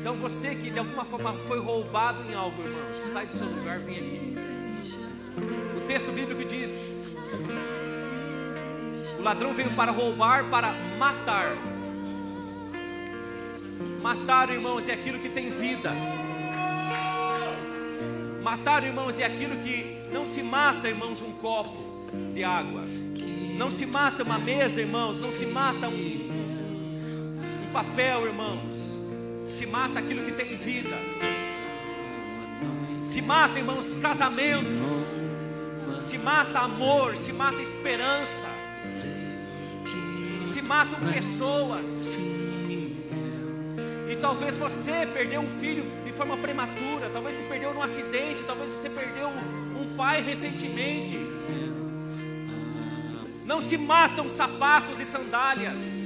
Então 0.00 0.14
você 0.14 0.54
que 0.54 0.70
de 0.70 0.78
alguma 0.78 1.04
forma 1.04 1.32
foi 1.48 1.58
roubado 1.58 2.22
em 2.30 2.34
algo, 2.34 2.62
irmão, 2.62 2.80
sai 3.12 3.26
do 3.26 3.34
seu 3.34 3.48
lugar, 3.48 3.80
vem 3.80 3.96
aqui. 3.96 4.36
O 5.76 5.80
texto 5.88 6.12
bíblico 6.12 6.44
diz: 6.44 6.70
O 9.18 9.22
ladrão 9.22 9.52
veio 9.52 9.72
para 9.74 9.90
roubar, 9.90 10.44
para 10.44 10.72
matar. 10.96 11.56
Matar, 14.00 14.50
irmãos, 14.50 14.88
é 14.88 14.92
aquilo 14.92 15.18
que 15.18 15.30
tem 15.30 15.50
vida. 15.50 15.90
Matar, 18.40 18.84
irmãos, 18.84 19.18
é 19.18 19.24
aquilo 19.24 19.56
que 19.56 19.98
não 20.12 20.24
se 20.24 20.44
mata, 20.44 20.88
irmãos, 20.88 21.22
um 21.22 21.32
copo 21.32 21.76
de 22.32 22.44
água. 22.44 22.91
Não 23.62 23.70
se 23.70 23.86
mata 23.86 24.22
uma 24.24 24.38
mesa, 24.38 24.80
irmãos. 24.80 25.20
Não 25.20 25.32
se 25.32 25.46
mata 25.46 25.88
um, 25.88 25.94
um 27.68 27.72
papel, 27.72 28.26
irmãos 28.26 28.92
se 29.52 29.66
mata 29.66 29.98
aquilo 29.98 30.24
que 30.24 30.32
tem 30.32 30.56
vida. 30.56 30.96
Se 33.00 33.20
mata, 33.20 33.58
irmãos, 33.58 33.94
casamentos. 33.94 34.92
Se 36.00 36.18
mata 36.18 36.60
amor, 36.60 37.16
se 37.16 37.32
mata 37.32 37.60
esperança. 37.60 38.48
Se 40.40 40.62
matam 40.62 40.98
pessoas. 41.12 42.08
E 44.10 44.16
talvez 44.16 44.56
você 44.56 45.06
perdeu 45.12 45.42
um 45.42 45.46
filho 45.46 45.84
de 46.04 46.12
forma 46.12 46.36
prematura, 46.36 47.08
talvez 47.12 47.36
você 47.36 47.44
perdeu 47.44 47.72
num 47.72 47.82
acidente, 47.82 48.42
talvez 48.42 48.70
você 48.70 48.88
perdeu 48.88 49.28
um, 49.28 49.96
pai 49.96 50.22
recentemente. 50.22 51.16
Não 53.44 53.60
se 53.60 53.76
matam 53.76 54.28
sapatos 54.28 54.98
e 55.00 55.04
sandálias 55.04 56.02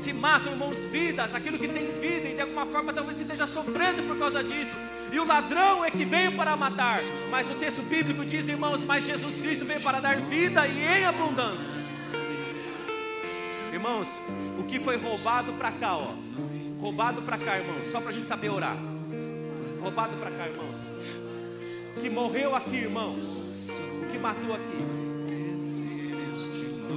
se 0.00 0.12
matam, 0.12 0.52
irmãos, 0.52 0.78
vidas, 0.90 1.34
aquilo 1.34 1.58
que 1.58 1.68
tem 1.68 1.92
vida, 2.00 2.28
e 2.28 2.34
de 2.34 2.40
alguma 2.40 2.64
forma 2.64 2.92
talvez 2.92 3.16
você 3.16 3.22
esteja 3.22 3.46
sofrendo 3.46 4.02
por 4.04 4.18
causa 4.18 4.42
disso. 4.42 4.76
E 5.12 5.18
o 5.18 5.26
ladrão 5.26 5.84
é 5.84 5.90
que 5.90 6.04
veio 6.04 6.36
para 6.36 6.56
matar, 6.56 7.00
mas 7.30 7.50
o 7.50 7.54
texto 7.54 7.82
bíblico 7.82 8.24
diz, 8.24 8.48
irmãos, 8.48 8.84
mas 8.84 9.04
Jesus 9.04 9.40
Cristo 9.40 9.66
veio 9.66 9.80
para 9.80 10.00
dar 10.00 10.16
vida 10.16 10.66
e 10.66 10.80
em 10.80 11.04
abundância. 11.04 11.80
Irmãos, 13.72 14.20
o 14.58 14.64
que 14.64 14.78
foi 14.78 14.96
roubado 14.96 15.52
para 15.54 15.70
cá, 15.72 15.96
ó, 15.96 16.14
roubado 16.80 17.20
para 17.22 17.36
cá, 17.38 17.58
irmãos, 17.58 17.86
só 17.86 18.00
para 18.00 18.10
a 18.10 18.12
gente 18.12 18.26
saber 18.26 18.48
orar. 18.48 18.76
Roubado 19.80 20.16
para 20.16 20.30
cá, 20.30 20.48
irmãos. 20.48 20.76
Que 22.00 22.08
morreu 22.08 22.54
aqui, 22.54 22.76
irmãos. 22.76 23.70
O 24.02 24.06
que 24.06 24.18
matou 24.18 24.54
aqui. 24.54 24.99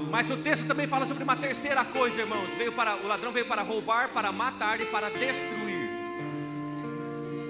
Mas 0.10 0.30
o 0.30 0.38
texto 0.38 0.68
também 0.68 0.88
fala 0.88 1.06
sobre 1.06 1.24
uma 1.24 1.36
terceira 1.36 1.84
coisa, 1.86 2.22
irmãos. 2.22 2.52
Veio 2.54 2.72
para 2.72 2.96
o 2.96 3.08
ladrão 3.08 3.32
veio 3.32 3.46
para 3.46 3.62
roubar, 3.62 4.10
para 4.10 4.32
matar 4.32 4.80
e 4.80 4.86
para 4.86 5.10
destruir. 5.10 5.90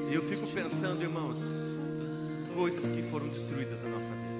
E 0.10 0.14
eu 0.14 0.22
fico 0.22 0.48
pensando, 0.48 1.02
irmãos, 1.02 1.40
coisas 2.56 2.90
que 2.90 3.02
foram 3.02 3.28
destruídas 3.28 3.82
na 3.84 3.90
nossa 3.90 4.14
vida. 4.14 4.34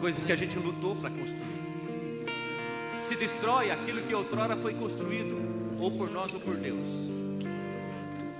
Coisas 0.00 0.24
que 0.24 0.32
a 0.32 0.36
gente 0.36 0.58
lutou 0.58 0.94
para 0.96 1.10
construir. 1.10 1.66
Se 3.00 3.16
destrói 3.16 3.70
aquilo 3.70 4.02
que 4.02 4.14
outrora 4.14 4.56
foi 4.56 4.74
construído, 4.74 5.36
ou 5.80 5.90
por 5.90 6.10
nós 6.10 6.34
ou 6.34 6.40
por 6.40 6.56
Deus. 6.56 6.86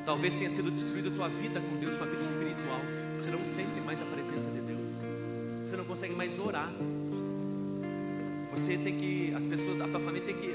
Talvez 0.05 0.39
tenha 0.39 0.51
sido 0.51 0.71
destruída 0.71 1.09
a 1.09 1.13
tua 1.13 1.29
vida 1.29 1.61
com 1.61 1.77
Deus, 1.79 1.97
sua 1.97 2.07
vida 2.07 2.23
espiritual. 2.23 2.81
Você 3.19 3.31
não 3.31 3.45
sente 3.45 3.81
mais 3.85 4.01
a 4.01 4.05
presença 4.05 4.51
de 4.51 4.61
Deus. 4.61 4.91
Você 5.63 5.77
não 5.77 5.85
consegue 5.85 6.15
mais 6.15 6.39
orar. 6.39 6.71
Você 8.57 8.79
tem 8.79 8.99
que, 8.99 9.35
as 9.37 9.45
pessoas, 9.47 9.81
a 9.81 9.87
tua 9.87 10.01
família 10.01 10.27
tem 10.27 10.35
que 10.35 10.55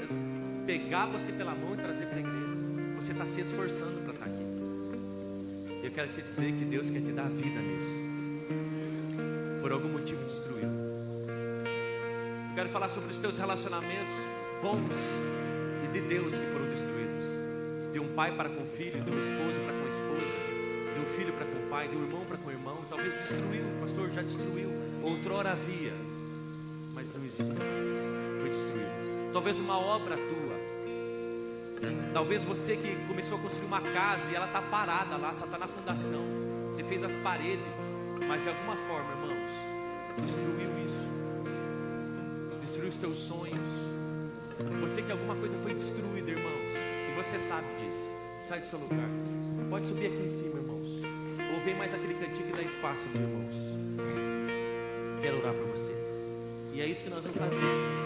pegar 0.66 1.06
você 1.06 1.32
pela 1.32 1.54
mão 1.54 1.72
e 1.74 1.76
trazer 1.76 2.06
para 2.06 2.16
a 2.16 2.20
igreja. 2.20 2.56
Você 2.96 3.12
está 3.12 3.24
se 3.24 3.40
esforçando 3.40 4.02
para 4.02 4.12
estar 4.12 4.26
aqui. 4.26 5.86
Eu 5.86 5.90
quero 5.92 6.08
te 6.08 6.20
dizer 6.20 6.52
que 6.52 6.64
Deus 6.64 6.90
quer 6.90 7.00
te 7.00 7.12
dar 7.12 7.28
vida 7.30 7.60
nisso. 7.60 8.00
Por 9.60 9.72
algum 9.72 9.88
motivo 9.88 10.22
destruído. 10.24 10.72
Quero 12.54 12.68
falar 12.68 12.88
sobre 12.88 13.10
os 13.10 13.18
teus 13.18 13.38
relacionamentos 13.38 14.14
bons 14.60 14.94
e 15.84 15.92
de 15.92 16.00
Deus 16.00 16.34
que 16.34 16.46
foram 16.46 16.66
destruídos. 16.66 17.36
De 17.92 18.00
um 18.00 18.08
pai 18.14 18.34
para 18.36 18.48
com 18.48 18.62
o 18.62 18.66
filho, 18.66 19.00
de 19.00 19.10
um 19.10 19.18
esposo 19.18 19.60
para 19.60 19.72
com 19.72 19.86
a 19.86 19.88
esposa, 19.88 20.36
de 20.94 21.00
um 21.00 21.06
filho 21.16 21.32
para 21.34 21.46
com 21.46 21.56
o 21.56 21.70
pai, 21.70 21.88
de 21.88 21.96
um 21.96 22.02
irmão 22.02 22.24
para 22.26 22.36
com 22.36 22.48
o 22.48 22.52
irmão. 22.52 22.78
Talvez 22.90 23.14
destruiu, 23.14 23.64
pastor, 23.80 24.10
já 24.10 24.22
destruiu 24.22 24.82
Outrora 25.02 25.50
havia, 25.50 25.92
mais. 27.40 27.88
Foi 28.40 28.48
destruído. 28.48 29.32
Talvez 29.32 29.58
uma 29.58 29.78
obra 29.78 30.16
tua. 30.16 30.72
Talvez 32.12 32.44
você 32.44 32.76
que 32.76 32.94
começou 33.08 33.38
a 33.38 33.40
construir 33.40 33.66
uma 33.66 33.80
casa 33.80 34.28
e 34.30 34.34
ela 34.34 34.46
está 34.46 34.60
parada 34.60 35.16
lá, 35.16 35.32
só 35.32 35.46
está 35.46 35.58
na 35.58 35.66
fundação. 35.66 36.20
Você 36.66 36.84
fez 36.84 37.02
as 37.02 37.16
paredes, 37.16 37.64
mas 38.28 38.42
de 38.42 38.50
alguma 38.50 38.76
forma, 38.76 39.10
irmãos, 39.12 39.50
destruiu 40.22 40.70
isso. 40.86 41.08
Destruiu 42.60 42.88
os 42.88 42.96
teus 42.96 43.16
sonhos. 43.16 43.66
Você 44.80 45.02
que 45.02 45.10
alguma 45.10 45.34
coisa 45.34 45.56
foi 45.58 45.74
destruída, 45.74 46.30
irmãos, 46.30 46.70
e 47.10 47.16
você 47.16 47.38
sabe 47.38 47.66
disso. 47.78 48.08
Sai 48.46 48.60
do 48.60 48.66
seu 48.66 48.78
lugar. 48.78 49.08
Pode 49.70 49.86
subir 49.86 50.06
aqui 50.06 50.22
em 50.22 50.28
cima, 50.28 50.58
irmãos. 50.58 51.02
Ou 51.54 51.60
vem 51.64 51.76
mais 51.76 51.92
aquele 51.94 52.14
cantinho 52.14 52.46
que 52.48 52.56
dá 52.56 52.62
espaço, 52.62 53.08
irmãos. 53.14 53.54
Quero 55.20 55.38
orar 55.38 55.54
para 55.54 55.64
vocês. 55.64 56.01
E 56.72 56.80
é 56.80 56.86
isso 56.86 57.04
que 57.04 57.10
nós 57.10 57.22
vamos 57.22 57.38
fazer. 57.38 57.60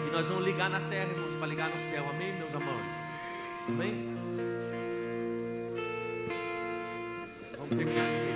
E 0.07 0.11
nós 0.11 0.27
vamos 0.27 0.43
ligar 0.43 0.69
na 0.69 0.81
terra, 0.89 1.09
irmãos, 1.09 1.35
para 1.35 1.47
ligar 1.47 1.69
no 1.69 1.79
céu. 1.79 2.07
Amém, 2.09 2.33
meus 2.37 2.53
amores? 2.53 2.93
Amém? 3.69 3.93
Vamos 7.57 7.77
terminar 7.77 8.11
isso 8.13 8.25
aí. 8.25 8.33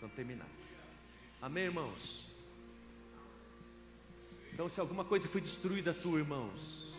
Vamos 0.00 0.16
terminar. 0.16 0.48
Amém, 1.40 1.64
irmãos? 1.64 2.28
Então, 4.52 4.68
se 4.68 4.80
alguma 4.80 5.04
coisa 5.04 5.28
foi 5.28 5.40
destruída 5.40 5.94
tua, 5.94 6.18
irmãos, 6.18 6.96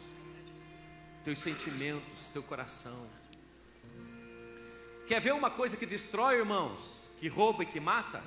teus 1.22 1.40
sentimentos, 1.40 2.30
teu 2.30 2.42
coração. 2.44 3.10
Quer 5.06 5.20
ver 5.20 5.34
uma 5.34 5.52
coisa 5.52 5.76
que 5.76 5.86
destrói, 5.86 6.38
irmãos, 6.38 7.12
que 7.20 7.28
rouba 7.28 7.64
e 7.64 7.66
que 7.66 7.82
mata? 7.82 8.24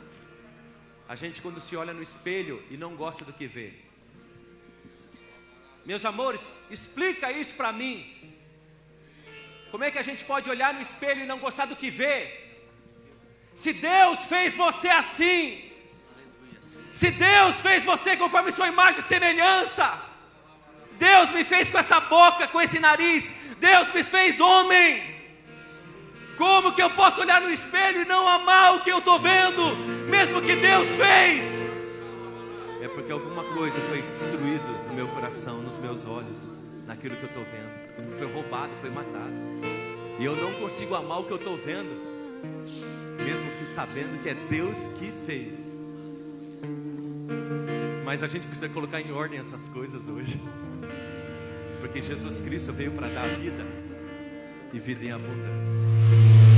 A 1.13 1.17
gente 1.21 1.43
quando 1.45 1.61
se 1.67 1.75
olha 1.83 1.93
no 1.93 2.05
espelho 2.09 2.57
e 2.73 2.77
não 2.83 2.95
gosta 2.95 3.23
do 3.29 3.33
que 3.39 3.47
vê. 3.55 3.69
Meus 5.85 6.05
amores, 6.11 6.43
explica 6.77 7.33
isso 7.33 7.55
para 7.57 7.73
mim. 7.73 7.97
Como 9.73 9.83
é 9.83 9.91
que 9.91 9.99
a 9.99 10.07
gente 10.09 10.25
pode 10.25 10.49
olhar 10.49 10.73
no 10.73 10.81
espelho 10.81 11.23
e 11.23 11.27
não 11.27 11.41
gostar 11.41 11.67
do 11.67 11.75
que 11.81 11.91
vê? 11.91 12.17
Se 13.63 13.73
Deus 13.73 14.27
fez 14.27 14.55
você 14.55 14.89
assim, 14.89 15.41
se 16.93 17.11
Deus 17.11 17.61
fez 17.61 17.85
você 17.85 18.17
conforme 18.17 18.53
sua 18.53 18.69
imagem 18.69 19.01
e 19.01 19.03
semelhança, 19.03 19.87
Deus 21.09 21.33
me 21.33 21.43
fez 21.43 21.73
com 21.73 21.79
essa 21.79 21.99
boca, 21.99 22.47
com 22.47 22.61
esse 22.61 22.79
nariz, 22.79 23.29
Deus 23.59 23.93
me 23.93 24.05
fez 24.05 24.41
homem. 24.41 24.89
Como 26.37 26.73
que 26.73 26.83
eu 26.83 26.91
posso 26.91 27.21
olhar 27.21 27.41
no 27.41 27.51
espelho 27.51 28.03
e 28.03 28.05
não 28.05 28.29
amar 28.29 28.77
o 28.77 28.81
que 28.81 28.93
eu 28.93 28.99
estou 28.99 29.19
vendo, 29.19 29.63
mesmo 30.09 30.43
que 30.43 30.57
Deus 30.57 30.87
fez? 30.97 31.69
É 32.83 32.89
porque 32.89 33.13
alguma 33.13 33.45
coisa 33.45 33.81
foi 33.83 34.03
destruída 34.03 34.65
no 34.89 34.95
meu 34.95 35.09
coração, 35.09 35.61
nos 35.63 35.79
meus 35.79 36.07
olhos, 36.07 36.53
naquilo 36.87 37.17
que 37.17 37.23
eu 37.23 37.29
estou 37.29 37.45
vendo. 37.45 38.19
Foi 38.19 38.33
roubado, 38.33 38.73
foi 38.81 38.91
matado. 38.91 39.33
E 40.19 40.25
eu 40.25 40.37
não 40.37 40.53
consigo 40.55 40.95
amar 40.95 41.21
o 41.21 41.25
que 41.25 41.33
eu 41.33 41.37
estou 41.37 41.57
vendo, 41.57 41.91
mesmo 43.19 43.51
que 43.59 43.67
sabendo 43.67 44.21
que 44.23 44.29
é 44.29 44.35
Deus 44.35 44.89
que 44.99 45.13
fez. 45.27 45.79
Mas 48.05 48.23
a 48.23 48.27
gente 48.27 48.47
precisa 48.47 48.69
colocar 48.69 49.01
em 49.01 49.13
ordem 49.13 49.39
essas 49.39 49.69
coisas 49.69 50.09
hoje. 50.09 50.41
Porque 51.81 52.01
Jesus 52.01 52.41
Cristo 52.41 52.73
veio 52.73 52.93
para 52.93 53.09
dar 53.09 53.29
vida 53.37 53.67
e 54.73 54.79
vida 54.79 55.05
em 55.05 55.13
abundância. 55.13 56.50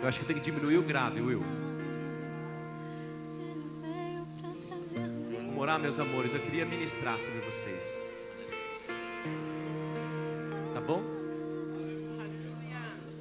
Eu 0.00 0.08
acho 0.08 0.20
que 0.20 0.26
tem 0.26 0.36
que 0.36 0.42
diminuir 0.42 0.78
o 0.78 0.82
grave, 0.82 1.20
Will. 1.20 1.42
Vamos 5.34 5.58
orar, 5.58 5.78
meus 5.80 5.98
amores. 5.98 6.34
Eu 6.34 6.40
queria 6.40 6.64
ministrar 6.64 7.20
sobre 7.20 7.40
vocês. 7.40 8.12
Tá 10.72 10.80
bom? 10.80 11.02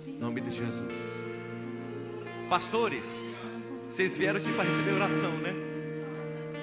Em 0.06 0.20
nome 0.20 0.40
de 0.42 0.52
Jesus. 0.52 1.28
Pastores, 2.48 3.36
vocês 3.90 4.16
vieram 4.16 4.40
aqui 4.40 4.54
para 4.54 4.66
receber 4.66 4.92
oração, 4.92 5.32
né? 5.40 5.54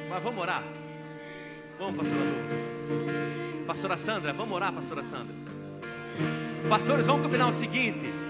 Mas 0.08 0.22
vamos 0.22 0.40
orar. 0.40 0.62
Vamos, 1.76 1.96
pastora 1.96 2.20
Lu. 2.20 3.66
Pastora 3.66 3.96
Sandra, 3.96 4.32
vamos 4.32 4.54
orar, 4.54 4.72
pastora 4.72 5.02
Sandra. 5.02 5.34
Pastores, 6.68 7.06
vamos 7.06 7.22
combinar 7.22 7.48
o 7.48 7.52
seguinte: 7.52 8.23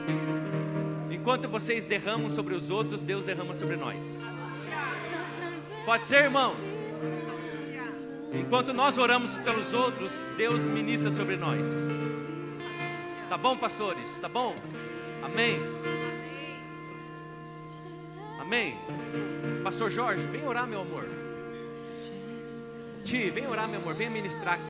enquanto 1.25 1.49
vocês 1.49 1.87
derramam 1.87 2.29
sobre 2.29 2.55
os 2.55 2.69
outros, 2.69 3.03
Deus 3.03 3.25
derrama 3.25 3.55
sobre 3.55 3.77
nós. 3.77 4.27
Pode 5.87 6.05
ser, 6.05 6.25
irmãos? 6.25 6.85
Enquanto 8.31 8.75
nós 8.75 8.99
oramos 8.99 9.39
pelos 9.39 9.73
outros, 9.73 10.29
Deus 10.37 10.67
ministra 10.67 11.11
sobre 11.11 11.37
nós. 11.37 11.67
Tá 13.31 13.39
bom, 13.39 13.57
pastores? 13.57 14.19
Tá 14.19 14.29
bom? 14.29 14.55
Amém? 15.23 15.59
Amém? 18.39 18.77
Pastor 19.63 19.91
Jorge, 19.91 20.27
vem 20.27 20.47
orar, 20.47 20.67
meu 20.67 20.83
amor. 20.83 21.09
Ti, 23.03 23.31
vem 23.31 23.47
orar, 23.47 23.67
meu 23.67 23.81
amor. 23.81 23.95
Vem 23.95 24.11
ministrar 24.11 24.57
aqui. 24.57 24.63